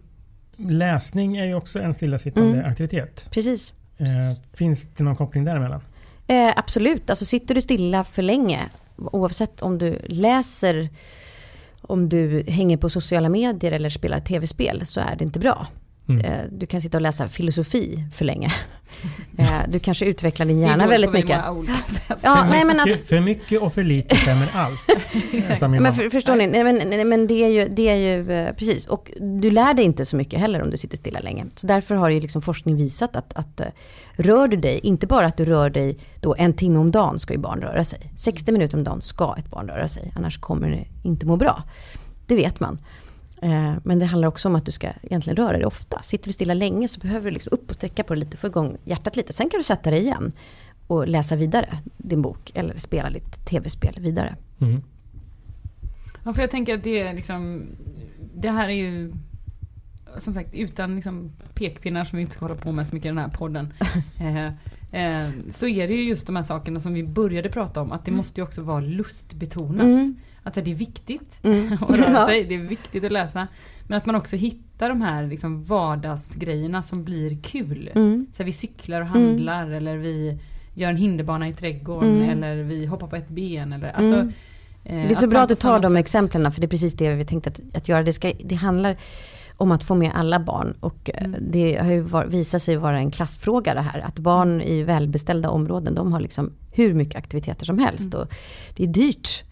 läsning 0.58 1.38
är 1.38 1.46
ju 1.46 1.56
också 1.56 1.80
en 1.80 1.94
stillasittande 1.94 2.58
mm. 2.58 2.70
aktivitet. 2.70 3.28
Precis. 3.32 3.74
Eh, 3.98 4.08
finns 4.54 4.88
det 4.98 5.04
någon 5.04 5.16
koppling 5.16 5.46
däremellan? 5.46 5.82
Eh, 6.28 6.54
absolut, 6.56 7.10
alltså 7.10 7.26
sitter 7.26 7.56
du 7.56 7.62
stilla 7.62 8.04
för 8.04 8.22
länge, 8.22 8.70
oavsett 8.96 9.62
om 9.62 9.78
du 9.78 10.00
läser, 10.06 10.90
om 11.82 12.10
du 12.10 12.44
hänger 12.48 12.78
på 12.78 12.90
sociala 12.90 13.30
medier 13.30 13.72
eller 13.72 13.90
spelar 13.90 14.20
tv-spel, 14.20 14.86
så 14.86 15.00
är 15.00 15.16
det 15.16 15.24
inte 15.24 15.40
bra. 15.40 15.68
Mm. 16.10 16.26
Eh, 16.26 16.46
du 16.52 16.66
kan 16.66 16.82
sitta 16.82 16.98
och 16.98 17.02
läsa 17.02 17.30
filosofi 17.30 18.04
för 18.14 18.26
länge. 18.26 18.54
Eh, 19.38 19.62
du 19.68 19.80
kanske 19.80 20.06
utvecklar 20.06 20.46
din 20.46 20.60
hjärna 20.60 20.88
väldigt 20.88 21.12
mycket. 21.12 21.30
Ja, 22.08 22.36
för, 22.36 22.50
nej, 22.50 22.66
men 22.66 22.80
att, 22.80 23.00
för 23.00 23.22
mycket 23.22 23.62
och 23.62 23.74
för 23.74 23.84
lite 23.84 24.16
stämmer 24.16 24.50
allt. 24.54 25.10
men 25.82 25.94
för, 25.94 26.10
förstår 26.10 26.36
ni, 26.36 26.48
nej, 26.48 26.64
men, 26.64 26.90
nej, 26.90 27.06
men 27.06 27.28
det 27.28 27.44
är 27.44 27.48
ju, 27.48 27.70
det 27.70 27.90
är 27.90 27.96
ju 27.96 28.32
eh, 28.32 28.54
precis. 28.54 28.88
Och 28.88 29.12
du 29.20 29.52
lär 29.52 29.74
dig 29.74 29.86
inte 29.86 30.06
så 30.06 30.16
mycket 30.16 30.40
heller 30.40 30.62
om 30.62 30.70
du 30.70 30.78
sitter 30.78 30.98
stilla 30.98 31.20
länge. 31.20 31.46
Så 31.56 31.68
därför 31.68 31.96
har 31.96 32.10
ju 32.10 32.20
liksom 32.20 32.42
forskning 32.42 32.76
visat 32.76 33.16
att, 33.16 33.34
att 33.34 33.62
rör 34.16 34.48
du 34.48 34.58
dig, 34.58 34.80
inte 34.84 35.08
bara 35.08 35.26
att 35.26 35.38
du 35.38 35.46
rör 35.46 35.70
dig 35.70 35.98
då 36.20 36.36
en 36.38 36.54
timme 36.54 36.80
om 36.80 36.92
dagen 36.92 37.20
ska 37.20 37.34
ju 37.34 37.40
barn 37.40 37.62
röra 37.62 37.86
sig. 37.86 38.12
60 38.18 38.52
minuter 38.52 38.78
om 38.78 38.84
dagen 38.84 39.02
ska 39.02 39.36
ett 39.38 39.50
barn 39.50 39.68
röra 39.68 39.88
sig, 39.88 40.14
annars 40.16 40.40
kommer 40.40 40.70
det 40.70 41.08
inte 41.10 41.26
må 41.26 41.36
bra. 41.36 41.64
Det 42.28 42.36
vet 42.36 42.60
man. 42.60 42.78
Eh, 43.42 43.74
men 43.84 44.00
det 44.00 44.06
handlar 44.06 44.28
också 44.28 44.48
om 44.48 44.56
att 44.56 44.66
du 44.66 44.72
ska 44.72 44.88
egentligen 45.02 45.38
röra 45.38 45.52
dig 45.52 45.66
ofta. 45.66 46.02
Sitter 46.02 46.26
du 46.26 46.34
stilla 46.34 46.54
länge 46.54 46.88
så 46.88 47.00
behöver 47.00 47.26
du 47.26 47.32
liksom 47.32 47.54
upp 47.54 47.70
och 47.70 47.76
sträcka 47.76 48.04
på 48.04 48.14
dig 48.14 48.24
lite, 48.24 48.38
få 48.38 48.48
igång 48.48 48.78
hjärtat 48.84 49.16
lite. 49.16 49.34
Sen 49.34 49.50
kan 49.50 49.60
du 49.60 49.64
sätta 49.64 49.92
dig 49.92 50.00
igen 50.00 50.32
och 50.88 51.08
läsa 51.08 51.36
vidare 51.36 51.78
din 51.98 52.22
bok 52.22 52.52
eller 52.54 52.78
spela 52.78 53.10
lite 53.10 53.40
tv-spel 53.40 53.96
vidare. 54.00 54.36
Mm. 54.62 54.82
Ja, 56.24 56.34
för 56.34 56.42
jag 56.42 56.52
tänker 56.52 56.76
att 56.76 56.84
det 56.84 57.00
är 57.00 57.14
liksom, 57.14 57.66
det 58.36 58.50
här 58.50 58.70
är 58.70 58.74
ju 58.74 59.14
som 60.18 60.34
sagt 60.34 60.54
utan 60.54 60.96
liksom 60.96 61.32
pekpinnar 61.54 62.06
som 62.06 62.18
vi 62.18 62.22
inte 62.22 62.34
ska 62.34 62.46
hålla 62.46 62.60
på 62.60 62.72
med 62.72 62.88
så 62.88 62.96
mycket 62.96 63.06
i 63.06 63.10
den 63.10 63.18
här 63.18 63.30
podden. 63.30 63.74
Eh, 64.20 64.52
Eh, 64.92 65.30
så 65.54 65.68
är 65.68 65.88
det 65.88 65.94
ju 65.94 66.04
just 66.04 66.28
de 66.28 66.36
här 66.36 66.44
sakerna 66.44 66.80
som 66.80 66.94
vi 66.94 67.04
började 67.04 67.50
prata 67.50 67.82
om, 67.82 67.92
att 67.92 68.06
det 68.06 68.12
måste 68.12 68.42
ju 68.42 68.46
också 68.46 68.62
vara 68.62 68.80
lustbetonat. 68.80 69.86
Mm. 69.86 70.16
Att 70.58 70.66
det 70.66 70.72
är 70.72 70.76
viktigt 70.76 71.40
mm. 71.44 71.74
att 71.82 71.98
röra 71.98 72.26
sig, 72.26 72.44
det 72.44 72.56
är 72.56 72.60
viktigt 72.60 73.04
att 73.04 73.12
läsa. 73.12 73.48
Men 73.88 73.98
att 73.98 74.06
man 74.06 74.16
också 74.16 74.36
hittar 74.36 74.90
de 74.90 75.02
här 75.02 75.28
liksom 75.28 75.64
vardagsgrejerna 75.64 76.82
som 76.82 77.04
blir 77.04 77.42
kul. 77.42 77.92
Mm. 77.96 78.28
Så 78.34 78.44
vi 78.44 78.54
cyklar 78.54 79.02
och 79.02 79.08
handlar 79.08 79.64
mm. 79.64 79.76
eller 79.76 79.98
vi 79.98 80.40
gör 80.74 80.90
en 80.90 80.98
hinderbana 80.98 81.48
i 81.48 81.54
trädgården 81.54 82.16
mm. 82.16 82.30
eller 82.30 82.64
vi 82.64 82.86
hoppar 82.86 83.08
på 83.08 83.16
ett 83.16 83.30
ben. 83.30 83.74
Eller, 83.74 83.90
alltså, 83.90 84.16
mm. 84.16 84.34
eh, 84.84 85.08
det 85.08 85.14
är 85.14 85.16
så 85.16 85.28
bra 85.28 85.42
att 85.42 85.50
du 85.50 85.56
tar 85.56 85.80
de 85.80 85.92
sätt. 85.92 86.00
exemplen 86.00 86.52
för 86.52 86.62
det 86.62 86.66
är 86.66 86.70
precis 86.70 86.94
det 86.94 87.16
vi 87.16 87.26
tänkte 87.26 87.50
att, 87.50 87.60
att 87.74 87.88
göra. 87.88 88.04
Det, 88.04 88.14
ska, 88.14 88.32
det 88.44 88.56
handlar 88.56 88.98
om 89.58 89.72
att 89.72 89.84
få 89.84 89.96
med 89.96 90.12
alla 90.16 90.40
barn. 90.40 90.78
Och 90.80 91.10
eh, 91.14 91.26
mm. 91.26 91.44
det 91.52 91.78
har 91.78 91.92
ju 91.92 92.02
var, 92.02 92.26
visat 92.26 92.62
sig 92.62 92.76
vara 92.76 92.98
en 92.98 93.12
klassfråga 93.12 93.74
det 93.74 93.82
här. 93.82 94.00
Att 94.00 94.20
barn 94.20 94.62
i 94.62 94.84
välbeställda 94.84 95.50
områden, 95.50 95.96
de 95.96 96.14
har 96.14 96.20
liksom 96.20 96.54
hur 96.72 96.94
mycket 96.94 97.16
aktiviteter 97.16 97.66
som 97.66 97.80
helst. 97.80 98.14
Mm. 98.14 98.20
Och 98.20 98.34
det 98.76 98.84
är 98.84 98.88
dyrt. 98.88 99.44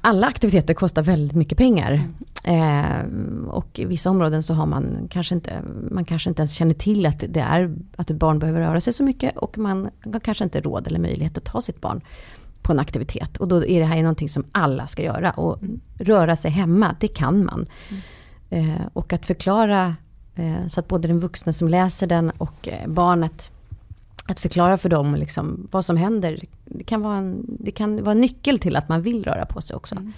Alla 0.00 0.26
aktiviteter 0.26 0.74
kostar 0.74 1.02
väldigt 1.02 1.36
mycket 1.36 1.58
pengar. 1.58 2.02
Mm. 2.44 3.44
Eh, 3.44 3.48
och 3.48 3.78
i 3.78 3.84
vissa 3.84 4.10
områden 4.10 4.42
så 4.42 4.54
har 4.54 4.66
man 4.66 5.08
kanske 5.10 5.34
inte, 5.34 5.62
man 5.90 6.04
kanske 6.04 6.28
inte 6.28 6.42
ens 6.42 6.52
känner 6.52 6.74
till 6.74 7.06
att 7.06 7.24
det 7.28 7.40
är 7.40 7.76
att 7.96 8.10
ett 8.10 8.16
barn 8.16 8.38
behöver 8.38 8.60
röra 8.60 8.80
sig 8.80 8.92
så 8.92 9.02
mycket. 9.02 9.36
Och 9.36 9.58
man 9.58 9.90
har 10.12 10.20
kanske 10.20 10.44
inte 10.44 10.60
råd 10.60 10.86
eller 10.86 10.98
möjlighet 10.98 11.38
att 11.38 11.44
ta 11.44 11.60
sitt 11.60 11.80
barn 11.80 12.00
på 12.62 12.72
en 12.72 12.78
aktivitet. 12.78 13.36
Och 13.36 13.48
då 13.48 13.64
är 13.64 13.80
det 13.80 13.86
här 13.86 14.02
någonting 14.02 14.28
som 14.28 14.44
alla 14.52 14.86
ska 14.86 15.02
göra. 15.02 15.30
Och 15.30 15.62
mm. 15.62 15.80
röra 15.98 16.36
sig 16.36 16.50
hemma, 16.50 16.96
det 17.00 17.08
kan 17.08 17.44
man. 17.44 17.66
Mm. 17.88 18.02
Eh, 18.50 18.86
och 18.92 19.12
att 19.12 19.26
förklara 19.26 19.96
eh, 20.34 20.66
så 20.66 20.80
att 20.80 20.88
både 20.88 21.08
den 21.08 21.20
vuxna 21.20 21.52
som 21.52 21.68
läser 21.68 22.06
den 22.06 22.30
och 22.30 22.68
eh, 22.68 22.88
barnet 22.88 23.52
att 24.28 24.40
förklara 24.40 24.76
för 24.76 24.88
dem 24.88 25.14
liksom 25.14 25.68
vad 25.70 25.84
som 25.84 25.96
händer. 25.96 26.44
Det 26.64 26.84
kan, 26.84 27.02
vara 27.02 27.16
en, 27.16 27.44
det 27.60 27.70
kan 27.70 28.04
vara 28.04 28.12
en 28.12 28.20
nyckel 28.20 28.58
till 28.58 28.76
att 28.76 28.88
man 28.88 29.02
vill 29.02 29.24
röra 29.24 29.46
på 29.46 29.60
sig 29.60 29.76
också. 29.76 29.94
Mm. 29.96 30.12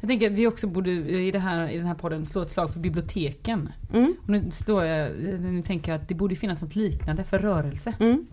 Jag 0.00 0.08
tänker 0.08 0.26
att 0.26 0.32
vi 0.32 0.46
också 0.46 0.66
borde 0.66 0.90
i, 0.90 1.30
det 1.30 1.38
här, 1.38 1.68
i 1.68 1.76
den 1.76 1.86
här 1.86 1.94
podden 1.94 2.26
slå 2.26 2.42
ett 2.42 2.50
slag 2.50 2.70
för 2.70 2.80
biblioteken. 2.80 3.72
Mm. 3.94 4.14
Och 4.22 4.28
nu, 4.28 4.50
slår 4.50 4.84
jag, 4.84 5.12
nu 5.40 5.62
tänker 5.62 5.92
jag 5.92 6.00
att 6.00 6.08
det 6.08 6.14
borde 6.14 6.36
finnas 6.36 6.60
något 6.60 6.76
liknande 6.76 7.24
för 7.24 7.38
rörelse. 7.38 7.94
Mm. 8.00 8.26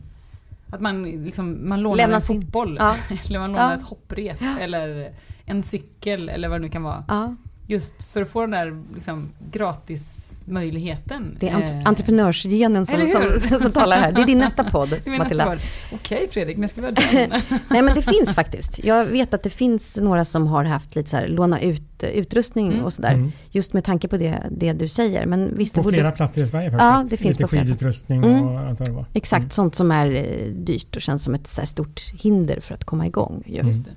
Att 0.70 0.82
man, 0.82 1.04
liksom, 1.04 1.70
man 1.70 1.82
lånar 1.82 1.98
Lämna 1.98 2.16
en 2.16 2.22
fotboll, 2.22 2.78
ja. 2.80 2.96
eller 3.26 3.40
man 3.40 3.52
lånar 3.52 3.72
ja. 3.72 3.78
ett 3.78 3.84
hopprep, 3.84 4.38
ja. 4.42 4.60
eller 4.60 5.14
en 5.46 5.64
cykel 5.64 6.30
eller 6.30 6.50
vad 6.50 6.60
det 6.60 6.66
nu 6.66 6.70
kan 6.70 6.84
vara. 6.84 7.36
Just 7.68 8.04
för 8.04 8.22
att 8.22 8.30
få 8.30 8.42
den 8.42 8.52
där 8.52 8.84
liksom, 8.96 9.30
gratis 9.52 10.33
möjligheten. 10.45 11.38
Det 11.39 11.49
är 11.49 11.53
ant 11.53 11.71
eh, 11.71 11.82
entreprenörsgenen 11.86 12.86
som, 12.86 13.08
som, 13.08 13.60
som, 13.62 13.71
talar 13.71 13.99
här. 13.99 14.12
Det 14.12 14.21
är 14.21 14.25
din 14.25 14.38
nästa 14.38 14.63
podd, 14.71 14.89
Matilda. 15.06 15.45
Okej 15.45 16.17
okay, 16.17 16.27
Fredrik, 16.27 16.58
när 16.58 16.67
ska 16.67 16.82
vi 16.82 16.88
ha 16.88 16.93
den? 16.93 17.41
Nej 17.67 17.82
men 17.82 17.95
det 17.95 18.01
finns 18.01 18.36
faktiskt. 18.36 18.84
Jag 18.84 19.06
vet 19.06 19.34
att 19.34 19.43
det 19.43 19.49
finns 19.49 19.97
några 19.97 20.25
som 20.25 20.47
har 20.47 20.63
haft 20.63 20.95
lite 20.95 21.10
så 21.10 21.17
här, 21.17 21.27
låna 21.27 21.62
ut 21.62 21.93
utrustning 22.03 22.73
mm. 22.73 22.86
och 22.86 22.93
sådär. 22.93 23.13
Mm. 23.13 23.32
Just 23.51 23.73
med 23.73 23.84
tanke 23.84 24.08
på 24.08 24.17
det, 24.17 24.43
det 24.51 24.73
du 24.73 24.88
säger. 24.88 25.25
Men 25.25 25.58
visst, 25.58 25.75
på 25.75 25.84
flera 25.84 26.12
platser 26.12 26.41
i 26.41 26.47
Sverige 26.47 26.71
faktiskt. 26.71 26.84
Ja, 26.84 27.06
det 27.10 27.17
finns 27.17 27.39
lite 27.39 27.43
på 27.43 27.58
skidutrustning 27.58 28.23
mm. 28.23 28.43
och 28.43 28.60
allt 28.60 28.79
vad 28.79 28.88
det 28.88 28.93
var. 28.93 29.06
Exakt, 29.13 29.39
mm. 29.39 29.49
sånt 29.49 29.75
som 29.75 29.91
är 29.91 30.15
eh, 30.15 30.47
dyrt 30.47 30.95
och 30.95 31.01
känns 31.01 31.23
som 31.23 31.34
ett 31.36 31.47
så 31.47 31.65
stort 31.65 32.01
hinder 32.13 32.60
för 32.60 32.75
att 32.75 32.84
komma 32.84 33.08
igång. 33.08 33.43
Just 33.45 33.88
mm. 33.88 33.89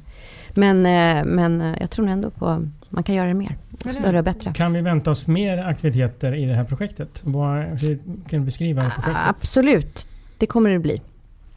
Men, 0.55 0.87
eh, 0.87 1.25
men 1.25 1.77
jag 1.81 1.91
tror 1.91 2.09
ändå 2.09 2.31
på 2.31 2.69
man 2.91 3.03
kan 3.03 3.15
göra 3.15 3.29
det 3.29 3.35
mer. 3.35 3.57
Större 3.79 4.19
och 4.19 4.25
bättre. 4.25 4.53
Kan 4.53 4.73
vi 4.73 4.81
vänta 4.81 5.11
oss 5.11 5.27
mer 5.27 5.59
aktiviteter 5.59 6.35
i 6.35 6.45
det 6.45 6.55
här 6.55 6.65
projektet? 6.65 7.23
hur 7.25 7.99
kan 8.29 8.41
du 8.41 8.41
beskriva 8.41 8.83
projektet? 8.91 9.23
Absolut, 9.27 10.09
det 10.39 10.47
kommer 10.47 10.71
det 10.71 10.79
bli. 10.79 11.03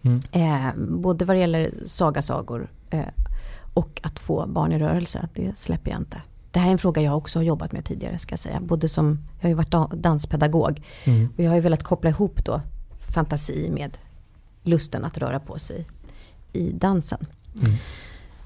Mm. 0.02 0.22
Eh, 0.32 0.74
både 0.78 1.26
vad 1.26 1.36
det 1.36 1.40
gäller 1.40 1.72
sagasagor 1.86 2.70
eh, 2.90 3.02
och 3.74 4.02
att 4.04 4.20
få 4.20 4.48
barn 4.48 4.72
i 4.72 4.80
rörelse. 4.80 5.28
Det 5.34 5.58
släpper 5.58 5.92
jag 5.92 6.00
inte. 6.00 6.22
Det 6.52 6.60
här 6.60 6.68
är 6.68 6.72
en 6.72 6.78
fråga 6.78 7.02
jag 7.02 7.18
också 7.18 7.40
har 7.40 7.44
jobbat 7.44 7.72
med 7.72 7.86
tidigare 7.86 8.20
ska 8.20 8.34
jag 8.34 8.40
säga. 8.40 8.60
Både 8.62 8.90
som, 8.90 9.20
jag 9.40 9.44
har 9.44 9.50
ju 9.50 9.56
varit 9.56 9.92
danspedagog 10.04 10.82
mm. 11.06 11.30
och 11.38 11.44
jag 11.44 11.50
har 11.50 11.56
ju 11.56 11.62
velat 11.62 11.84
koppla 11.84 12.10
ihop 12.10 12.46
då 12.46 12.62
fantasi 13.14 13.70
med 13.70 13.98
lusten 14.64 15.06
att 15.06 15.18
röra 15.18 15.40
på 15.40 15.60
sig 15.60 15.88
i 16.54 16.72
dansen. 16.72 17.26
Mm. 17.62 17.76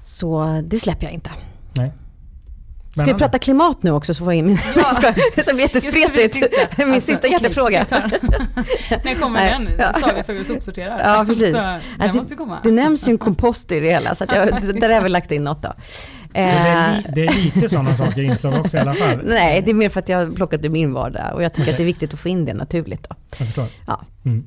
Så 0.02 0.62
det 0.66 0.78
släpper 0.78 1.04
jag 1.04 1.12
inte. 1.12 1.30
Nej. 1.76 1.92
Ska 3.00 3.04
vi 3.04 3.14
prata 3.14 3.38
klimat 3.38 3.82
nu 3.82 3.90
också 3.90 4.14
så 4.14 4.24
får 4.24 4.32
jag 4.32 4.38
in 4.38 4.46
min... 4.46 4.58
Ja. 4.76 4.92
det 5.34 5.54
blir 5.54 5.60
jättespretigt. 5.60 6.54
Min 6.78 6.94
alltså, 6.94 7.10
sista 7.10 7.28
hjärtefråga. 7.28 7.86
När 9.04 9.14
kommer 9.20 9.50
den? 9.50 9.68
Ja. 9.78 10.00
Saga 10.00 10.22
Såg 10.22 10.46
sopsorterar. 10.46 11.02
Ja 11.04 11.24
precis. 11.24 11.56
Så, 11.56 11.62
ja, 11.98 12.24
det, 12.28 12.36
komma. 12.36 12.58
det 12.62 12.70
nämns 12.70 13.08
ju 13.08 13.10
en 13.10 13.18
kompost 13.18 13.72
i 13.72 13.80
det 13.80 13.90
hela 13.90 14.14
så 14.14 14.24
att 14.24 14.34
jag, 14.34 14.80
där 14.80 14.90
har 14.90 15.00
vi 15.00 15.08
lagt 15.08 15.32
in 15.32 15.44
något 15.44 15.62
då. 15.62 15.72
Det 16.32 16.40
är, 16.40 16.92
eh. 16.92 17.12
det 17.14 17.26
är 17.26 17.32
lite 17.32 17.68
sådana 17.68 17.96
saker 17.96 18.22
inslag 18.22 18.60
också 18.60 18.76
i 18.76 18.80
alla 18.80 18.94
fall. 18.94 19.20
Nej, 19.24 19.62
det 19.62 19.70
är 19.70 19.74
mer 19.74 19.88
för 19.88 20.00
att 20.00 20.08
jag 20.08 20.18
har 20.18 20.34
plockat 20.34 20.64
ur 20.64 20.68
min 20.68 20.92
vardag 20.92 21.34
och 21.34 21.42
jag 21.42 21.52
tycker 21.52 21.62
okay. 21.62 21.72
att 21.72 21.76
det 21.76 21.82
är 21.82 21.86
viktigt 21.86 22.14
att 22.14 22.20
få 22.20 22.28
in 22.28 22.44
det 22.44 22.54
naturligt. 22.54 23.08
Då. 23.08 23.16
Jag 23.38 23.46
förstår. 23.46 23.66
Ja. 23.86 24.00
Mm. 24.24 24.46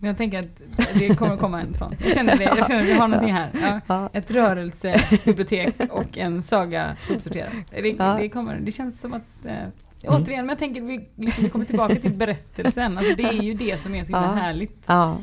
Jag 0.00 0.16
tänker 0.16 0.38
att 0.38 0.46
det 0.94 1.14
kommer 1.14 1.36
komma 1.36 1.60
en 1.60 1.74
sån. 1.74 1.94
Jag 2.04 2.14
känner 2.14 2.36
det, 2.36 2.44
jag 2.44 2.66
känner 2.66 2.80
att 2.80 2.88
vi 2.88 2.92
har 2.92 3.08
någonting 3.08 3.34
här. 3.34 3.80
Ja, 3.86 4.10
ett 4.12 4.30
rörelsebibliotek 4.30 5.74
och 5.90 6.18
en 6.18 6.42
saga 6.42 6.96
sopsorterare. 7.06 7.52
Det, 7.70 7.92
det, 8.18 8.28
kommer, 8.28 8.60
det 8.60 8.72
känns 8.72 9.00
som 9.00 9.14
att 9.14 9.44
eh, 9.44 9.68
Mm. 10.02 10.22
Återigen, 10.22 10.46
men 10.46 10.48
jag 10.48 10.58
tänker 10.58 10.82
vi, 10.82 11.08
liksom, 11.16 11.44
vi 11.44 11.50
kommer 11.50 11.64
tillbaka 11.64 11.94
till 11.94 12.14
berättelsen. 12.14 12.98
Alltså, 12.98 13.14
det 13.16 13.22
är 13.22 13.42
ju 13.42 13.54
det 13.54 13.82
som 13.82 13.94
är 13.94 14.04
så 14.04 14.06
himla 14.06 14.28
ja. 14.28 14.34
härligt. 14.34 14.84
Ja. 14.86 15.18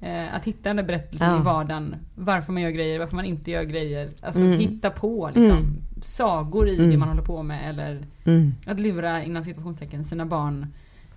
Eh, 0.00 0.34
att 0.34 0.44
hitta 0.44 0.68
den 0.68 0.76
där 0.76 0.82
berättelsen 0.82 1.30
ja. 1.30 1.40
i 1.40 1.42
vardagen. 1.42 1.96
Varför 2.14 2.52
man 2.52 2.62
gör 2.62 2.70
grejer, 2.70 2.98
varför 2.98 3.16
man 3.16 3.24
inte 3.24 3.50
gör 3.50 3.62
grejer. 3.62 4.10
Alltså 4.20 4.40
mm. 4.40 4.58
hitta 4.58 4.90
på 4.90 5.30
liksom, 5.34 5.58
mm. 5.58 5.82
sagor 6.02 6.68
i 6.68 6.76
mm. 6.76 6.90
det 6.90 6.96
man 6.96 7.08
håller 7.08 7.22
på 7.22 7.42
med. 7.42 7.70
Eller 7.70 8.06
mm. 8.24 8.54
att 8.66 8.80
lura, 8.80 9.22
inom 9.22 9.44
situationstecken, 9.44 10.04
sina 10.04 10.26
barn 10.26 10.66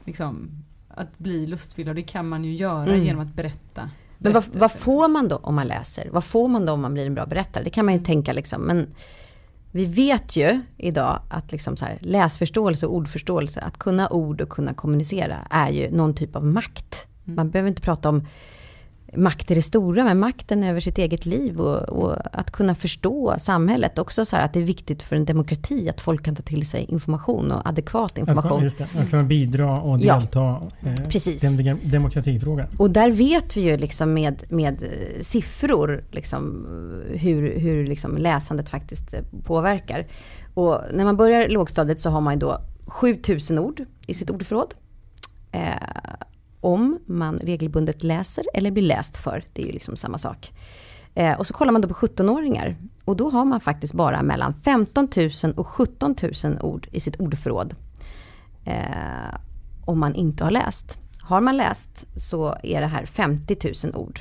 liksom, 0.06 0.50
att 0.96 1.18
bli 1.18 1.48
lustfylld 1.48 1.90
och 1.90 1.96
det 1.96 2.02
kan 2.02 2.30
man 2.30 2.44
ju 2.46 2.54
göra 2.54 2.88
mm. 2.88 3.04
genom 3.04 3.22
att 3.22 3.34
berätta. 3.34 3.90
Men 4.18 4.34
vad, 4.34 4.44
vad, 4.54 4.72
får 4.72 5.08
man 5.08 5.28
då 5.28 5.36
om 5.36 5.56
man 5.56 5.68
läser? 5.68 6.10
Vad 6.12 6.24
får 6.24 6.48
man 6.48 6.66
då 6.66 6.74
om 6.74 6.82
man 6.82 6.94
blir 6.94 7.06
en 7.06 7.14
bra 7.14 7.26
berättare? 7.26 7.64
Det 7.64 7.70
kan 7.70 7.86
man 7.86 7.94
ju 7.94 7.98
mm. 7.98 8.06
tänka 8.06 8.34
liksom. 8.34 8.62
Men 8.62 8.88
vi 9.72 9.86
vet 9.86 10.36
ju 10.36 10.62
idag 10.78 11.22
att 11.30 11.52
liksom 11.52 11.78
så 11.78 11.86
här, 11.86 11.98
läsförståelse 12.02 12.86
och 12.86 12.96
ordförståelse, 12.96 13.62
att 13.62 13.78
kunna 13.78 14.10
ord 14.10 14.42
och 14.42 14.50
kunna 14.50 14.74
kommunicera 14.74 15.38
är 15.50 15.70
ju 15.70 15.92
någon 15.92 16.16
typ 16.16 16.36
av 16.36 16.46
makt. 16.46 17.08
Mm. 17.26 17.36
Man 17.36 17.50
behöver 17.50 17.70
inte 17.70 17.82
prata 17.82 18.10
om 18.10 18.28
makt 19.18 19.52
i 19.52 19.56
det 19.56 19.62
stora, 19.62 20.04
men 20.04 20.20
makten 20.20 20.64
över 20.64 20.80
sitt 20.80 20.98
eget 20.98 21.26
liv 21.26 21.62
och, 21.62 21.82
och 21.90 22.18
att 22.32 22.52
kunna 22.52 22.76
förstå 22.76 23.36
samhället. 23.40 24.00
Också 24.00 24.26
så 24.26 24.38
att 24.38 24.54
det 24.54 24.60
är 24.60 24.64
viktigt 24.64 25.04
för 25.04 25.16
en 25.16 25.26
demokrati 25.26 25.90
att 25.90 26.02
folk 26.02 26.26
kan 26.26 26.36
ta 26.36 26.44
till 26.44 26.70
sig 26.70 26.86
information 26.90 27.52
och 27.52 27.68
adekvat 27.68 28.18
information. 28.18 28.58
Att, 28.58 28.64
just 28.64 28.78
det, 28.78 28.88
att 29.00 29.10
kunna 29.10 29.24
bidra 29.24 29.82
och 29.82 30.00
delta. 30.00 30.40
Ja, 30.40 30.70
eh, 30.84 31.10
precis. 31.10 31.42
Den 31.42 31.80
demokratifrågan. 31.84 32.68
Och 32.80 32.90
där 32.90 33.12
vet 33.12 33.58
vi 33.58 33.62
ju 33.62 33.78
liksom 33.78 34.14
med, 34.14 34.44
med 34.50 34.84
eh, 34.84 35.22
siffror 35.22 36.04
liksom 36.12 36.68
hur, 37.10 37.60
hur 37.60 37.88
liksom 37.88 38.18
läsandet 38.18 38.70
faktiskt 38.70 39.14
eh, 39.14 39.20
påverkar. 39.44 40.08
Och 40.54 40.82
när 40.94 41.06
man 41.06 41.18
börjar 41.18 41.50
lågstadiet 41.50 42.00
så 42.00 42.10
har 42.10 42.22
man 42.22 42.34
ju 42.34 42.40
då 42.40 42.62
7000 42.88 43.60
ord 43.60 43.86
i 44.08 44.14
sitt 44.14 44.30
ordförråd. 44.30 44.74
Eh, 45.52 45.72
om 46.66 47.00
man 47.06 47.40
regelbundet 47.40 48.04
läser 48.04 48.46
eller 48.54 48.72
blir 48.72 48.84
läst 48.84 49.18
för. 49.18 49.44
Det 49.54 49.62
är 49.62 49.66
ju 49.66 49.72
liksom 49.72 49.96
samma 49.96 50.18
sak. 50.18 50.54
Eh, 51.14 51.34
och 51.34 51.48
så 51.48 51.54
kollar 51.54 51.72
man 51.72 51.82
då 51.82 51.88
på 51.88 51.94
17-åringar. 51.94 52.76
Och 53.06 53.16
då 53.16 53.30
har 53.30 53.46
man 53.46 53.60
faktiskt 53.60 53.94
bara 53.94 54.24
mellan 54.24 54.54
15 54.54 55.08
000 55.44 55.54
och 55.56 55.68
17 55.68 56.16
000 56.44 56.60
ord 56.62 56.88
i 56.92 57.00
sitt 57.00 57.20
ordförråd. 57.20 57.76
Eh, 58.66 59.36
om 59.86 60.00
man 60.00 60.16
inte 60.16 60.44
har 60.44 60.52
läst. 60.52 60.98
Har 61.22 61.42
man 61.42 61.58
läst 61.58 62.06
så 62.16 62.58
är 62.64 62.82
det 62.82 62.88
här 62.88 63.06
50 63.06 63.58
000 63.86 63.96
ord. 63.96 64.20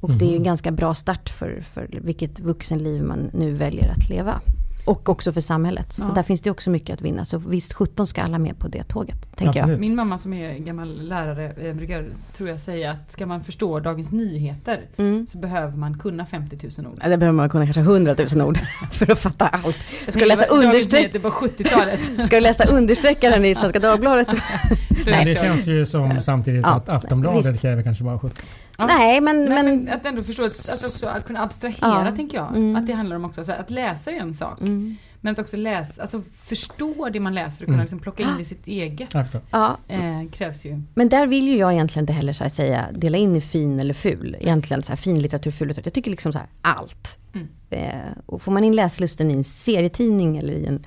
Och 0.00 0.10
det 0.10 0.24
är 0.24 0.28
ju 0.28 0.34
en 0.34 0.40
mhm. 0.40 0.44
ganska 0.44 0.70
bra 0.70 0.94
start 0.94 1.28
för, 1.28 1.60
för 1.60 1.88
vilket 2.02 2.40
vuxenliv 2.40 3.02
man 3.02 3.30
nu 3.32 3.52
väljer 3.52 3.88
att 3.88 4.08
leva. 4.08 4.40
Och 4.86 5.08
också 5.08 5.32
för 5.32 5.40
samhället. 5.40 5.92
Så 5.92 6.02
ja. 6.02 6.14
där 6.14 6.22
finns 6.22 6.40
det 6.40 6.50
också 6.50 6.70
mycket 6.70 6.94
att 6.94 7.00
vinna. 7.00 7.24
Så 7.24 7.38
visst 7.38 7.72
17 7.72 8.06
ska 8.06 8.22
alla 8.22 8.38
med 8.38 8.58
på 8.58 8.68
det 8.68 8.84
tåget. 8.84 9.36
Tänker 9.36 9.60
jag. 9.60 9.80
Min 9.80 9.94
mamma 9.94 10.18
som 10.18 10.32
är 10.32 10.58
gammal 10.58 11.08
lärare 11.08 11.68
eh, 11.68 11.74
brukar 11.74 12.08
tror 12.36 12.48
jag 12.48 12.60
säga 12.60 12.90
att 12.90 13.10
ska 13.10 13.26
man 13.26 13.40
förstå 13.40 13.80
Dagens 13.80 14.12
Nyheter 14.12 14.80
mm. 14.96 15.26
så 15.32 15.38
behöver 15.38 15.76
man 15.76 15.98
kunna 15.98 16.26
50 16.26 16.58
000 16.78 16.86
ord. 16.92 16.98
Ja, 17.02 17.08
det 17.08 17.16
behöver 17.16 17.36
man 17.36 17.50
kunna 17.50 17.64
kanske 17.64 17.80
100 17.80 18.14
000 18.34 18.48
ord 18.48 18.58
för 18.92 19.12
att 19.12 19.18
fatta 19.18 19.48
allt. 19.48 19.76
Ska 20.08 20.20
du 20.20 20.26
läsa 20.26 20.44
understreck... 20.44 21.22
på 21.22 21.30
70-talet. 21.30 22.00
ska 22.26 22.36
du 22.36 22.40
läsa 22.40 22.64
understreckaren 22.64 23.44
i 23.44 23.54
Svenska 23.54 23.78
Dagbladet? 23.78 24.28
Nej. 25.06 25.24
Det 25.24 25.40
känns 25.40 25.66
ju 25.66 25.86
som 25.86 26.22
samtidigt 26.22 26.62
ja, 26.62 26.74
att 26.74 26.88
Aftonbladet 26.88 27.46
visst. 27.46 27.62
kräver 27.62 27.82
kanske 27.82 28.04
bara 28.04 28.18
70. 28.18 28.42
Ja. 28.78 28.86
Nej, 28.86 29.20
men, 29.20 29.44
Nej, 29.44 29.64
men, 29.64 29.88
Att 29.88 30.06
ändå 30.06 30.22
förstå, 30.22 30.44
att, 30.44 30.68
att 30.68 30.86
också 30.86 31.06
att 31.06 31.26
kunna 31.26 31.42
abstrahera 31.42 32.06
ja. 32.08 32.16
tänker 32.16 32.38
jag. 32.38 32.56
Mm. 32.56 32.76
Att 32.76 32.86
det 32.86 32.92
handlar 32.92 33.16
om 33.16 33.24
också, 33.24 33.40
att 33.52 33.70
läsa 33.70 34.10
är 34.10 34.20
en 34.20 34.34
sak. 34.34 34.60
Mm. 34.60 34.96
Men 35.20 35.32
att 35.32 35.38
också 35.38 35.56
läsa, 35.56 36.02
alltså 36.02 36.22
förstå 36.42 37.08
det 37.12 37.20
man 37.20 37.34
läser 37.34 37.62
och 37.62 37.66
kunna 37.66 37.74
mm. 37.74 37.84
liksom 37.84 37.98
plocka 37.98 38.22
in 38.22 38.28
det 38.36 38.42
i 38.42 38.44
sitt 38.44 38.66
eget. 38.66 39.14
Ja. 39.50 39.78
Eh, 39.88 40.28
krävs 40.32 40.64
ju. 40.64 40.82
Men 40.94 41.08
där 41.08 41.26
vill 41.26 41.48
ju 41.48 41.56
jag 41.56 41.72
egentligen 41.72 42.02
inte 42.02 42.12
heller 42.12 42.32
så 42.32 42.50
säga 42.50 42.86
dela 42.92 43.18
in 43.18 43.36
i 43.36 43.40
fin 43.40 43.80
eller 43.80 43.94
ful. 43.94 44.36
Egentligen 44.40 44.82
så 44.82 44.88
här 44.88 44.96
fin 44.96 45.22
litteratur, 45.22 45.50
ful 45.50 45.68
litteratur. 45.68 45.88
Jag 45.88 45.94
tycker 45.94 46.10
liksom 46.10 46.32
så 46.32 46.38
här 46.38 46.48
allt. 46.62 47.18
Mm. 47.34 47.48
Eh, 47.70 48.12
och 48.26 48.42
får 48.42 48.52
man 48.52 48.64
in 48.64 48.76
läslusten 48.76 49.30
i 49.30 49.34
en 49.34 49.44
serietidning 49.44 50.36
eller 50.36 50.52
i 50.52 50.66
en 50.66 50.84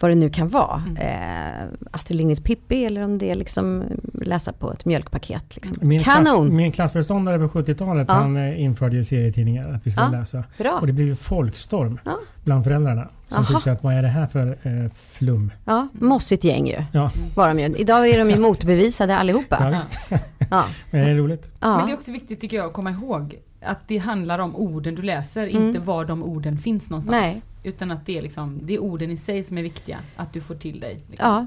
vad 0.00 0.10
det 0.10 0.14
nu 0.14 0.30
kan 0.30 0.48
vara. 0.48 0.82
Mm. 0.88 0.96
Eh, 0.96 1.68
Astrid 1.90 2.16
Lindgrens 2.16 2.40
Pippi 2.40 2.84
eller 2.84 3.04
om 3.04 3.18
det 3.18 3.30
är 3.30 3.36
liksom 3.36 3.84
läsa 4.14 4.52
på 4.52 4.72
ett 4.72 4.84
mjölkpaket. 4.84 5.56
Liksom. 5.56 5.76
Min 5.80 6.02
Kanon! 6.02 6.24
Klass, 6.24 6.50
min 6.50 6.72
klassföreståndare 6.72 7.38
på 7.38 7.46
70-talet 7.46 8.04
ja. 8.08 8.14
han 8.14 8.36
eh, 8.36 8.62
införde 8.62 8.96
ju 8.96 9.04
serietidningar 9.04 9.72
att 9.72 9.86
vi 9.86 9.90
skulle 9.90 10.06
ja. 10.06 10.20
läsa. 10.20 10.44
Bra. 10.58 10.78
Och 10.80 10.86
det 10.86 10.92
blev 10.92 11.06
ju 11.06 11.16
folkstorm 11.16 11.98
ja. 12.04 12.18
bland 12.44 12.64
föräldrarna. 12.64 13.08
Som 13.28 13.38
Aha. 13.38 13.54
tyckte 13.54 13.72
att 13.72 13.82
vad 13.82 13.94
är 13.94 14.02
det 14.02 14.08
här 14.08 14.26
för 14.26 14.46
eh, 14.62 14.90
flum? 14.94 15.52
Ja, 15.64 15.88
mossigt 15.92 16.44
gäng 16.44 16.66
ju. 16.66 16.84
Ja. 16.92 17.10
Var 17.34 17.48
de 17.48 17.60
ju. 17.60 17.76
Idag 17.76 18.08
är 18.08 18.18
de 18.18 18.30
ju 18.30 18.36
motbevisade 18.36 19.16
allihopa. 19.16 19.58
Ja, 19.60 19.70
visst. 19.70 20.00
ja. 20.50 20.64
Men 20.90 21.04
det 21.04 21.10
är 21.10 21.14
roligt. 21.14 21.50
Ja. 21.60 21.76
Men 21.76 21.86
det 21.86 21.92
är 21.92 21.96
också 21.96 22.12
viktigt 22.12 22.40
tycker 22.40 22.56
jag 22.56 22.66
att 22.66 22.72
komma 22.72 22.90
ihåg 22.90 23.38
att 23.62 23.88
det 23.88 23.98
handlar 23.98 24.38
om 24.38 24.56
orden 24.56 24.94
du 24.94 25.02
läser, 25.02 25.46
mm. 25.46 25.66
inte 25.66 25.80
var 25.80 26.04
de 26.04 26.22
orden 26.22 26.58
finns 26.58 26.90
någonstans. 26.90 27.22
Nej. 27.22 27.42
Utan 27.64 27.90
att 27.90 28.06
det 28.06 28.18
är, 28.18 28.22
liksom, 28.22 28.60
det 28.62 28.74
är 28.74 28.78
orden 28.78 29.10
i 29.10 29.16
sig 29.16 29.44
som 29.44 29.58
är 29.58 29.62
viktiga, 29.62 29.98
att 30.16 30.32
du 30.32 30.40
får 30.40 30.54
till 30.54 30.80
dig. 30.80 31.00
Liksom. 31.10 31.28
Ja, 31.28 31.46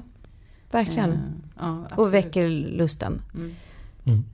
verkligen. 0.70 1.10
Uh, 1.10 1.18
ja, 1.60 1.86
och 1.96 2.14
väcker 2.14 2.48
lusten. 2.48 3.22
Mm. 3.34 3.54
Mm. 4.04 4.24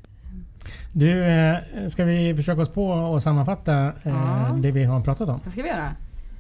Du, 0.93 1.25
eh, 1.25 1.57
ska 1.89 2.05
vi 2.05 2.35
försöka 2.35 2.63
oss 2.63 2.69
på 2.69 3.15
att 3.17 3.23
sammanfatta 3.23 3.87
eh, 3.87 3.93
ja. 4.03 4.57
det 4.59 4.71
vi 4.71 4.85
har 4.85 5.01
pratat 5.01 5.29
om? 5.29 5.41
Det 5.45 5.51
ska 5.51 5.63
vi 5.63 5.69
göra. 5.69 5.95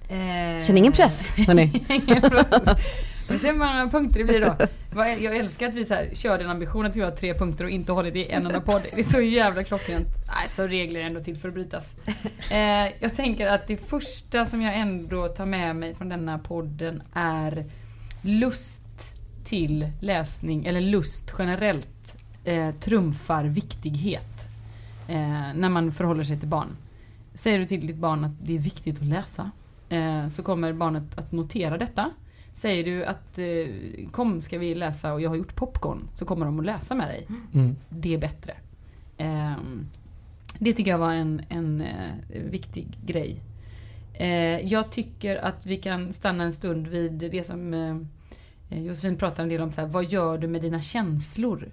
Eh, 0.09 0.65
Känn 0.65 0.79
ingen 0.79 0.93
press, 0.93 1.29
hörni. 1.29 1.85
Vi 3.31 3.39
ser 3.39 3.53
hur 3.53 3.59
många 3.59 3.89
punkter 3.91 4.19
det 4.19 4.25
blir 4.25 4.41
då. 4.41 4.57
Jag 5.21 5.37
älskar 5.37 5.69
att 5.69 5.75
vi 5.75 5.85
så 5.85 5.95
här, 5.95 6.11
kör 6.15 6.39
den 6.39 6.51
ambitionen 6.51 6.91
att 6.91 6.97
vi 6.97 7.01
har 7.01 7.11
tre 7.11 7.35
punkter 7.35 7.65
och 7.65 7.71
inte 7.71 7.93
hållit 7.93 8.17
i 8.17 8.31
en 8.31 8.47
enda 8.47 8.61
podd. 8.61 8.83
Det 8.95 9.01
är 9.01 9.05
så 9.05 9.21
jävla 9.21 9.65
klockrent. 9.65 10.09
så 10.49 10.67
regler 10.67 11.01
är 11.01 11.05
ändå 11.05 11.21
till 11.21 11.37
för 11.37 11.49
att 11.49 11.55
brytas. 11.55 11.97
Eh, 12.51 12.93
jag 13.01 13.17
tänker 13.17 13.47
att 13.47 13.67
det 13.67 13.77
första 13.77 14.47
som 14.47 14.63
jag 14.63 14.79
ändå 14.79 15.29
tar 15.29 15.47
med 15.47 15.77
mig 15.77 15.95
från 15.95 16.09
denna 16.09 16.39
podden 16.39 17.03
är 17.15 17.65
lust 18.23 19.15
till 19.45 19.91
läsning, 20.01 20.67
eller 20.67 20.81
lust 20.81 21.35
generellt, 21.39 22.17
eh, 22.45 22.71
trumfar 22.75 23.45
viktighet. 23.45 24.49
Eh, 25.09 25.55
när 25.55 25.69
man 25.69 25.93
förhåller 25.93 26.25
sig 26.25 26.39
till 26.39 26.49
barn. 26.49 26.77
Säger 27.35 27.59
du 27.59 27.65
till 27.65 27.87
ditt 27.87 27.97
barn 27.97 28.25
att 28.25 28.33
det 28.43 28.55
är 28.55 28.59
viktigt 28.59 28.97
att 28.97 29.07
läsa, 29.07 29.51
eh, 29.89 30.29
så 30.29 30.43
kommer 30.43 30.73
barnet 30.73 31.19
att 31.19 31.33
notera 31.33 31.79
detta 31.79 32.11
Säger 32.53 32.85
du 32.85 33.05
att 33.05 33.39
eh, 33.39 34.11
kom 34.11 34.43
ska 34.43 34.59
vi 34.59 34.75
läsa 34.75 35.13
och 35.13 35.21
jag 35.21 35.31
har 35.31 35.37
gjort 35.37 35.57
popcorn 35.57 36.09
så 36.15 36.25
kommer 36.25 36.47
de 36.47 36.59
att 36.59 36.67
läsa 36.67 36.95
med 36.95 37.09
dig. 37.09 37.27
Mm. 37.55 37.77
Det 37.89 38.15
är 38.15 38.19
bättre. 38.19 38.57
Eh, 39.17 39.57
det 40.59 40.73
tycker 40.73 40.91
jag 40.91 40.99
var 40.99 41.13
en, 41.13 41.43
en 41.49 41.81
eh, 41.81 42.43
viktig 42.51 42.87
grej. 43.07 43.41
Eh, 44.15 44.67
jag 44.67 44.91
tycker 44.91 45.37
att 45.37 45.67
vi 45.67 45.77
kan 45.77 46.13
stanna 46.13 46.45
en 46.45 46.53
stund 46.53 46.87
vid 46.87 47.13
det 47.13 47.47
som 47.47 47.75
eh, 47.75 48.83
Josefin 48.83 49.17
pratar 49.17 49.43
en 49.43 49.49
del 49.49 49.61
om, 49.61 49.73
så 49.73 49.81
här, 49.81 49.89
vad 49.89 50.05
gör 50.05 50.39
du 50.39 50.49
med 50.49 50.63
dina 50.63 50.81
känslor? 50.81 51.69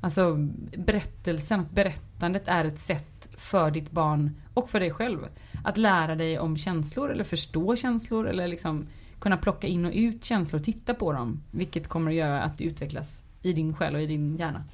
Alltså 0.00 0.36
berättelsen, 0.76 1.66
berättandet 1.74 2.48
är 2.48 2.64
ett 2.64 2.78
sätt 2.78 3.36
för 3.38 3.70
ditt 3.70 3.90
barn 3.90 4.36
och 4.54 4.70
för 4.70 4.80
dig 4.80 4.90
själv 4.90 5.18
att 5.64 5.76
lära 5.76 6.14
dig 6.14 6.38
om 6.38 6.56
känslor 6.56 7.12
eller 7.12 7.24
förstå 7.24 7.76
känslor 7.76 8.28
eller 8.28 8.48
liksom 8.48 8.86
kunna 9.20 9.36
plocka 9.36 9.66
in 9.66 9.86
och 9.86 9.92
ut 9.94 10.24
känslor 10.24 10.60
och 10.60 10.64
titta 10.64 10.94
på 10.94 11.12
dem. 11.12 11.42
Vilket 11.50 11.88
kommer 11.88 12.10
att 12.10 12.16
göra 12.16 12.42
att 12.42 12.58
du 12.58 12.64
utvecklas 12.64 13.22
i 13.42 13.52
din 13.52 13.74
själ 13.74 13.94
och 13.94 14.02
i 14.02 14.06
din 14.06 14.36
hjärna. 14.36 14.64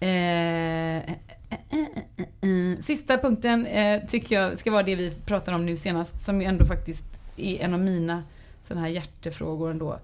Eh, 0.00 0.96
eh, 0.96 2.78
Sista 2.80 3.18
punkten 3.18 3.66
eh, 3.66 4.02
tycker 4.08 4.40
jag 4.40 4.58
ska 4.58 4.70
vara 4.70 4.82
det 4.82 4.94
vi 4.94 5.10
pratade 5.10 5.56
om 5.56 5.66
nu 5.66 5.76
senast, 5.76 6.24
som 6.24 6.40
ju 6.40 6.46
ändå 6.46 6.64
faktiskt 6.64 7.04
är 7.36 7.60
en 7.60 7.74
av 7.74 7.80
mina 7.80 8.22
sådana 8.64 8.86
här 8.86 8.92
hjärtefrågor 8.92 9.70
ändå. 9.70 9.98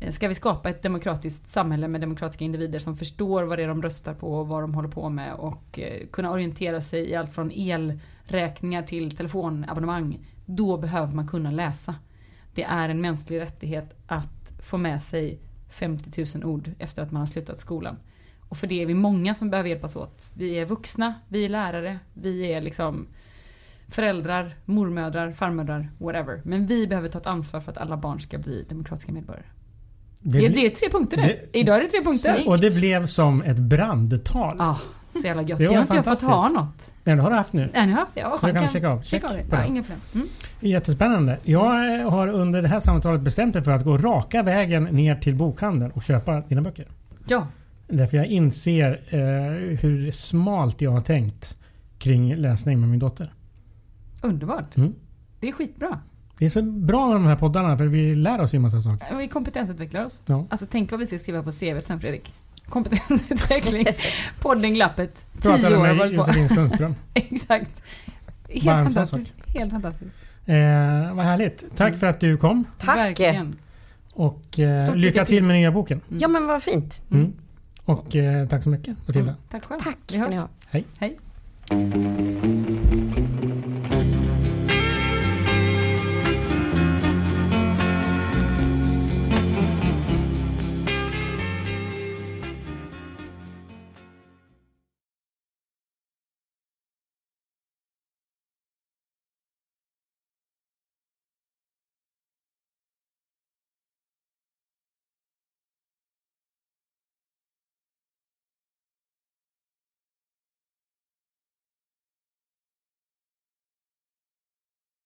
Eh, 0.00 0.12
ska 0.12 0.28
vi 0.28 0.34
skapa 0.34 0.70
ett 0.70 0.82
demokratiskt 0.82 1.48
samhälle 1.48 1.88
med 1.88 2.00
demokratiska 2.00 2.44
individer 2.44 2.78
som 2.78 2.96
förstår 2.96 3.42
vad 3.42 3.58
det 3.58 3.64
är 3.64 3.68
de 3.68 3.82
röstar 3.82 4.14
på 4.14 4.34
och 4.34 4.48
vad 4.48 4.62
de 4.62 4.74
håller 4.74 4.88
på 4.88 5.08
med 5.08 5.34
och 5.34 5.78
eh, 5.78 6.06
kunna 6.12 6.30
orientera 6.30 6.80
sig 6.80 7.10
i 7.10 7.14
allt 7.14 7.32
från 7.32 7.52
elräkningar 7.54 8.82
till 8.82 9.16
telefonabonnemang. 9.16 10.18
Då 10.46 10.76
behöver 10.76 11.14
man 11.14 11.28
kunna 11.28 11.50
läsa 11.50 11.94
det 12.56 12.62
är 12.62 12.88
en 12.88 13.00
mänsklig 13.00 13.40
rättighet 13.40 13.94
att 14.06 14.52
få 14.62 14.76
med 14.78 15.02
sig 15.02 15.38
50 15.70 16.26
000 16.38 16.44
ord 16.44 16.70
efter 16.78 17.02
att 17.02 17.12
man 17.12 17.20
har 17.20 17.26
slutat 17.26 17.60
skolan. 17.60 17.96
Och 18.48 18.56
för 18.56 18.66
det 18.66 18.82
är 18.82 18.86
vi 18.86 18.94
många 18.94 19.34
som 19.34 19.50
behöver 19.50 19.68
hjälpas 19.68 19.96
åt. 19.96 20.32
Vi 20.34 20.58
är 20.58 20.66
vuxna, 20.66 21.14
vi 21.28 21.44
är 21.44 21.48
lärare, 21.48 21.98
vi 22.14 22.52
är 22.52 22.60
liksom 22.60 23.06
föräldrar, 23.88 24.56
mormödrar, 24.64 25.32
farmödrar, 25.32 25.90
whatever. 25.98 26.42
Men 26.44 26.66
vi 26.66 26.86
behöver 26.86 27.08
ta 27.08 27.18
ett 27.18 27.26
ansvar 27.26 27.60
för 27.60 27.72
att 27.72 27.78
alla 27.78 27.96
barn 27.96 28.20
ska 28.20 28.38
bli 28.38 28.64
demokratiska 28.68 29.12
medborgare. 29.12 29.46
Det, 30.20 30.38
det, 30.38 30.48
det 30.48 30.66
är 30.66 30.70
tre 30.70 30.90
punkter 30.90 31.16
det. 31.16 31.58
Idag 31.58 31.76
är 31.76 31.82
det 31.82 31.88
tre 31.88 32.02
punkter. 32.02 32.48
Och 32.48 32.60
det 32.60 32.74
blev 32.74 33.06
som 33.06 33.42
ett 33.42 33.58
brandtal. 33.58 34.60
Ah. 34.60 34.76
Så 35.20 35.26
jävla 35.26 35.42
gött. 35.42 35.58
Det 35.58 35.64
jag 35.64 35.72
har 35.72 35.80
inte 35.80 35.94
jag 35.94 36.04
fått 36.04 36.22
ha 36.22 36.48
något. 36.48 36.94
Nej, 37.04 37.16
det 37.16 37.22
har 37.22 37.30
du 37.30 37.36
haft 37.36 37.52
nu. 37.52 37.70
Nej, 37.74 37.86
nu 37.86 37.92
har 37.92 38.00
haft 38.00 38.14
det. 38.14 38.20
Ja, 38.20 38.36
så 38.40 38.46
du 38.46 38.52
kan 38.52 38.68
checka 38.68 38.88
av. 38.88 39.02
Check, 39.02 39.22
check 39.22 39.30
av 39.30 39.36
det. 39.36 39.56
Ja, 39.56 39.64
inga 39.64 39.82
problem. 39.82 40.00
Mm. 40.14 40.26
Jättespännande. 40.60 41.38
Jag 41.42 42.10
har 42.10 42.28
under 42.28 42.62
det 42.62 42.68
här 42.68 42.80
samtalet 42.80 43.20
bestämt 43.20 43.54
mig 43.54 43.64
för 43.64 43.70
att 43.70 43.84
gå 43.84 43.98
raka 43.98 44.42
vägen 44.42 44.84
ner 44.84 45.16
till 45.16 45.34
bokhandeln 45.34 45.92
och 45.92 46.02
köpa 46.02 46.40
dina 46.40 46.62
böcker. 46.62 46.88
Ja. 47.28 47.46
Därför 47.88 48.16
jag 48.16 48.26
inser 48.26 49.00
eh, 49.08 49.20
hur 49.78 50.10
smalt 50.10 50.80
jag 50.80 50.90
har 50.90 51.00
tänkt 51.00 51.56
kring 51.98 52.34
läsning 52.34 52.80
med 52.80 52.88
min 52.88 52.98
dotter. 52.98 53.34
Underbart. 54.22 54.76
Mm. 54.76 54.94
Det 55.40 55.48
är 55.48 55.52
skitbra. 55.52 56.00
Det 56.38 56.44
är 56.44 56.48
så 56.48 56.62
bra 56.62 57.06
med 57.06 57.16
de 57.16 57.26
här 57.26 57.36
poddarna 57.36 57.78
för 57.78 57.86
vi 57.86 58.14
lär 58.14 58.40
oss 58.40 58.54
ju 58.54 58.58
massa 58.58 58.80
saker. 58.80 59.16
Vi 59.16 59.28
kompetensutvecklar 59.28 60.04
oss. 60.04 60.22
Ja. 60.26 60.46
Alltså 60.50 60.66
tänk 60.70 60.90
vad 60.90 61.00
vi 61.00 61.06
ska 61.06 61.18
skriva 61.18 61.42
på 61.42 61.52
CV 61.52 61.78
sen 61.86 62.00
Fredrik 62.00 62.32
kompetensutveckling. 62.68 63.86
Podden 64.40 64.74
Glappet. 64.74 65.26
Pratade 65.42 65.78
med 65.78 66.12
Josefin 66.12 66.48
Sundström. 66.48 66.94
Exakt. 67.14 67.82
Helt 68.48 68.94
fantastiskt. 68.94 69.32
Helt 69.46 69.70
fantastiskt. 69.70 70.10
Eh, 70.46 71.14
vad 71.14 71.24
härligt. 71.24 71.64
Tack 71.76 71.88
mm. 71.88 72.00
för 72.00 72.06
att 72.06 72.20
du 72.20 72.36
kom. 72.36 72.64
Tack. 72.78 72.96
Verkligen. 72.98 73.56
Och 74.12 74.58
eh, 74.58 74.94
lycka 74.94 75.24
till 75.24 75.44
med 75.44 75.56
nya 75.56 75.72
boken. 75.72 76.00
Mm. 76.08 76.20
Ja 76.20 76.28
men 76.28 76.46
vad 76.46 76.62
fint. 76.62 77.00
Mm. 77.10 77.32
Och 77.84 78.16
eh, 78.16 78.48
tack 78.48 78.62
så 78.62 78.68
mycket 78.68 78.96
Matilda. 79.06 79.34
tack 79.50 79.64
själv. 79.64 79.80
Tack 79.80 79.98
ska 80.06 80.28
ni 80.28 80.36
ha. 80.36 80.48
Hej. 80.70 80.84
Hej. 80.98 81.16